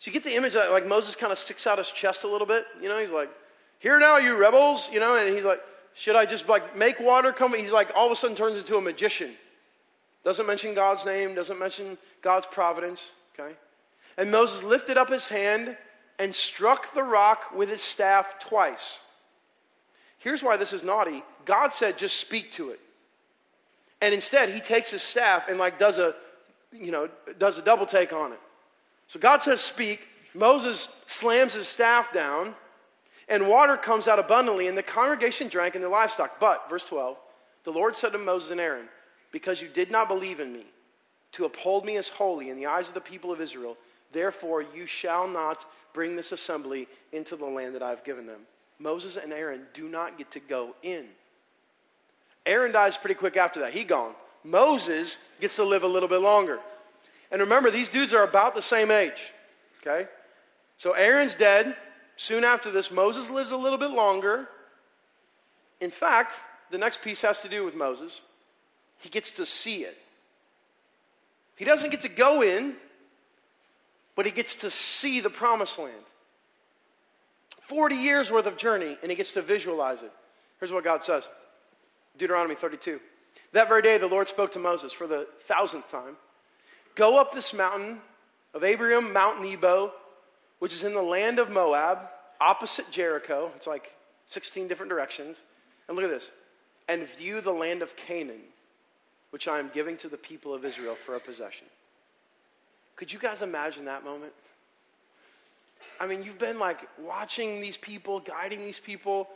So 0.00 0.08
you 0.08 0.12
get 0.12 0.24
the 0.24 0.36
image 0.36 0.54
that 0.54 0.70
like 0.70 0.86
Moses 0.86 1.16
kind 1.16 1.32
of 1.32 1.38
sticks 1.38 1.66
out 1.66 1.78
his 1.78 1.90
chest 1.90 2.24
a 2.24 2.28
little 2.28 2.46
bit. 2.46 2.66
You 2.82 2.88
know, 2.88 2.98
he's 2.98 3.12
like, 3.12 3.30
Hear 3.78 3.98
now, 4.00 4.16
you 4.18 4.36
rebels, 4.36 4.90
you 4.92 4.98
know, 4.98 5.16
and 5.16 5.32
he's 5.32 5.44
like, 5.44 5.60
Should 5.94 6.16
I 6.16 6.26
just 6.26 6.48
like 6.48 6.76
make 6.76 6.98
water 6.98 7.32
come? 7.32 7.54
He's 7.54 7.72
like, 7.72 7.92
all 7.94 8.06
of 8.06 8.12
a 8.12 8.16
sudden 8.16 8.36
turns 8.36 8.58
into 8.58 8.76
a 8.76 8.80
magician. 8.80 9.30
Doesn't 10.24 10.46
mention 10.46 10.74
God's 10.74 11.06
name, 11.06 11.34
doesn't 11.34 11.58
mention 11.58 11.96
God's 12.22 12.46
providence, 12.46 13.12
okay? 13.38 13.54
And 14.16 14.30
Moses 14.30 14.62
lifted 14.62 14.96
up 14.96 15.08
his 15.08 15.28
hand 15.28 15.76
and 16.18 16.34
struck 16.34 16.92
the 16.94 17.02
rock 17.02 17.54
with 17.54 17.68
his 17.68 17.80
staff 17.80 18.38
twice. 18.40 19.00
Here's 20.18 20.42
why 20.42 20.56
this 20.56 20.72
is 20.72 20.82
naughty. 20.82 21.22
God 21.44 21.72
said, 21.72 21.96
just 21.96 22.18
speak 22.18 22.50
to 22.52 22.70
it. 22.70 22.80
And 24.00 24.12
instead, 24.12 24.48
he 24.50 24.60
takes 24.60 24.90
his 24.90 25.02
staff 25.02 25.48
and 25.48 25.58
like 25.58 25.78
does 25.78 25.98
a, 25.98 26.14
you 26.72 26.90
know, 26.90 27.08
does 27.38 27.58
a 27.58 27.62
double 27.62 27.86
take 27.86 28.12
on 28.12 28.32
it. 28.32 28.40
So 29.06 29.18
God 29.18 29.42
says, 29.42 29.60
speak. 29.60 30.06
Moses 30.34 31.02
slams 31.06 31.54
his 31.54 31.66
staff 31.66 32.12
down, 32.12 32.54
and 33.28 33.48
water 33.48 33.76
comes 33.76 34.06
out 34.06 34.18
abundantly, 34.18 34.68
and 34.68 34.76
the 34.76 34.82
congregation 34.82 35.48
drank 35.48 35.74
and 35.74 35.82
the 35.82 35.88
livestock. 35.88 36.38
But, 36.38 36.68
verse 36.68 36.84
12, 36.84 37.16
the 37.64 37.72
Lord 37.72 37.96
said 37.96 38.12
to 38.12 38.18
Moses 38.18 38.50
and 38.50 38.60
Aaron, 38.60 38.88
because 39.32 39.60
you 39.60 39.68
did 39.68 39.90
not 39.90 40.08
believe 40.08 40.40
in 40.40 40.52
me 40.52 40.64
to 41.32 41.44
uphold 41.44 41.84
me 41.84 41.96
as 41.96 42.08
holy 42.08 42.50
in 42.50 42.56
the 42.56 42.66
eyes 42.66 42.88
of 42.88 42.94
the 42.94 43.00
people 43.00 43.32
of 43.32 43.40
Israel. 43.40 43.76
Therefore, 44.12 44.62
you 44.62 44.86
shall 44.86 45.28
not 45.28 45.64
bring 45.92 46.16
this 46.16 46.32
assembly 46.32 46.88
into 47.12 47.36
the 47.36 47.44
land 47.44 47.74
that 47.74 47.82
I've 47.82 48.04
given 48.04 48.26
them. 48.26 48.40
Moses 48.78 49.16
and 49.16 49.32
Aaron 49.32 49.62
do 49.74 49.88
not 49.88 50.16
get 50.16 50.30
to 50.32 50.40
go 50.40 50.74
in. 50.82 51.06
Aaron 52.46 52.72
dies 52.72 52.96
pretty 52.96 53.14
quick 53.14 53.36
after 53.36 53.60
that. 53.60 53.72
He 53.72 53.84
gone. 53.84 54.14
Moses 54.44 55.18
gets 55.40 55.56
to 55.56 55.64
live 55.64 55.82
a 55.82 55.88
little 55.88 56.08
bit 56.08 56.20
longer. 56.20 56.60
And 57.30 57.40
remember, 57.42 57.70
these 57.70 57.88
dudes 57.88 58.14
are 58.14 58.24
about 58.24 58.54
the 58.54 58.62
same 58.62 58.90
age. 58.90 59.32
Okay? 59.82 60.08
So 60.78 60.92
Aaron's 60.92 61.34
dead. 61.34 61.76
Soon 62.16 62.42
after 62.44 62.70
this, 62.70 62.90
Moses 62.90 63.28
lives 63.28 63.50
a 63.50 63.56
little 63.56 63.78
bit 63.78 63.90
longer. 63.90 64.48
In 65.80 65.90
fact, 65.90 66.34
the 66.70 66.78
next 66.78 67.02
piece 67.02 67.20
has 67.20 67.42
to 67.42 67.48
do 67.48 67.64
with 67.64 67.74
Moses 67.74 68.22
he 69.00 69.08
gets 69.08 69.32
to 69.32 69.46
see 69.46 69.82
it. 69.82 69.96
He 71.56 71.64
doesn't 71.64 71.90
get 71.90 72.02
to 72.02 72.08
go 72.08 72.42
in, 72.42 72.74
but 74.14 74.26
he 74.26 74.32
gets 74.32 74.56
to 74.56 74.70
see 74.70 75.20
the 75.20 75.30
promised 75.30 75.78
land. 75.78 75.94
40 77.62 77.96
years 77.96 78.30
worth 78.30 78.46
of 78.46 78.56
journey, 78.56 78.96
and 79.02 79.10
he 79.10 79.16
gets 79.16 79.32
to 79.32 79.42
visualize 79.42 80.02
it. 80.02 80.12
Here's 80.58 80.72
what 80.72 80.84
God 80.84 81.02
says 81.04 81.28
Deuteronomy 82.16 82.54
32. 82.54 83.00
That 83.52 83.68
very 83.68 83.82
day, 83.82 83.98
the 83.98 84.06
Lord 84.06 84.28
spoke 84.28 84.52
to 84.52 84.58
Moses 84.58 84.92
for 84.92 85.06
the 85.06 85.26
thousandth 85.40 85.90
time 85.90 86.16
Go 86.98 87.16
up 87.16 87.32
this 87.32 87.54
mountain 87.54 88.00
of 88.54 88.62
Abarim, 88.62 89.12
Mount 89.12 89.40
Nebo, 89.40 89.92
which 90.58 90.72
is 90.72 90.82
in 90.82 90.94
the 90.94 91.02
land 91.02 91.38
of 91.38 91.48
Moab, 91.48 92.08
opposite 92.40 92.90
Jericho. 92.90 93.52
It's 93.54 93.68
like 93.68 93.94
16 94.26 94.66
different 94.66 94.90
directions. 94.90 95.40
And 95.86 95.96
look 95.96 96.04
at 96.04 96.10
this. 96.10 96.32
And 96.88 97.06
view 97.06 97.40
the 97.40 97.52
land 97.52 97.82
of 97.82 97.94
Canaan, 97.96 98.40
which 99.30 99.48
I 99.48 99.58
am 99.58 99.70
giving 99.72 99.96
to 99.98 100.08
the 100.08 100.16
people 100.16 100.54
of 100.54 100.64
Israel 100.64 100.94
for 100.94 101.14
a 101.14 101.20
possession. 101.20 101.66
Could 102.96 103.12
you 103.12 103.18
guys 103.18 103.42
imagine 103.42 103.84
that 103.84 104.04
moment? 104.04 104.32
I 106.00 106.06
mean, 106.06 106.22
you've 106.22 106.38
been 106.38 106.58
like 106.58 106.80
watching 106.98 107.60
these 107.60 107.76
people, 107.76 108.20
guiding 108.20 108.64
these 108.64 108.80
people, 108.80 109.28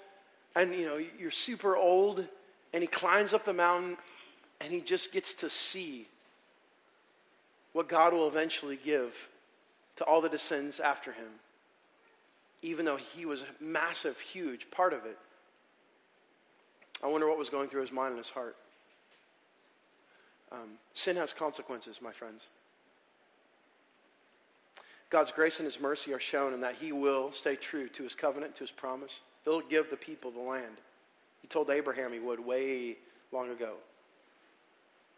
and 0.56 0.74
you 0.74 0.86
know, 0.86 1.00
you're 1.18 1.30
super 1.30 1.76
old, 1.76 2.26
and 2.72 2.82
he 2.82 2.86
climbs 2.86 3.32
up 3.32 3.44
the 3.44 3.52
mountain 3.52 3.96
and 4.60 4.72
he 4.72 4.80
just 4.80 5.12
gets 5.12 5.34
to 5.34 5.50
see 5.50 6.06
what 7.72 7.88
God 7.88 8.12
will 8.12 8.28
eventually 8.28 8.78
give 8.82 9.28
to 9.96 10.04
all 10.04 10.20
the 10.20 10.28
descendants 10.28 10.78
after 10.78 11.12
him, 11.12 11.28
even 12.62 12.84
though 12.84 12.96
he 12.96 13.26
was 13.26 13.42
a 13.42 13.62
massive, 13.62 14.20
huge 14.20 14.70
part 14.70 14.92
of 14.92 15.04
it. 15.04 15.18
I 17.02 17.08
wonder 17.08 17.28
what 17.28 17.38
was 17.38 17.48
going 17.48 17.68
through 17.68 17.80
his 17.80 17.92
mind 17.92 18.10
and 18.10 18.18
his 18.18 18.30
heart. 18.30 18.56
Um, 20.52 20.78
sin 20.94 21.16
has 21.16 21.32
consequences, 21.32 22.00
my 22.02 22.12
friends. 22.12 22.48
God's 25.08 25.32
grace 25.32 25.58
and 25.58 25.66
his 25.66 25.80
mercy 25.80 26.12
are 26.12 26.20
shown 26.20 26.54
in 26.54 26.60
that 26.60 26.76
he 26.76 26.92
will 26.92 27.32
stay 27.32 27.56
true 27.56 27.88
to 27.90 28.02
his 28.02 28.14
covenant, 28.14 28.54
to 28.56 28.64
his 28.64 28.70
promise. 28.70 29.20
He'll 29.44 29.60
give 29.60 29.90
the 29.90 29.96
people 29.96 30.30
the 30.30 30.40
land. 30.40 30.76
He 31.40 31.48
told 31.48 31.70
Abraham 31.70 32.12
he 32.12 32.18
would 32.18 32.40
way 32.40 32.96
long 33.30 33.50
ago. 33.50 33.74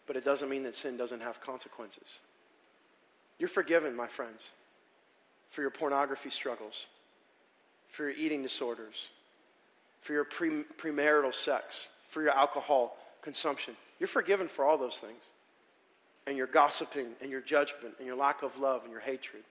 But 0.07 0.17
it 0.17 0.25
doesn't 0.25 0.49
mean 0.49 0.65
that 0.65 0.75
sin 0.75 0.97
doesn't 0.97 1.21
have 1.21 1.41
consequences. 1.41 2.21
You're 3.39 3.49
forgiven, 3.49 3.95
my 3.97 4.07
friends, 4.07 4.53
for 5.51 5.63
your 5.63 5.71
pornography 5.71 6.31
struggles, 6.31 6.87
for 7.89 8.05
your 8.05 8.13
eating 8.13 8.43
disorders, 8.43 9.11
for 10.01 10.13
your 10.13 10.25
pre- 10.25 10.65
premarital 10.77 11.35
sex, 11.35 11.89
for 12.09 12.23
your 12.23 12.33
alcohol 12.33 12.97
consumption. 13.23 13.77
You're 14.05 14.09
forgiven 14.09 14.49
for 14.49 14.67
all 14.67 14.77
those 14.77 14.99
things. 14.99 15.31
And 16.27 16.37
your 16.37 16.47
gossiping 16.47 17.13
and 17.23 17.31
your 17.31 17.41
judgment 17.41 17.95
and 17.97 18.07
your 18.07 18.17
lack 18.17 18.43
of 18.43 18.59
love 18.59 18.83
and 18.83 18.93
your 18.93 19.01
hatred. 19.01 19.45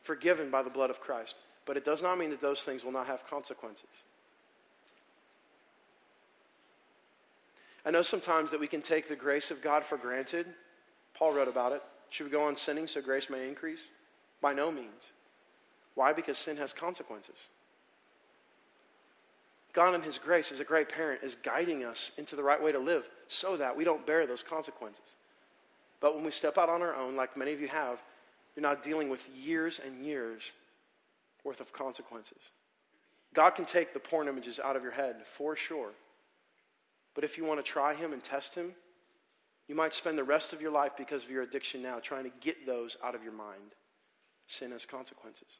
Forgiven 0.00 0.48
by 0.48 0.62
the 0.62 0.70
blood 0.70 0.90
of 0.90 1.00
Christ. 1.00 1.34
But 1.66 1.76
it 1.76 1.84
does 1.84 2.00
not 2.00 2.16
mean 2.16 2.30
that 2.30 2.40
those 2.40 2.62
things 2.62 2.84
will 2.84 2.92
not 2.92 3.08
have 3.08 3.28
consequences. 3.28 4.04
I 7.84 7.90
know 7.90 8.02
sometimes 8.02 8.52
that 8.52 8.60
we 8.60 8.68
can 8.68 8.80
take 8.80 9.08
the 9.08 9.16
grace 9.16 9.50
of 9.50 9.60
God 9.60 9.82
for 9.82 9.98
granted. 9.98 10.46
Paul 11.12 11.32
wrote 11.32 11.48
about 11.48 11.72
it. 11.72 11.82
Should 12.10 12.26
we 12.26 12.30
go 12.30 12.44
on 12.44 12.54
sinning 12.54 12.86
so 12.86 13.02
grace 13.02 13.28
may 13.28 13.48
increase? 13.48 13.88
By 14.40 14.52
no 14.52 14.70
means. 14.70 15.10
Why? 15.96 16.12
Because 16.12 16.38
sin 16.38 16.58
has 16.58 16.72
consequences. 16.72 17.48
God, 19.74 19.94
in 19.94 20.02
His 20.02 20.18
grace, 20.18 20.52
as 20.52 20.60
a 20.60 20.64
great 20.64 20.88
parent, 20.88 21.22
is 21.22 21.34
guiding 21.34 21.84
us 21.84 22.12
into 22.16 22.36
the 22.36 22.42
right 22.42 22.62
way 22.62 22.72
to 22.72 22.78
live 22.78 23.08
so 23.26 23.56
that 23.56 23.76
we 23.76 23.84
don't 23.84 24.06
bear 24.06 24.26
those 24.26 24.42
consequences. 24.42 25.16
But 26.00 26.14
when 26.14 26.24
we 26.24 26.30
step 26.30 26.56
out 26.56 26.68
on 26.68 26.80
our 26.80 26.94
own, 26.94 27.16
like 27.16 27.36
many 27.36 27.52
of 27.52 27.60
you 27.60 27.68
have, 27.68 28.00
you're 28.54 28.62
not 28.62 28.84
dealing 28.84 29.08
with 29.08 29.28
years 29.36 29.80
and 29.84 30.04
years 30.04 30.52
worth 31.42 31.60
of 31.60 31.72
consequences. 31.72 32.50
God 33.34 33.50
can 33.50 33.64
take 33.64 33.92
the 33.92 33.98
porn 33.98 34.28
images 34.28 34.60
out 34.60 34.76
of 34.76 34.82
your 34.82 34.92
head 34.92 35.16
for 35.26 35.56
sure. 35.56 35.90
But 37.14 37.24
if 37.24 37.36
you 37.36 37.44
want 37.44 37.58
to 37.58 37.64
try 37.64 37.94
Him 37.94 38.12
and 38.12 38.22
test 38.22 38.54
Him, 38.54 38.72
you 39.66 39.74
might 39.74 39.92
spend 39.92 40.16
the 40.16 40.24
rest 40.24 40.52
of 40.52 40.62
your 40.62 40.70
life 40.70 40.92
because 40.96 41.24
of 41.24 41.30
your 41.30 41.42
addiction 41.42 41.82
now 41.82 41.98
trying 41.98 42.24
to 42.24 42.32
get 42.40 42.64
those 42.64 42.96
out 43.02 43.14
of 43.14 43.24
your 43.24 43.32
mind. 43.32 43.74
Sin 44.46 44.70
has 44.70 44.86
consequences. 44.86 45.58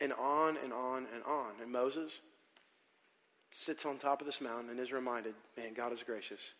And 0.00 0.12
on 0.12 0.58
and 0.62 0.74
on 0.74 1.06
and 1.14 1.22
on. 1.24 1.52
And 1.62 1.72
Moses 1.72 2.20
sits 3.56 3.86
on 3.86 3.96
top 3.96 4.20
of 4.20 4.26
this 4.26 4.42
mountain 4.42 4.68
and 4.68 4.78
is 4.78 4.92
reminded 4.92 5.34
man, 5.56 5.72
God 5.72 5.90
is 5.90 6.02
gracious. 6.02 6.52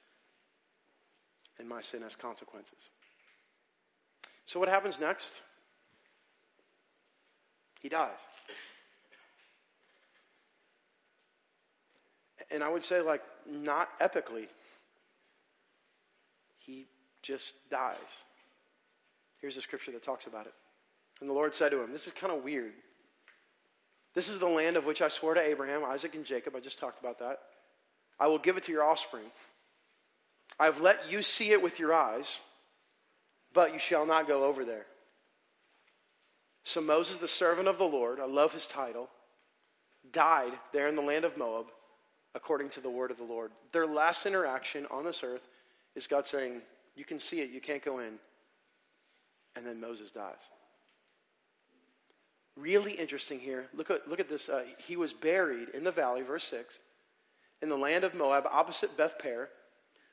And 1.59 1.69
my 1.69 1.83
sin 1.83 2.03
has 2.03 2.17
consequences. 2.17 2.89
So, 4.47 4.59
what 4.59 4.69
happens 4.69 4.99
next? 4.99 5.33
He 7.81 7.89
dies. 7.89 8.19
And 12.51 12.63
I 12.63 12.69
would 12.69 12.85
say, 12.85 13.01
like, 13.01 13.23
not 13.47 13.99
epically. 14.01 14.47
He 16.59 16.87
just 17.23 17.69
dies. 17.71 17.97
Here's 19.41 19.57
a 19.57 19.63
scripture 19.63 19.93
that 19.93 20.03
talks 20.03 20.27
about 20.27 20.47
it. 20.47 20.55
And 21.21 21.29
the 21.29 21.35
Lord 21.35 21.55
said 21.55 21.71
to 21.71 21.83
him, 21.83 21.93
This 21.93 22.07
is 22.07 22.13
kind 22.13 22.33
of 22.33 22.45
weird. 22.45 22.73
This 24.17 24.31
is 24.31 24.39
the 24.39 24.49
land 24.49 24.79
of 24.79 24.87
which 24.87 25.03
I 25.03 25.09
swore 25.09 25.35
to 25.35 25.43
Abraham, 25.43 25.85
Isaac, 25.85 26.15
and 26.15 26.25
Jacob. 26.25 26.57
I 26.57 26.61
just 26.61 26.79
talked 26.79 26.99
about 26.99 27.19
that. 27.19 27.39
I 28.19 28.29
will 28.29 28.39
give 28.39 28.57
it 28.57 28.63
to 28.63 28.73
your 28.73 28.83
offspring. 28.83 29.27
I've 30.59 30.81
let 30.81 31.13
you 31.13 31.21
see 31.21 31.51
it 31.51 31.63
with 31.63 31.79
your 31.79 31.93
eyes, 31.93 32.41
but 33.53 33.75
you 33.75 33.79
shall 33.79 34.07
not 34.07 34.27
go 34.27 34.45
over 34.45 34.65
there. 34.65 34.87
So 36.65 36.81
Moses, 36.81 37.19
the 37.19 37.29
servant 37.29 37.69
of 37.69 37.77
the 37.77 37.85
Lord, 37.85 38.19
I 38.19 38.25
love 38.25 38.55
his 38.55 38.67
title, 38.67 39.11
died 40.13 40.53
there 40.73 40.89
in 40.89 40.97
the 40.97 41.03
land 41.03 41.27
of 41.27 41.37
Moab 41.37 41.67
according 42.35 42.71
to 42.71 42.81
the 42.81 42.89
word 42.89 43.11
of 43.11 43.19
the 43.19 43.25
Lord. 43.25 43.51
Their 43.73 43.87
last 43.87 44.25
interaction 44.25 44.87
on 44.91 45.05
this 45.05 45.23
earth 45.23 45.47
is 45.95 46.07
God 46.07 46.27
saying, 46.27 46.63
You 46.97 47.05
can 47.05 47.21
see 47.21 47.41
it, 47.41 47.51
you 47.51 47.61
can't 47.61 47.85
go 47.85 47.99
in. 47.99 48.15
And 49.57 49.67
then 49.67 49.79
Moses 49.79 50.11
dies. 50.11 50.49
Really 52.57 52.93
interesting 52.93 53.39
here. 53.39 53.67
Look 53.75 53.91
at, 53.91 54.09
look 54.09 54.21
at 54.21 54.29
this. 54.29 54.49
Uh, 54.49 54.65
he 54.87 54.97
was 54.97 55.13
buried 55.13 55.69
in 55.71 55.85
the 55.85 55.93
valley, 55.93 56.23
verse 56.23 56.45
6, 56.45 56.79
in 57.63 57.69
the 57.69 57.77
land 57.77 58.05
of 58.05 58.15
Moab, 58.15 58.47
opposite 58.51 58.97
Beth 58.97 59.19
Peor, 59.19 59.51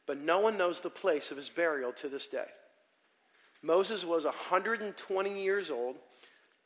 but 0.06 0.20
no 0.20 0.40
one 0.40 0.58
knows 0.58 0.82
the 0.82 0.90
place 0.90 1.32
of 1.32 1.38
his 1.38 1.50
burial 1.50 1.94
to 1.94 2.10
this 2.10 2.28
day. 2.28 2.48
Moses 3.62 4.04
was 4.04 4.26
120 4.26 5.42
years 5.42 5.72
old. 5.72 5.96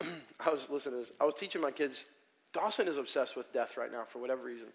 I 0.44 0.50
was, 0.50 0.68
listening 0.68 0.96
to 0.96 1.00
this. 1.02 1.12
I 1.20 1.24
was 1.24 1.34
teaching 1.34 1.62
my 1.62 1.70
kids. 1.70 2.04
Dawson 2.52 2.88
is 2.88 2.96
obsessed 2.96 3.36
with 3.36 3.52
death 3.52 3.76
right 3.76 3.92
now 3.92 4.02
for 4.04 4.18
whatever 4.18 4.42
reason. 4.42 4.66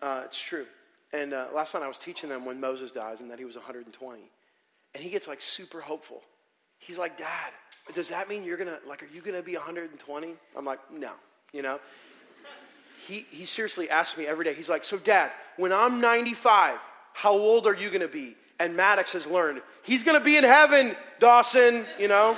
Uh, 0.00 0.22
it's 0.24 0.40
true. 0.40 0.64
And 1.12 1.34
uh, 1.34 1.46
last 1.54 1.74
night 1.74 1.82
I 1.82 1.88
was 1.88 1.98
teaching 1.98 2.30
them 2.30 2.46
when 2.46 2.58
Moses 2.58 2.90
dies 2.90 3.20
and 3.20 3.30
that 3.30 3.38
he 3.38 3.44
was 3.44 3.56
120. 3.56 4.20
And 4.94 5.04
he 5.04 5.10
gets 5.10 5.28
like 5.28 5.42
super 5.42 5.80
hopeful. 5.80 6.22
He's 6.78 6.98
like, 6.98 7.18
Dad, 7.18 7.52
does 7.94 8.08
that 8.10 8.28
mean 8.28 8.44
you're 8.44 8.56
to, 8.68 8.78
like, 8.88 9.02
are 9.02 9.08
you 9.12 9.20
to 9.36 9.42
be 9.42 9.54
120? 9.54 10.34
I'm 10.56 10.64
like, 10.64 10.78
no, 10.92 11.12
you 11.52 11.62
know? 11.62 11.80
He, 13.06 13.26
he 13.30 13.46
seriously 13.46 13.88
asks 13.88 14.18
me 14.18 14.26
every 14.26 14.44
day, 14.44 14.54
he's 14.54 14.68
like, 14.68 14.84
so 14.84 14.98
Dad, 14.98 15.30
when 15.56 15.72
I'm 15.72 16.00
95, 16.00 16.78
how 17.14 17.32
old 17.32 17.66
are 17.66 17.74
you 17.74 17.88
to 18.02 18.08
be? 18.08 18.36
And 18.58 18.76
Maddox 18.76 19.12
has 19.14 19.26
learned, 19.26 19.62
he's 19.82 20.04
to 20.18 20.24
be 20.24 20.36
in 20.36 20.44
heaven, 20.44 20.94
Dawson, 21.18 21.86
you 21.98 22.08
know? 22.08 22.36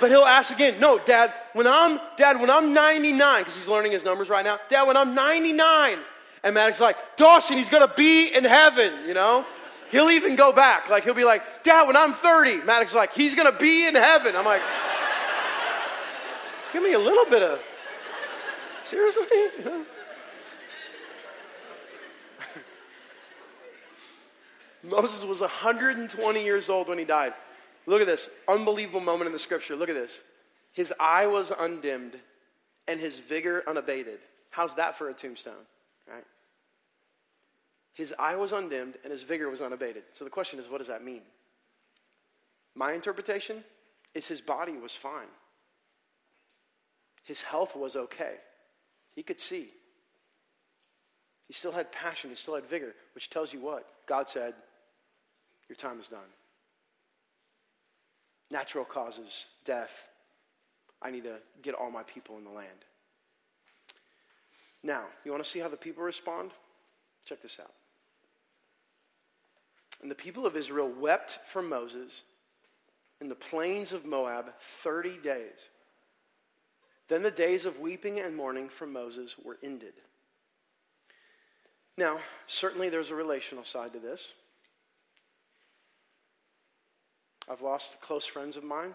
But 0.00 0.10
he'll 0.10 0.22
ask 0.22 0.52
again, 0.54 0.78
no, 0.80 0.98
Dad, 0.98 1.32
when 1.54 1.66
I'm, 1.66 1.98
Dad, 2.16 2.40
when 2.40 2.50
I'm 2.50 2.74
99, 2.74 3.40
because 3.40 3.56
he's 3.56 3.68
learning 3.68 3.92
his 3.92 4.04
numbers 4.04 4.28
right 4.28 4.44
now, 4.44 4.58
Dad, 4.68 4.82
when 4.82 4.96
I'm 4.96 5.14
99, 5.14 5.98
and 6.42 6.54
Maddox 6.54 6.76
is 6.76 6.80
like, 6.80 7.16
Dawson, 7.16 7.56
he's 7.56 7.70
to 7.88 7.94
be 7.94 8.26
in 8.26 8.44
heaven, 8.44 8.92
you 9.06 9.14
know? 9.14 9.46
He'll 9.94 10.10
even 10.10 10.34
go 10.34 10.52
back. 10.52 10.90
Like, 10.90 11.04
he'll 11.04 11.14
be 11.14 11.22
like, 11.22 11.62
Dad, 11.62 11.86
when 11.86 11.94
I'm 11.94 12.12
30, 12.12 12.62
Maddox 12.62 12.90
is 12.90 12.96
like, 12.96 13.12
he's 13.12 13.36
going 13.36 13.48
to 13.52 13.56
be 13.56 13.86
in 13.86 13.94
heaven. 13.94 14.34
I'm 14.34 14.44
like, 14.44 14.60
give 16.72 16.82
me 16.82 16.94
a 16.94 16.98
little 16.98 17.26
bit 17.26 17.42
of, 17.42 17.62
seriously? 18.86 19.22
You 19.32 19.52
know? 19.64 19.84
Moses 24.82 25.24
was 25.24 25.38
120 25.38 26.42
years 26.42 26.68
old 26.68 26.88
when 26.88 26.98
he 26.98 27.04
died. 27.04 27.32
Look 27.86 28.00
at 28.00 28.08
this 28.08 28.28
unbelievable 28.48 28.98
moment 28.98 29.28
in 29.28 29.32
the 29.32 29.38
scripture. 29.38 29.76
Look 29.76 29.90
at 29.90 29.94
this. 29.94 30.20
His 30.72 30.92
eye 30.98 31.28
was 31.28 31.52
undimmed 31.56 32.16
and 32.88 32.98
his 32.98 33.20
vigor 33.20 33.62
unabated. 33.68 34.18
How's 34.50 34.74
that 34.74 34.98
for 34.98 35.08
a 35.08 35.14
tombstone? 35.14 35.54
His 37.94 38.12
eye 38.18 38.36
was 38.36 38.52
undimmed 38.52 38.96
and 39.04 39.12
his 39.12 39.22
vigor 39.22 39.48
was 39.48 39.62
unabated. 39.62 40.02
So 40.12 40.24
the 40.24 40.30
question 40.30 40.58
is, 40.58 40.68
what 40.68 40.78
does 40.78 40.88
that 40.88 41.04
mean? 41.04 41.22
My 42.74 42.92
interpretation 42.92 43.62
is 44.14 44.26
his 44.26 44.40
body 44.40 44.72
was 44.72 44.94
fine. 44.94 45.28
His 47.22 47.40
health 47.40 47.76
was 47.76 47.96
okay. 47.96 48.34
He 49.14 49.22
could 49.22 49.40
see. 49.40 49.68
He 51.46 51.52
still 51.52 51.72
had 51.72 51.92
passion, 51.92 52.30
he 52.30 52.36
still 52.36 52.54
had 52.54 52.66
vigor, 52.66 52.94
which 53.14 53.30
tells 53.30 53.52
you 53.52 53.60
what? 53.60 53.86
God 54.06 54.28
said, 54.28 54.54
Your 55.68 55.76
time 55.76 56.00
is 56.00 56.08
done. 56.08 56.20
Natural 58.50 58.84
causes, 58.84 59.46
death. 59.64 60.08
I 61.00 61.10
need 61.10 61.24
to 61.24 61.36
get 61.62 61.74
all 61.74 61.90
my 61.90 62.02
people 62.02 62.38
in 62.38 62.44
the 62.44 62.50
land. 62.50 62.68
Now, 64.82 65.04
you 65.24 65.30
want 65.30 65.44
to 65.44 65.48
see 65.48 65.60
how 65.60 65.68
the 65.68 65.76
people 65.76 66.02
respond? 66.02 66.50
Check 67.24 67.40
this 67.40 67.58
out. 67.60 67.72
And 70.02 70.10
the 70.10 70.14
people 70.14 70.46
of 70.46 70.56
Israel 70.56 70.90
wept 70.90 71.40
for 71.46 71.62
Moses 71.62 72.22
in 73.20 73.28
the 73.28 73.34
plains 73.34 73.92
of 73.92 74.04
Moab 74.04 74.52
30 74.58 75.18
days. 75.18 75.68
Then 77.08 77.22
the 77.22 77.30
days 77.30 77.66
of 77.66 77.80
weeping 77.80 78.20
and 78.20 78.36
mourning 78.36 78.68
for 78.68 78.86
Moses 78.86 79.36
were 79.42 79.58
ended. 79.62 79.94
Now, 81.96 82.18
certainly 82.46 82.88
there's 82.88 83.10
a 83.10 83.14
relational 83.14 83.64
side 83.64 83.92
to 83.92 83.98
this. 83.98 84.32
I've 87.48 87.60
lost 87.60 88.00
close 88.00 88.24
friends 88.24 88.56
of 88.56 88.64
mine, 88.64 88.94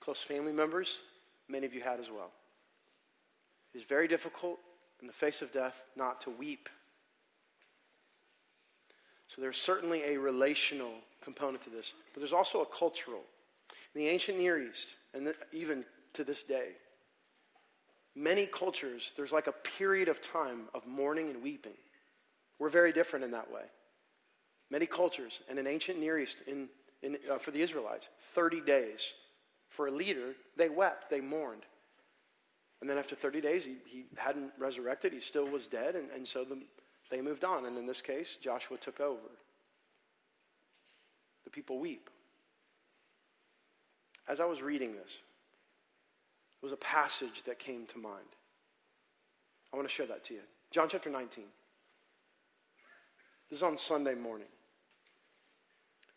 close 0.00 0.22
family 0.22 0.52
members. 0.52 1.02
Many 1.48 1.66
of 1.66 1.74
you 1.74 1.82
had 1.82 2.00
as 2.00 2.10
well. 2.10 2.30
It 3.74 3.78
is 3.78 3.84
very 3.84 4.08
difficult 4.08 4.58
in 5.00 5.06
the 5.06 5.12
face 5.12 5.42
of 5.42 5.52
death 5.52 5.84
not 5.96 6.20
to 6.22 6.30
weep. 6.30 6.68
So 9.36 9.42
there's 9.42 9.58
certainly 9.58 10.02
a 10.02 10.16
relational 10.16 10.92
component 11.22 11.62
to 11.64 11.70
this, 11.70 11.92
but 12.14 12.20
there's 12.20 12.32
also 12.32 12.62
a 12.62 12.66
cultural. 12.66 13.20
In 13.94 14.00
the 14.00 14.08
ancient 14.08 14.38
Near 14.38 14.58
East, 14.58 14.88
and 15.12 15.34
even 15.52 15.84
to 16.14 16.24
this 16.24 16.42
day, 16.42 16.70
many 18.14 18.46
cultures, 18.46 19.12
there's 19.14 19.32
like 19.32 19.46
a 19.46 19.52
period 19.52 20.08
of 20.08 20.22
time 20.22 20.62
of 20.74 20.86
mourning 20.86 21.28
and 21.28 21.42
weeping. 21.42 21.74
We're 22.58 22.70
very 22.70 22.92
different 22.92 23.26
in 23.26 23.32
that 23.32 23.52
way. 23.52 23.64
Many 24.70 24.86
cultures, 24.86 25.40
and 25.50 25.58
in 25.58 25.66
ancient 25.66 26.00
Near 26.00 26.18
East, 26.18 26.38
in, 26.46 26.68
in, 27.02 27.18
uh, 27.30 27.36
for 27.36 27.50
the 27.50 27.60
Israelites, 27.60 28.08
30 28.32 28.62
days. 28.62 29.12
For 29.68 29.88
a 29.88 29.90
leader, 29.90 30.32
they 30.56 30.70
wept, 30.70 31.10
they 31.10 31.20
mourned. 31.20 31.62
And 32.80 32.88
then 32.88 32.96
after 32.96 33.14
30 33.14 33.42
days, 33.42 33.66
he, 33.66 33.76
he 33.86 34.04
hadn't 34.16 34.52
resurrected, 34.58 35.12
he 35.12 35.20
still 35.20 35.46
was 35.46 35.66
dead, 35.66 35.94
and, 35.94 36.10
and 36.10 36.26
so 36.26 36.44
the, 36.44 36.62
they 37.10 37.20
moved 37.20 37.44
on. 37.44 37.66
And 37.66 37.78
in 37.78 37.86
this 37.86 38.02
case, 38.02 38.36
Joshua 38.40 38.76
took 38.76 39.00
over. 39.00 39.30
The 41.44 41.50
people 41.50 41.78
weep. 41.78 42.10
As 44.28 44.40
I 44.40 44.44
was 44.44 44.60
reading 44.60 44.94
this, 44.94 45.20
it 46.60 46.64
was 46.64 46.72
a 46.72 46.76
passage 46.76 47.44
that 47.44 47.58
came 47.58 47.86
to 47.86 47.98
mind. 47.98 48.26
I 49.72 49.76
want 49.76 49.88
to 49.88 49.94
share 49.94 50.06
that 50.06 50.24
to 50.24 50.34
you. 50.34 50.40
John 50.70 50.88
chapter 50.88 51.10
19. 51.10 51.44
This 53.48 53.58
is 53.58 53.62
on 53.62 53.78
Sunday 53.78 54.14
morning. 54.14 54.48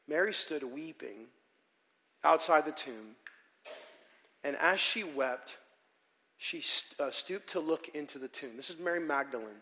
Mary 0.08 0.34
stood 0.34 0.64
weeping 0.64 1.28
outside 2.24 2.66
the 2.66 2.72
tomb, 2.72 3.16
and 4.44 4.56
as 4.56 4.80
she 4.80 5.04
wept, 5.04 5.58
she 6.38 6.64
uh, 7.00 7.12
stooped 7.12 7.50
to 7.50 7.60
look 7.60 7.90
into 7.90 8.18
the 8.18 8.28
tomb. 8.28 8.56
This 8.56 8.70
is 8.72 8.80
Mary 8.80 9.00
Magdalene. 9.00 9.62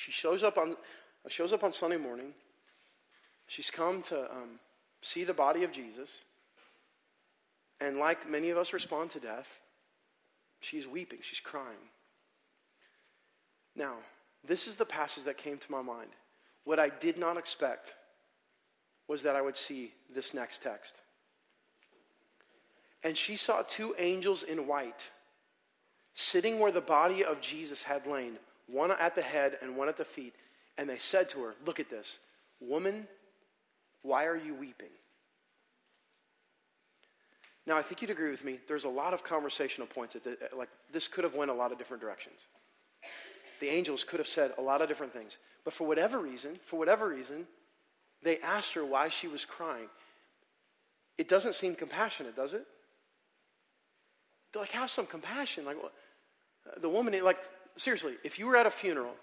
She 0.00 0.12
shows 0.12 0.42
up 0.42 0.56
on, 0.56 0.76
shows 1.28 1.52
up 1.52 1.62
on 1.62 1.74
Sunday 1.74 1.98
morning. 1.98 2.32
She's 3.46 3.70
come 3.70 4.00
to 4.04 4.22
um, 4.32 4.58
see 5.02 5.24
the 5.24 5.34
body 5.34 5.62
of 5.62 5.72
Jesus. 5.72 6.22
And 7.82 7.98
like 7.98 8.26
many 8.26 8.48
of 8.48 8.56
us 8.56 8.72
respond 8.72 9.10
to 9.10 9.20
death, 9.20 9.60
she's 10.60 10.88
weeping, 10.88 11.18
she's 11.20 11.40
crying. 11.40 11.90
Now, 13.76 13.96
this 14.42 14.66
is 14.66 14.76
the 14.76 14.86
passage 14.86 15.24
that 15.24 15.36
came 15.36 15.58
to 15.58 15.70
my 15.70 15.82
mind. 15.82 16.08
What 16.64 16.78
I 16.78 16.88
did 16.88 17.18
not 17.18 17.36
expect 17.36 17.92
was 19.06 19.22
that 19.24 19.36
I 19.36 19.42
would 19.42 19.56
see 19.56 19.92
this 20.14 20.32
next 20.32 20.62
text. 20.62 20.94
And 23.04 23.14
she 23.14 23.36
saw 23.36 23.60
two 23.60 23.94
angels 23.98 24.44
in 24.44 24.66
white 24.66 25.10
sitting 26.14 26.58
where 26.58 26.72
the 26.72 26.80
body 26.80 27.22
of 27.22 27.42
Jesus 27.42 27.82
had 27.82 28.06
lain, 28.06 28.38
one 28.70 28.90
at 28.92 29.14
the 29.14 29.22
head 29.22 29.56
and 29.62 29.76
one 29.76 29.88
at 29.88 29.96
the 29.96 30.04
feet. 30.04 30.34
And 30.78 30.88
they 30.88 30.98
said 30.98 31.28
to 31.30 31.42
her, 31.42 31.54
Look 31.66 31.80
at 31.80 31.90
this. 31.90 32.18
Woman, 32.60 33.06
why 34.02 34.26
are 34.26 34.36
you 34.36 34.54
weeping? 34.54 34.90
Now, 37.66 37.76
I 37.76 37.82
think 37.82 38.02
you'd 38.02 38.10
agree 38.10 38.30
with 38.30 38.44
me. 38.44 38.58
There's 38.66 38.84
a 38.84 38.88
lot 38.88 39.14
of 39.14 39.22
conversational 39.22 39.86
points 39.86 40.14
that, 40.14 40.56
like, 40.56 40.70
this 40.92 41.06
could 41.06 41.24
have 41.24 41.34
went 41.34 41.50
a 41.50 41.54
lot 41.54 41.72
of 41.72 41.78
different 41.78 42.02
directions. 42.02 42.40
The 43.60 43.68
angels 43.68 44.02
could 44.02 44.18
have 44.18 44.26
said 44.28 44.52
a 44.58 44.62
lot 44.62 44.80
of 44.80 44.88
different 44.88 45.12
things. 45.12 45.36
But 45.64 45.74
for 45.74 45.86
whatever 45.86 46.18
reason, 46.18 46.56
for 46.64 46.78
whatever 46.78 47.08
reason, 47.08 47.46
they 48.22 48.38
asked 48.38 48.74
her 48.74 48.84
why 48.84 49.08
she 49.08 49.28
was 49.28 49.44
crying. 49.44 49.88
It 51.18 51.28
doesn't 51.28 51.54
seem 51.54 51.74
compassionate, 51.74 52.34
does 52.34 52.54
it? 52.54 52.66
They're 54.52 54.62
like, 54.62 54.72
have 54.72 54.90
some 54.90 55.06
compassion. 55.06 55.64
Like, 55.64 55.76
the 56.78 56.88
woman, 56.88 57.22
like, 57.22 57.38
seriously, 57.76 58.14
if 58.24 58.38
you 58.38 58.46
were 58.46 58.56
at 58.56 58.66
a 58.66 58.70
funeral 58.70 59.14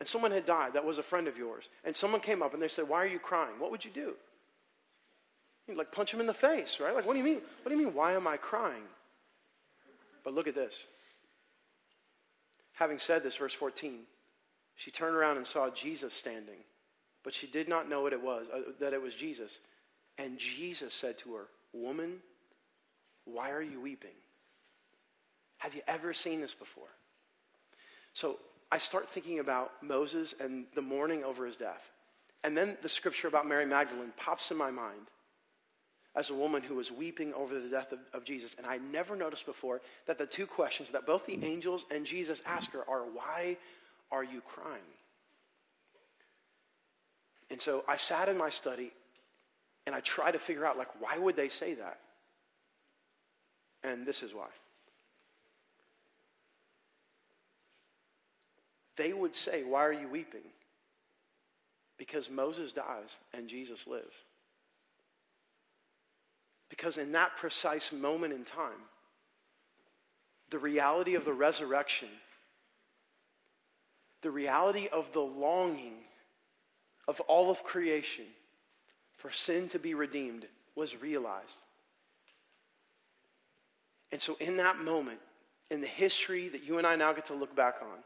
and 0.00 0.08
someone 0.08 0.30
had 0.30 0.44
died 0.44 0.74
that 0.74 0.84
was 0.84 0.98
a 0.98 1.02
friend 1.02 1.28
of 1.28 1.38
yours, 1.38 1.68
and 1.84 1.94
someone 1.94 2.20
came 2.20 2.42
up 2.42 2.54
and 2.54 2.62
they 2.62 2.68
said, 2.68 2.88
Why 2.88 2.98
are 2.98 3.08
you 3.08 3.18
crying? 3.18 3.58
What 3.58 3.70
would 3.70 3.84
you 3.84 3.90
do? 3.90 4.14
You'd 5.66 5.78
like 5.78 5.92
punch 5.92 6.12
him 6.12 6.20
in 6.20 6.26
the 6.26 6.34
face, 6.34 6.78
right? 6.80 6.94
Like, 6.94 7.06
what 7.06 7.14
do 7.14 7.18
you 7.18 7.24
mean? 7.24 7.40
What 7.62 7.70
do 7.70 7.78
you 7.78 7.84
mean, 7.84 7.94
why 7.94 8.12
am 8.12 8.26
I 8.26 8.36
crying? 8.36 8.82
But 10.22 10.34
look 10.34 10.46
at 10.46 10.54
this. 10.54 10.86
Having 12.74 12.98
said 12.98 13.22
this, 13.22 13.36
verse 13.36 13.54
14, 13.54 14.00
she 14.74 14.90
turned 14.90 15.14
around 15.14 15.36
and 15.36 15.46
saw 15.46 15.70
Jesus 15.70 16.12
standing, 16.12 16.58
but 17.22 17.32
she 17.32 17.46
did 17.46 17.68
not 17.68 17.88
know 17.88 18.02
what 18.02 18.12
it 18.12 18.22
was, 18.22 18.46
uh, 18.52 18.72
that 18.80 18.92
it 18.92 19.00
was 19.00 19.14
Jesus. 19.14 19.58
And 20.18 20.38
Jesus 20.38 20.92
said 20.92 21.18
to 21.18 21.34
her, 21.34 21.44
Woman, 21.72 22.16
why 23.24 23.50
are 23.50 23.62
you 23.62 23.80
weeping? 23.80 24.10
Have 25.58 25.74
you 25.74 25.82
ever 25.86 26.12
seen 26.12 26.40
this 26.40 26.54
before? 26.54 26.88
So 28.14 28.38
I 28.72 28.78
start 28.78 29.08
thinking 29.08 29.40
about 29.40 29.72
Moses 29.82 30.34
and 30.40 30.64
the 30.74 30.82
mourning 30.82 31.22
over 31.22 31.44
his 31.44 31.56
death. 31.56 31.90
And 32.42 32.56
then 32.56 32.76
the 32.82 32.88
scripture 32.88 33.28
about 33.28 33.46
Mary 33.46 33.66
Magdalene 33.66 34.12
pops 34.16 34.50
in 34.50 34.56
my 34.56 34.70
mind 34.70 35.08
as 36.16 36.30
a 36.30 36.34
woman 36.34 36.62
who 36.62 36.76
was 36.76 36.92
weeping 36.92 37.34
over 37.34 37.58
the 37.58 37.68
death 37.68 37.92
of, 37.92 37.98
of, 38.12 38.24
Jesus. 38.24 38.54
And 38.56 38.66
I 38.66 38.78
never 38.78 39.16
noticed 39.16 39.46
before 39.46 39.80
that 40.06 40.16
the 40.16 40.26
two 40.26 40.46
questions 40.46 40.90
that 40.90 41.06
both 41.06 41.26
the 41.26 41.44
angels 41.44 41.86
and 41.90 42.06
Jesus 42.06 42.40
ask 42.46 42.72
her 42.72 42.88
are 42.88 43.00
why 43.00 43.56
are 44.12 44.22
you 44.22 44.40
crying? 44.40 44.78
And 47.50 47.60
so 47.60 47.84
I 47.88 47.96
sat 47.96 48.28
in 48.28 48.38
my 48.38 48.50
study 48.50 48.92
and 49.86 49.94
I 49.94 50.00
tried 50.00 50.32
to 50.32 50.38
figure 50.38 50.64
out 50.64 50.78
like 50.78 51.00
why 51.00 51.18
would 51.18 51.34
they 51.34 51.48
say 51.48 51.74
that? 51.74 51.98
And 53.82 54.06
this 54.06 54.22
is 54.22 54.32
why. 54.32 54.48
They 58.96 59.12
would 59.12 59.34
say, 59.34 59.62
Why 59.64 59.84
are 59.84 59.92
you 59.92 60.08
weeping? 60.08 60.42
Because 61.98 62.30
Moses 62.30 62.72
dies 62.72 63.18
and 63.32 63.48
Jesus 63.48 63.86
lives. 63.86 64.16
Because 66.68 66.98
in 66.98 67.12
that 67.12 67.36
precise 67.36 67.92
moment 67.92 68.32
in 68.32 68.44
time, 68.44 68.72
the 70.50 70.58
reality 70.58 71.14
of 71.14 71.24
the 71.24 71.32
resurrection, 71.32 72.08
the 74.22 74.30
reality 74.30 74.88
of 74.92 75.12
the 75.12 75.20
longing 75.20 75.94
of 77.06 77.20
all 77.22 77.50
of 77.50 77.62
creation 77.62 78.24
for 79.16 79.30
sin 79.30 79.68
to 79.68 79.78
be 79.78 79.94
redeemed 79.94 80.46
was 80.74 81.00
realized. 81.00 81.58
And 84.10 84.20
so, 84.20 84.36
in 84.40 84.56
that 84.58 84.78
moment, 84.78 85.20
in 85.70 85.80
the 85.80 85.86
history 85.86 86.48
that 86.48 86.64
you 86.64 86.78
and 86.78 86.86
I 86.86 86.96
now 86.96 87.12
get 87.12 87.26
to 87.26 87.34
look 87.34 87.54
back 87.54 87.76
on, 87.82 87.98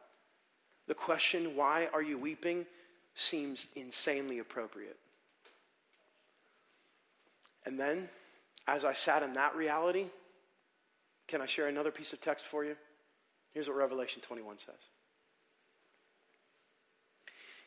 the 0.89 0.95
question, 0.95 1.55
why 1.55 1.89
are 1.93 2.03
you 2.03 2.18
weeping, 2.18 2.66
seems 3.14 3.66
insanely 3.76 4.39
appropriate. 4.39 4.97
And 7.66 7.78
then, 7.78 8.09
as 8.66 8.84
I 8.84 8.95
sat 8.95 9.22
in 9.22 9.34
that 9.34 9.55
reality, 9.55 10.07
can 11.28 11.43
I 11.43 11.47
share 11.47 11.68
another 11.68 11.91
piece 11.91 12.14
of 12.14 12.20
text 12.20 12.47
for 12.47 12.64
you? 12.64 12.74
Here's 13.53 13.68
what 13.68 13.76
Revelation 13.76 14.22
21 14.22 14.59
says 14.59 14.74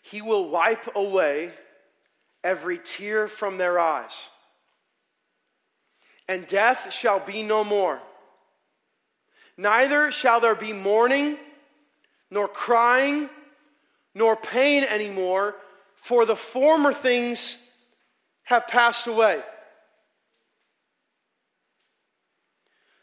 He 0.02 0.22
will 0.22 0.50
wipe 0.50 0.96
away 0.96 1.52
every 2.44 2.80
tear 2.84 3.28
from 3.28 3.60
their 3.60 3.78
eyes, 3.78 4.30
and 6.28 6.48
death 6.48 6.92
shall 6.92 7.20
be 7.20 7.44
no 7.44 7.64
more. 7.64 8.02
Neither 9.58 10.12
shall 10.12 10.40
there 10.40 10.56
be 10.56 10.74
mourning, 10.74 11.38
nor 12.32 12.48
crying, 12.48 13.30
nor 14.16 14.36
pain 14.36 14.84
anymore, 14.84 15.56
for 15.96 16.26
the 16.26 16.36
former 16.36 16.94
things 16.94 17.64
have 18.44 18.68
passed 18.68 19.06
away. 19.06 19.42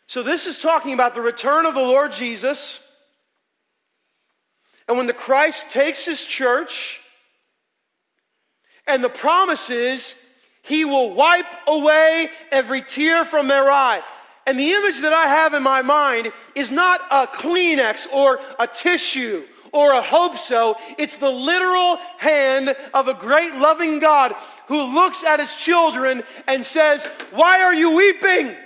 So, 0.07 0.22
this 0.22 0.47
is 0.47 0.59
talking 0.59 0.95
about 0.95 1.14
the 1.14 1.20
return 1.20 1.66
of 1.66 1.74
the 1.74 1.81
Lord 1.81 2.12
Jesus. 2.12 2.83
And 4.89 4.97
when 4.97 5.07
the 5.07 5.12
Christ 5.12 5.70
takes 5.70 6.07
his 6.07 6.24
church, 6.24 7.01
and 8.87 9.05
the 9.05 9.11
promise 9.11 9.68
is 9.68 10.24
he 10.62 10.87
will 10.87 11.14
wipe 11.14 11.47
away 11.66 12.31
every 12.51 12.81
tear 12.81 13.26
from 13.26 13.49
their 13.49 13.70
eye. 13.70 14.03
And 14.49 14.59
the 14.59 14.72
image 14.72 15.03
that 15.03 15.12
I 15.12 15.26
have 15.26 15.53
in 15.53 15.62
my 15.62 15.82
mind 15.82 16.32
is 16.55 16.72
not 16.72 17.03
a 17.11 17.26
Kleenex 17.26 18.11
or 18.11 18.40
a 18.59 18.66
tissue 18.66 19.44
or 19.74 19.92
a 19.92 20.01
hope 20.01 20.38
so. 20.38 20.78
It's 20.96 21.18
the 21.18 21.28
literal 21.28 21.96
hand 22.16 22.74
of 22.94 23.09
a 23.09 23.12
great 23.12 23.55
loving 23.57 23.99
God 23.99 24.34
who 24.68 24.94
looks 24.94 25.22
at 25.22 25.38
his 25.38 25.55
children 25.55 26.22
and 26.46 26.64
says, 26.64 27.05
Why 27.32 27.61
are 27.61 27.74
you 27.74 27.94
weeping? 27.94 28.57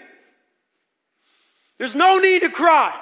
There's 1.79 1.97
no 1.97 2.19
need 2.19 2.43
to 2.43 2.49
cry. 2.49 2.97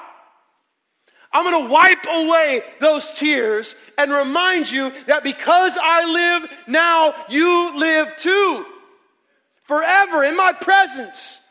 I'm 1.34 1.44
going 1.44 1.66
to 1.66 1.70
wipe 1.70 2.06
away 2.16 2.62
those 2.80 3.10
tears 3.10 3.74
and 3.98 4.10
remind 4.10 4.70
you 4.70 4.90
that 5.06 5.22
because 5.22 5.76
I 5.78 6.10
live 6.10 6.50
now, 6.66 7.14
you 7.28 7.78
live 7.78 8.16
too. 8.16 8.64
Forever 9.64 10.24
in 10.24 10.34
my 10.34 10.54
presence. 10.54 11.42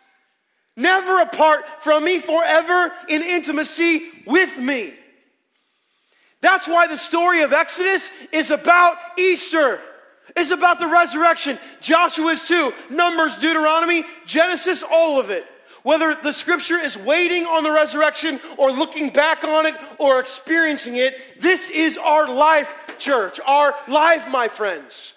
Never 0.79 1.19
apart 1.19 1.65
from 1.81 2.05
me, 2.05 2.19
forever 2.19 2.93
in 3.09 3.21
intimacy 3.21 4.09
with 4.25 4.57
me. 4.57 4.93
That's 6.39 6.69
why 6.69 6.87
the 6.87 6.97
story 6.97 7.41
of 7.41 7.51
Exodus 7.51 8.09
is 8.31 8.49
about 8.49 8.95
Easter. 9.17 9.81
It's 10.37 10.51
about 10.51 10.79
the 10.79 10.87
resurrection. 10.87 11.59
Joshua 11.81 12.31
is 12.31 12.45
too. 12.45 12.71
Numbers, 12.89 13.35
Deuteronomy, 13.35 14.05
Genesis, 14.25 14.81
all 14.89 15.19
of 15.19 15.29
it. 15.29 15.45
Whether 15.83 16.15
the 16.15 16.31
scripture 16.31 16.77
is 16.77 16.97
waiting 16.97 17.45
on 17.45 17.63
the 17.63 17.71
resurrection 17.71 18.39
or 18.57 18.71
looking 18.71 19.09
back 19.09 19.43
on 19.43 19.65
it 19.65 19.75
or 19.97 20.21
experiencing 20.21 20.95
it, 20.95 21.41
this 21.41 21.69
is 21.69 21.97
our 21.97 22.25
life, 22.25 22.73
church. 22.99 23.41
Our 23.45 23.75
life, 23.89 24.29
my 24.31 24.47
friends. 24.47 25.13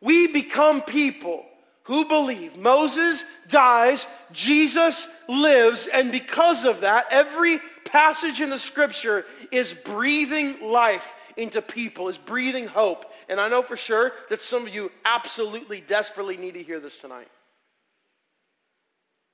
We 0.00 0.28
become 0.28 0.80
people 0.80 1.44
who 1.84 2.04
believe 2.06 2.56
Moses 2.56 3.24
dies, 3.48 4.06
Jesus 4.32 5.08
lives, 5.28 5.88
and 5.92 6.12
because 6.12 6.64
of 6.64 6.80
that, 6.80 7.06
every 7.10 7.58
passage 7.86 8.40
in 8.40 8.50
the 8.50 8.58
scripture 8.58 9.24
is 9.50 9.74
breathing 9.74 10.70
life 10.70 11.14
into 11.36 11.60
people, 11.60 12.08
is 12.08 12.18
breathing 12.18 12.66
hope. 12.66 13.04
And 13.28 13.40
I 13.40 13.48
know 13.48 13.62
for 13.62 13.76
sure 13.76 14.12
that 14.28 14.40
some 14.40 14.66
of 14.66 14.74
you 14.74 14.90
absolutely 15.04 15.80
desperately 15.80 16.36
need 16.36 16.54
to 16.54 16.62
hear 16.62 16.80
this 16.80 17.00
tonight. 17.00 17.28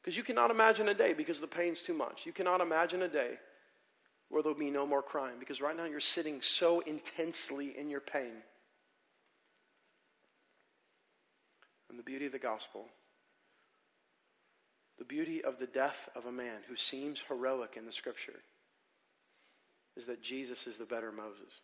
Because 0.01 0.17
you 0.17 0.23
cannot 0.23 0.51
imagine 0.51 0.89
a 0.89 0.95
day 0.95 1.13
because 1.13 1.41
the 1.41 1.47
pain's 1.47 1.83
too 1.83 1.93
much. 1.93 2.25
You 2.25 2.33
cannot 2.33 2.61
imagine 2.61 3.03
a 3.03 3.09
day 3.09 3.35
where 4.29 4.43
there'll 4.43 4.59
be 4.59 4.71
no 4.71 4.87
more 4.87 5.03
crying 5.03 5.37
because 5.39 5.61
right 5.61 5.77
now 5.77 5.85
you're 5.85 6.01
sitting 6.01 6.41
so 6.41 6.81
intensely 6.81 7.77
in 7.79 7.91
your 7.91 8.01
pain. 8.01 8.33
And 11.89 11.99
the 11.99 12.03
beauty 12.03 12.27
of 12.27 12.33
the 12.33 12.39
gospel, 12.39 12.87
the 14.99 15.05
beauty 15.05 15.43
of 15.43 15.59
the 15.59 15.67
death 15.67 16.09
of 16.15 16.27
a 16.27 16.33
man 16.33 16.61
who 16.69 16.77
seems 16.77 17.23
heroic 17.29 17.77
in 17.77 17.87
the 17.87 17.93
scripture, 17.93 18.41
is 19.97 20.07
that 20.07 20.23
Jesus 20.23 20.67
is 20.67 20.77
the 20.77 20.85
better 20.85 21.11
Moses. 21.11 21.61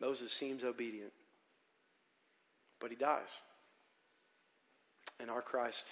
Moses 0.00 0.32
seems 0.32 0.64
obedient, 0.64 1.12
but 2.80 2.90
he 2.90 2.96
dies. 2.96 3.40
And 5.20 5.30
our 5.30 5.42
Christ 5.42 5.86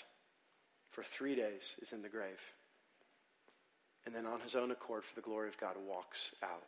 for 0.91 1.03
three 1.03 1.35
days 1.35 1.77
is 1.83 1.93
in 1.93 2.01
the 2.01 2.09
grave. 2.09 2.41
And 4.07 4.15
then 4.15 4.25
on 4.25 4.41
his 4.41 4.55
own 4.55 4.71
accord, 4.71 5.05
for 5.05 5.15
the 5.15 5.21
glory 5.21 5.49
of 5.49 5.59
God, 5.59 5.75
walks 5.87 6.35
out. 6.43 6.65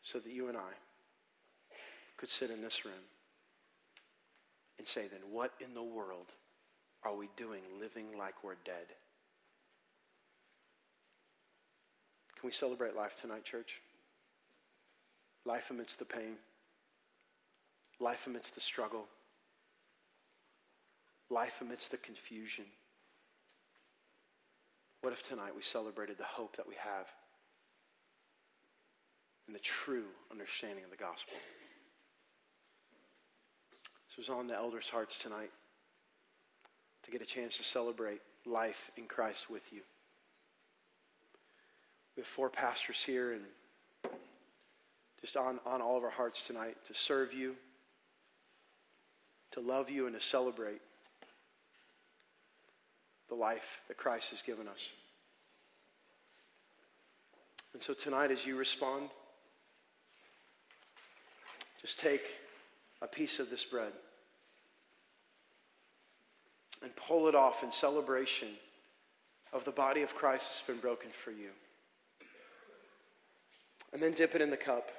So 0.00 0.18
that 0.18 0.32
you 0.32 0.48
and 0.48 0.56
I 0.56 0.72
could 2.18 2.28
sit 2.28 2.50
in 2.50 2.60
this 2.60 2.84
room 2.84 3.08
and 4.78 4.86
say, 4.86 5.08
then 5.08 5.20
what 5.30 5.52
in 5.60 5.72
the 5.72 5.82
world 5.82 6.34
are 7.02 7.16
we 7.16 7.30
doing 7.36 7.62
living 7.80 8.18
like 8.18 8.44
we're 8.44 8.56
dead? 8.64 8.86
Can 12.38 12.46
we 12.46 12.52
celebrate 12.52 12.94
life 12.94 13.16
tonight, 13.16 13.44
church? 13.44 13.80
Life 15.46 15.70
amidst 15.70 15.98
the 15.98 16.04
pain, 16.04 16.34
life 17.98 18.26
amidst 18.26 18.54
the 18.54 18.60
struggle 18.60 19.06
life 21.30 21.60
amidst 21.60 21.90
the 21.90 21.96
confusion. 21.98 22.64
What 25.02 25.12
if 25.12 25.22
tonight 25.22 25.54
we 25.54 25.62
celebrated 25.62 26.18
the 26.18 26.24
hope 26.24 26.56
that 26.56 26.66
we 26.66 26.74
have 26.82 27.06
and 29.46 29.54
the 29.54 29.60
true 29.60 30.06
understanding 30.30 30.84
of 30.84 30.90
the 30.90 30.96
gospel? 30.96 31.34
Was 34.18 34.30
on 34.30 34.48
the 34.48 34.56
elders' 34.56 34.88
hearts 34.88 35.16
tonight 35.16 35.52
to 37.04 37.10
get 37.12 37.22
a 37.22 37.24
chance 37.24 37.56
to 37.58 37.62
celebrate 37.62 38.20
life 38.44 38.90
in 38.96 39.04
Christ 39.04 39.48
with 39.48 39.72
you. 39.72 39.82
We 42.16 42.22
have 42.22 42.26
four 42.26 42.50
pastors 42.50 43.00
here 43.00 43.32
and 43.32 43.42
just 45.20 45.36
on, 45.36 45.60
on 45.64 45.80
all 45.80 45.96
of 45.96 46.02
our 46.02 46.10
hearts 46.10 46.44
tonight 46.44 46.76
to 46.86 46.94
serve 46.94 47.32
you, 47.32 47.54
to 49.52 49.60
love 49.60 49.88
you, 49.88 50.06
and 50.06 50.16
to 50.16 50.20
celebrate 50.20 50.80
the 53.28 53.36
life 53.36 53.82
that 53.86 53.96
Christ 53.96 54.30
has 54.30 54.42
given 54.42 54.66
us. 54.66 54.90
And 57.72 57.80
so 57.80 57.94
tonight, 57.94 58.32
as 58.32 58.44
you 58.44 58.56
respond, 58.56 59.10
just 61.80 62.00
take 62.00 62.28
a 63.00 63.06
piece 63.06 63.38
of 63.38 63.48
this 63.48 63.64
bread 63.64 63.92
and 66.82 66.94
pull 66.96 67.28
it 67.28 67.34
off 67.34 67.62
in 67.62 67.72
celebration 67.72 68.48
of 69.52 69.64
the 69.64 69.70
body 69.70 70.02
of 70.02 70.14
Christ 70.14 70.48
that's 70.48 70.62
been 70.62 70.80
broken 70.80 71.10
for 71.10 71.30
you. 71.30 71.50
And 73.92 74.02
then 74.02 74.12
dip 74.12 74.34
it 74.34 74.42
in 74.42 74.50
the 74.50 74.56
cup, 74.56 74.90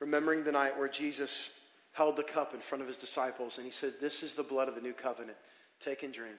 remembering 0.00 0.42
the 0.42 0.52
night 0.52 0.76
where 0.76 0.88
Jesus 0.88 1.50
held 1.92 2.16
the 2.16 2.22
cup 2.22 2.52
in 2.52 2.60
front 2.60 2.82
of 2.82 2.88
his 2.88 2.96
disciples 2.96 3.56
and 3.58 3.64
he 3.64 3.70
said, 3.70 3.94
This 4.00 4.22
is 4.22 4.34
the 4.34 4.42
blood 4.42 4.68
of 4.68 4.74
the 4.74 4.80
new 4.80 4.92
covenant. 4.92 5.38
Take 5.80 6.02
and 6.02 6.12
drink 6.12 6.38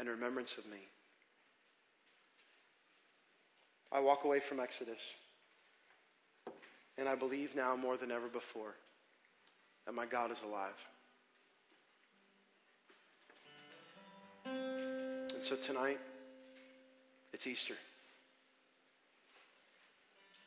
in 0.00 0.08
remembrance 0.08 0.58
of 0.58 0.66
me. 0.66 0.78
I 3.92 4.00
walk 4.00 4.24
away 4.24 4.40
from 4.40 4.58
Exodus, 4.58 5.16
and 6.98 7.08
I 7.08 7.14
believe 7.14 7.54
now 7.54 7.76
more 7.76 7.96
than 7.96 8.10
ever 8.10 8.28
before 8.28 8.74
that 9.86 9.94
my 9.94 10.06
God 10.06 10.30
is 10.30 10.42
alive. 10.42 10.74
And 14.46 15.42
so 15.42 15.56
tonight, 15.56 15.98
it's 17.32 17.46
Easter. 17.46 17.74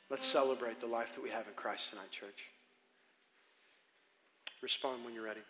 Let's 0.10 0.26
celebrate 0.26 0.80
the 0.80 0.88
life 0.88 1.14
that 1.16 1.24
we 1.24 1.30
have 1.30 1.48
in 1.48 1.54
Christ 1.54 1.92
tonight, 1.92 2.10
church. 2.12 2.46
Respond 4.62 5.06
when 5.06 5.14
you're 5.14 5.24
ready. 5.24 5.42